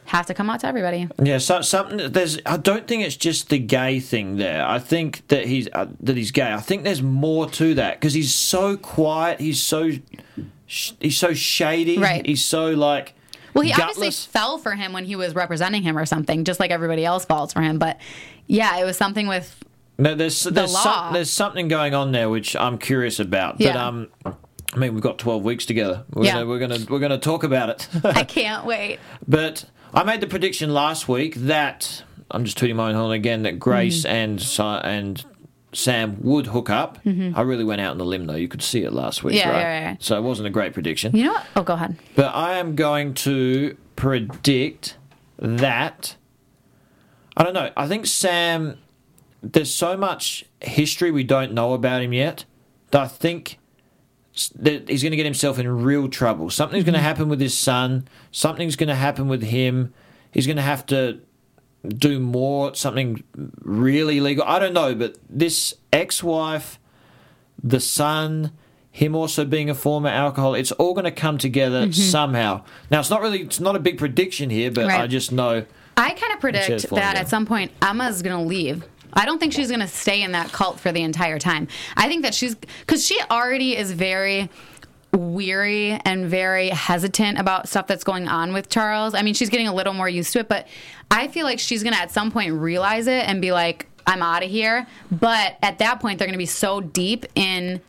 have 0.05 0.25
to 0.25 0.33
come 0.33 0.49
out 0.49 0.61
to 0.61 0.67
everybody. 0.67 1.07
Yeah, 1.21 1.37
so, 1.37 1.61
something. 1.61 2.11
There's. 2.11 2.39
I 2.43 2.57
don't 2.57 2.87
think 2.87 3.03
it's 3.03 3.15
just 3.15 3.49
the 3.49 3.59
gay 3.59 3.99
thing 3.99 4.37
there. 4.37 4.65
I 4.65 4.79
think 4.79 5.27
that 5.27 5.45
he's 5.45 5.69
uh, 5.71 5.85
that 5.99 6.17
he's 6.17 6.31
gay. 6.31 6.51
I 6.51 6.61
think 6.61 6.83
there's 6.83 7.03
more 7.03 7.47
to 7.51 7.75
that 7.75 7.99
because 7.99 8.15
he's 8.15 8.33
so 8.33 8.77
quiet. 8.77 9.39
He's 9.39 9.61
so 9.61 9.91
he's 10.65 11.17
so 11.17 11.35
shady. 11.35 11.99
Right. 11.99 12.25
He's 12.25 12.43
so 12.43 12.71
like. 12.71 13.13
Well, 13.59 13.67
he 13.67 13.73
gutless. 13.73 13.97
obviously 13.97 14.31
fell 14.31 14.57
for 14.57 14.73
him 14.75 14.93
when 14.93 15.05
he 15.05 15.15
was 15.15 15.35
representing 15.35 15.83
him 15.83 15.97
or 15.97 16.05
something, 16.05 16.43
just 16.43 16.59
like 16.59 16.71
everybody 16.71 17.05
else 17.05 17.25
falls 17.25 17.53
for 17.53 17.61
him. 17.61 17.77
But 17.79 17.97
yeah, 18.47 18.77
it 18.79 18.85
was 18.85 18.97
something 18.97 19.27
with 19.27 19.55
No, 19.97 20.15
there's 20.15 20.43
there's, 20.43 20.73
law. 20.73 20.83
some, 20.83 21.13
there's 21.13 21.29
something 21.29 21.67
going 21.67 21.93
on 21.93 22.11
there 22.11 22.29
which 22.29 22.55
I'm 22.55 22.77
curious 22.77 23.19
about. 23.19 23.57
But 23.57 23.65
Yeah. 23.65 23.87
um, 23.87 24.07
I 24.25 24.77
mean, 24.77 24.93
we've 24.93 25.01
got 25.03 25.17
12 25.17 25.43
weeks 25.43 25.65
together. 25.65 26.03
We're 26.13 26.25
Yeah. 26.25 26.33
gonna 26.33 26.45
we're 26.47 26.59
gonna 26.59 26.79
we're 26.89 26.99
gonna 26.99 27.17
talk 27.17 27.43
about 27.43 27.69
it. 27.69 27.87
I 28.03 28.23
can't 28.37 28.65
wait. 28.65 28.99
but 29.27 29.65
I 29.93 30.03
made 30.03 30.21
the 30.21 30.27
prediction 30.27 30.73
last 30.73 31.07
week 31.07 31.35
that 31.35 32.03
I'm 32.31 32.45
just 32.45 32.57
tooting 32.57 32.75
my 32.75 32.89
own 32.89 32.95
horn 32.95 33.11
again 33.11 33.41
that 33.43 33.57
Grace 33.59 34.05
Mm-hmm. 34.05 34.15
and 34.85 34.85
and 34.85 35.25
Sam 35.71 36.17
would 36.21 36.47
hook 36.47 36.69
up. 36.69 36.97
I 37.05 37.41
really 37.41 37.63
went 37.63 37.79
out 37.81 37.91
on 37.91 37.97
the 37.99 38.05
limb 38.05 38.25
though. 38.25 38.35
You 38.35 38.47
could 38.47 38.61
see 38.63 38.83
it 38.83 38.91
last 38.93 39.23
week, 39.23 39.35
Mm-hmm. 39.35 39.49
Yeah, 39.49 39.53
right? 39.55 39.61
yeah, 39.61 39.79
yeah. 39.91 39.95
So 39.99 40.17
it 40.17 40.21
wasn't 40.21 40.47
a 40.47 40.51
great 40.51 40.73
prediction. 40.73 41.15
You 41.15 41.25
know 41.25 41.33
what? 41.33 41.45
Oh, 41.55 41.63
go 41.63 41.73
ahead. 41.73 41.95
But 42.15 42.33
I 42.35 42.57
am 42.57 42.75
going 42.75 43.13
to 43.15 43.77
predict 43.95 44.97
that. 45.37 46.15
I 47.37 47.43
don't 47.43 47.53
know. 47.53 47.71
I 47.77 47.87
think 47.87 48.05
Sam. 48.05 48.77
There's 49.41 49.73
so 49.73 49.95
much 49.95 50.43
history 50.59 51.11
we 51.11 51.23
don't 51.23 51.53
know 51.53 51.73
about 51.73 52.01
him 52.01 52.11
yet 52.11 52.43
that 52.91 53.01
I 53.01 53.07
think 53.07 53.57
that 54.55 54.89
he's 54.89 55.01
going 55.01 55.11
to 55.11 55.15
get 55.17 55.25
himself 55.25 55.57
in 55.59 55.81
real 55.83 56.09
trouble. 56.09 56.49
Something's 56.49 56.83
going 56.83 56.93
to 56.95 56.99
happen 56.99 57.29
with 57.29 57.39
his 57.39 57.57
son. 57.57 58.05
Something's 58.31 58.75
going 58.75 58.89
to 58.89 58.95
happen 58.95 59.29
with 59.29 59.43
him. 59.43 59.93
He's 60.31 60.45
going 60.45 60.57
to 60.57 60.61
have 60.61 60.85
to 60.87 61.21
do 61.87 62.19
more. 62.19 62.75
Something 62.75 63.23
really 63.61 64.19
legal. 64.19 64.43
I 64.45 64.59
don't 64.59 64.73
know. 64.73 64.95
But 64.95 65.17
this 65.29 65.75
ex-wife, 65.93 66.79
the 67.63 67.79
son, 67.79 68.51
him 68.91 69.15
also 69.15 69.45
being 69.45 69.69
a 69.69 69.75
former 69.75 70.09
alcoholic, 70.09 70.61
it's 70.61 70.71
all 70.73 70.93
going 70.93 71.05
to 71.05 71.11
come 71.11 71.37
together 71.37 71.83
mm-hmm. 71.83 71.91
somehow. 71.91 72.63
Now 72.91 72.99
it's 72.99 73.09
not 73.09 73.21
really. 73.21 73.41
It's 73.41 73.59
not 73.59 73.75
a 73.75 73.79
big 73.79 73.97
prediction 73.97 74.49
here, 74.49 74.71
but 74.71 74.87
Right. 74.87 75.01
I 75.01 75.07
just 75.07 75.31
know. 75.31 75.65
I 75.97 76.11
kind 76.11 76.33
of 76.33 76.39
predict 76.39 76.89
that 76.91 77.17
at 77.17 77.27
some 77.27 77.45
point 77.45 77.71
Emma's 77.81 78.21
going 78.21 78.37
to 78.37 78.47
leave. 78.47 78.85
I 79.13 79.25
don't 79.25 79.39
think 79.39 79.53
she's 79.53 79.69
going 79.69 79.81
to 79.81 79.87
stay 79.87 80.21
in 80.21 80.31
that 80.33 80.51
cult 80.51 80.79
for 80.79 80.91
the 80.91 81.01
entire 81.01 81.39
time. 81.39 81.67
I 81.97 82.07
think 82.07 82.23
that 82.23 82.33
she's 82.33 82.55
because 82.55 83.05
she 83.05 83.19
already 83.29 83.75
is 83.75 83.91
very 83.91 84.49
weary 85.13 85.99
and 86.05 86.27
very 86.27 86.69
hesitant 86.69 87.39
about 87.39 87.67
stuff 87.67 87.87
that's 87.87 88.03
going 88.03 88.27
on 88.27 88.53
with 88.53 88.69
Charles. 88.69 89.13
I 89.13 89.21
mean, 89.21 89.33
she's 89.33 89.49
getting 89.49 89.67
a 89.67 89.73
little 89.73 89.93
more 89.93 90.09
used 90.09 90.33
to 90.33 90.39
it, 90.39 90.49
but 90.49 90.67
I 91.09 91.27
feel 91.27 91.45
like 91.45 91.59
she's 91.59 91.83
going 91.83 91.93
to 91.93 91.99
at 91.99 92.11
some 92.11 92.31
point 92.31 92.53
realize 92.53 93.07
it 93.07 93.27
and 93.27 93.41
be 93.41 93.51
like, 93.51 93.87
I'm 94.05 94.21
out 94.21 94.43
of 94.43 94.49
here. 94.49 94.87
But 95.11 95.57
at 95.61 95.79
that 95.79 95.99
point, 95.99 96.19
they're 96.19 96.27
going 96.27 96.33
to 96.33 96.39
be 96.39 96.45
so 96.45 96.81
deep 96.81 97.25
in 97.35 97.81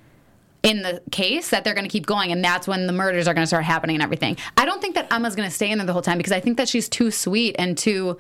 in 0.63 0.83
the 0.83 1.01
case 1.11 1.49
that 1.51 1.65
they're 1.65 1.73
going 1.73 1.87
to 1.87 1.91
keep 1.91 2.05
going 2.05 2.33
and 2.33 2.45
that's 2.45 2.69
when 2.69 2.87
the 2.87 2.93
murders 2.93 3.27
are 3.27 3.33
going 3.33 3.43
to 3.43 3.47
start 3.47 3.65
happening 3.65 3.97
and 3.97 4.03
everything. 4.03 4.37
I 4.59 4.67
don't 4.67 4.83
think 4.83 4.95
that 4.95 5.11
Emma's 5.11 5.35
going 5.35 5.49
to 5.49 5.55
stay 5.55 5.71
in 5.71 5.79
there 5.79 5.87
the 5.87 5.95
whole 5.95 6.03
time 6.03 6.19
because 6.19 6.33
I 6.33 6.41
think 6.41 6.59
that 6.59 6.69
she's 6.69 6.87
too 6.87 7.11
sweet 7.11 7.57
and 7.59 7.79
too 7.79 8.19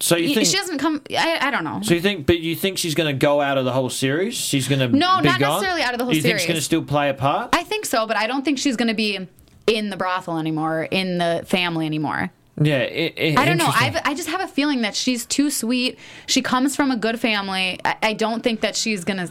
So 0.00 0.16
you 0.16 0.34
think 0.34 0.46
she 0.46 0.56
doesn't 0.56 0.78
come 0.78 1.02
I, 1.10 1.38
I 1.40 1.50
don't 1.50 1.64
know. 1.64 1.80
So 1.82 1.94
you 1.94 2.00
think, 2.00 2.26
but 2.26 2.38
you 2.38 2.54
think 2.54 2.78
she's 2.78 2.94
going 2.94 3.12
to 3.12 3.18
go 3.18 3.40
out 3.40 3.58
of 3.58 3.64
the 3.64 3.72
whole 3.72 3.90
series? 3.90 4.34
She's 4.34 4.68
going 4.68 4.78
to 4.80 4.88
No, 4.88 5.20
not 5.20 5.24
gone? 5.24 5.40
necessarily 5.40 5.82
out 5.82 5.92
of 5.94 5.98
the 5.98 6.04
whole 6.04 6.12
Do 6.12 6.16
you 6.16 6.22
think 6.22 6.38
she's 6.38 6.46
going 6.46 6.56
to 6.56 6.62
still 6.62 6.84
play 6.84 7.08
a 7.08 7.14
part? 7.14 7.50
I 7.54 7.64
think 7.64 7.84
so, 7.84 8.06
but 8.06 8.16
I 8.16 8.26
don't 8.26 8.44
think 8.44 8.58
she's 8.58 8.76
going 8.76 8.88
to 8.88 8.94
be 8.94 9.26
in 9.66 9.90
the 9.90 9.96
brothel 9.96 10.38
anymore, 10.38 10.88
in 10.90 11.18
the 11.18 11.42
family 11.46 11.84
anymore. 11.86 12.30
yeah, 12.60 12.78
it, 12.78 13.14
it, 13.16 13.38
I 13.38 13.44
don't 13.44 13.58
know. 13.58 13.70
I've, 13.72 13.96
I 14.04 14.14
just 14.14 14.28
have 14.28 14.40
a 14.40 14.48
feeling 14.48 14.82
that 14.82 14.94
she's 14.94 15.26
too 15.26 15.50
sweet. 15.50 15.98
She 16.26 16.42
comes 16.42 16.74
from 16.76 16.90
a 16.90 16.96
good 16.96 17.18
family. 17.20 17.80
I, 17.84 17.96
I 18.02 18.12
don't 18.14 18.42
think 18.42 18.60
that 18.60 18.76
she's 18.76 19.04
going 19.04 19.18
to 19.18 19.30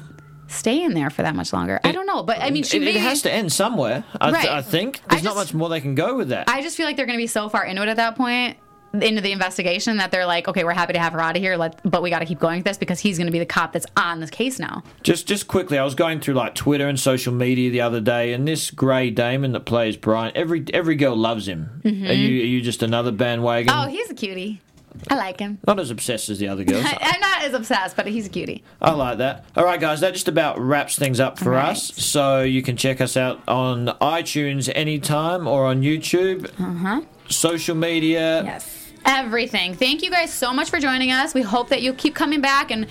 stay 0.49 0.83
in 0.83 0.93
there 0.93 1.09
for 1.09 1.23
that 1.23 1.35
much 1.35 1.51
longer. 1.53 1.79
I 1.83 1.91
don't 1.91 2.05
know, 2.05 2.23
but 2.23 2.39
I 2.39 2.51
mean, 2.51 2.63
she 2.63 2.77
it, 2.77 2.81
may, 2.81 2.91
it 2.91 3.01
has 3.01 3.21
to 3.23 3.31
end 3.31 3.51
somewhere. 3.51 4.03
I, 4.21 4.31
th- 4.31 4.45
I 4.47 4.61
think 4.61 5.01
I 5.09 5.15
there's 5.15 5.23
not 5.23 5.35
much 5.35 5.53
more 5.53 5.69
they 5.69 5.81
can 5.81 5.95
go 5.95 6.15
with 6.15 6.29
that. 6.29 6.49
I 6.49 6.61
just 6.61 6.77
feel 6.77 6.85
like 6.85 6.95
they're 6.97 7.05
going 7.05 7.17
to 7.17 7.23
be 7.23 7.27
so 7.27 7.49
far 7.49 7.65
into 7.65 7.81
it 7.81 7.89
at 7.89 7.97
that 7.97 8.15
point, 8.15 8.57
into 9.03 9.21
the 9.21 9.31
investigation, 9.31 9.97
that 9.97 10.11
they're 10.11 10.25
like, 10.25 10.47
okay, 10.47 10.63
we're 10.63 10.73
happy 10.73 10.93
to 10.93 10.99
have 10.99 11.13
her 11.13 11.21
out 11.21 11.35
of 11.35 11.41
here, 11.41 11.57
let, 11.57 11.79
but 11.89 12.01
we 12.01 12.09
got 12.09 12.19
to 12.19 12.25
keep 12.25 12.39
going 12.39 12.59
with 12.59 12.65
this 12.65 12.77
because 12.77 12.99
he's 12.99 13.17
going 13.17 13.27
to 13.27 13.31
be 13.31 13.39
the 13.39 13.45
cop 13.45 13.73
that's 13.73 13.85
on 13.95 14.19
this 14.19 14.29
case 14.29 14.59
now. 14.59 14.83
just, 15.03 15.27
just 15.27 15.47
quickly, 15.47 15.77
I 15.77 15.83
was 15.83 15.95
going 15.95 16.19
through 16.19 16.35
like 16.35 16.55
Twitter 16.55 16.87
and 16.87 16.99
social 16.99 17.33
media 17.33 17.69
the 17.69 17.81
other 17.81 18.01
day, 18.01 18.33
and 18.33 18.47
this 18.47 18.71
Grey 18.71 19.09
Damon 19.09 19.51
that 19.53 19.65
plays 19.65 19.97
Brian, 19.97 20.31
every 20.35 20.65
every 20.73 20.95
girl 20.95 21.15
loves 21.15 21.47
him. 21.47 21.81
Are 21.85 21.89
you 21.89 22.41
are 22.41 22.45
you 22.45 22.61
just 22.61 22.83
another 22.83 23.11
bandwagon? 23.11 23.73
Mm-hmm. 23.73 23.87
Oh, 23.87 23.91
he's 23.91 24.09
a 24.09 24.13
cutie. 24.13 24.61
I 25.09 25.15
like 25.15 25.39
him. 25.39 25.59
not 25.65 25.79
as 25.79 25.91
obsessed 25.91 26.29
as 26.29 26.39
the 26.39 26.47
other 26.47 26.63
girls. 26.63 26.85
I'm 27.01 27.19
not 27.21 27.43
as 27.43 27.53
obsessed, 27.53 27.95
but 27.95 28.07
he's 28.07 28.27
a 28.27 28.29
cutie. 28.29 28.63
I 28.81 28.91
like 28.91 29.19
that. 29.19 29.45
All 29.55 29.63
right, 29.63 29.79
guys, 29.79 30.01
that 30.01 30.13
just 30.13 30.27
about 30.27 30.59
wraps 30.59 30.97
things 30.97 31.19
up 31.19 31.37
for 31.37 31.51
right. 31.51 31.69
us. 31.69 31.93
So 31.95 32.41
you 32.41 32.61
can 32.61 32.77
check 32.77 33.01
us 33.01 33.15
out 33.15 33.41
on 33.47 33.87
iTunes 34.01 34.71
anytime 34.73 35.47
or 35.47 35.65
on 35.65 35.81
YouTube. 35.81 36.45
Uh-huh. 36.59 37.01
Social 37.29 37.75
media. 37.75 38.43
Yes. 38.43 38.76
Everything. 39.07 39.73
Thank 39.73 40.03
you 40.03 40.11
guys 40.11 40.33
so 40.33 40.53
much 40.53 40.69
for 40.69 40.79
joining 40.79 41.11
us. 41.11 41.33
We 41.33 41.41
hope 41.41 41.69
that 41.69 41.81
you'll 41.81 41.95
keep 41.95 42.13
coming 42.13 42.41
back 42.41 42.71
and 42.71 42.87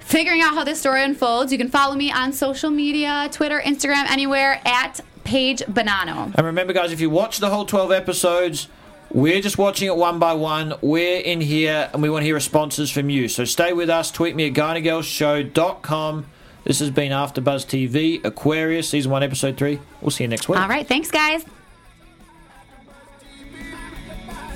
figuring 0.00 0.40
out 0.40 0.54
how 0.54 0.64
this 0.64 0.80
story 0.80 1.02
unfolds. 1.02 1.52
You 1.52 1.58
can 1.58 1.68
follow 1.68 1.94
me 1.94 2.10
on 2.10 2.32
social 2.32 2.70
media 2.70 3.28
Twitter, 3.32 3.60
Instagram, 3.60 4.08
anywhere 4.08 4.60
at 4.64 5.00
Paige 5.24 5.60
Bonanno. 5.62 6.34
And 6.34 6.46
remember, 6.46 6.72
guys, 6.72 6.92
if 6.92 7.00
you 7.00 7.10
watch 7.10 7.38
the 7.38 7.50
whole 7.50 7.66
12 7.66 7.92
episodes, 7.92 8.68
we're 9.10 9.40
just 9.40 9.58
watching 9.58 9.88
it 9.88 9.96
one 9.96 10.18
by 10.18 10.32
one. 10.34 10.74
We're 10.80 11.20
in 11.20 11.40
here 11.40 11.90
and 11.92 12.02
we 12.02 12.08
want 12.08 12.22
to 12.22 12.26
hear 12.26 12.34
responses 12.34 12.90
from 12.90 13.10
you. 13.10 13.28
So 13.28 13.44
stay 13.44 13.72
with 13.72 13.90
us. 13.90 14.10
Tweet 14.10 14.36
me 14.36 14.46
at 14.48 14.54
GuyNagelsShow.com. 14.54 16.26
This 16.64 16.80
has 16.80 16.90
been 16.90 17.12
AfterBuzz 17.12 17.66
TV, 17.66 18.24
Aquarius, 18.24 18.88
Season 18.90 19.10
1, 19.10 19.22
Episode 19.22 19.56
3. 19.56 19.80
We'll 20.02 20.10
see 20.10 20.24
you 20.24 20.28
next 20.28 20.48
week. 20.48 20.58
All 20.58 20.68
right. 20.68 20.86
Thanks, 20.86 21.10
guys. 21.10 21.44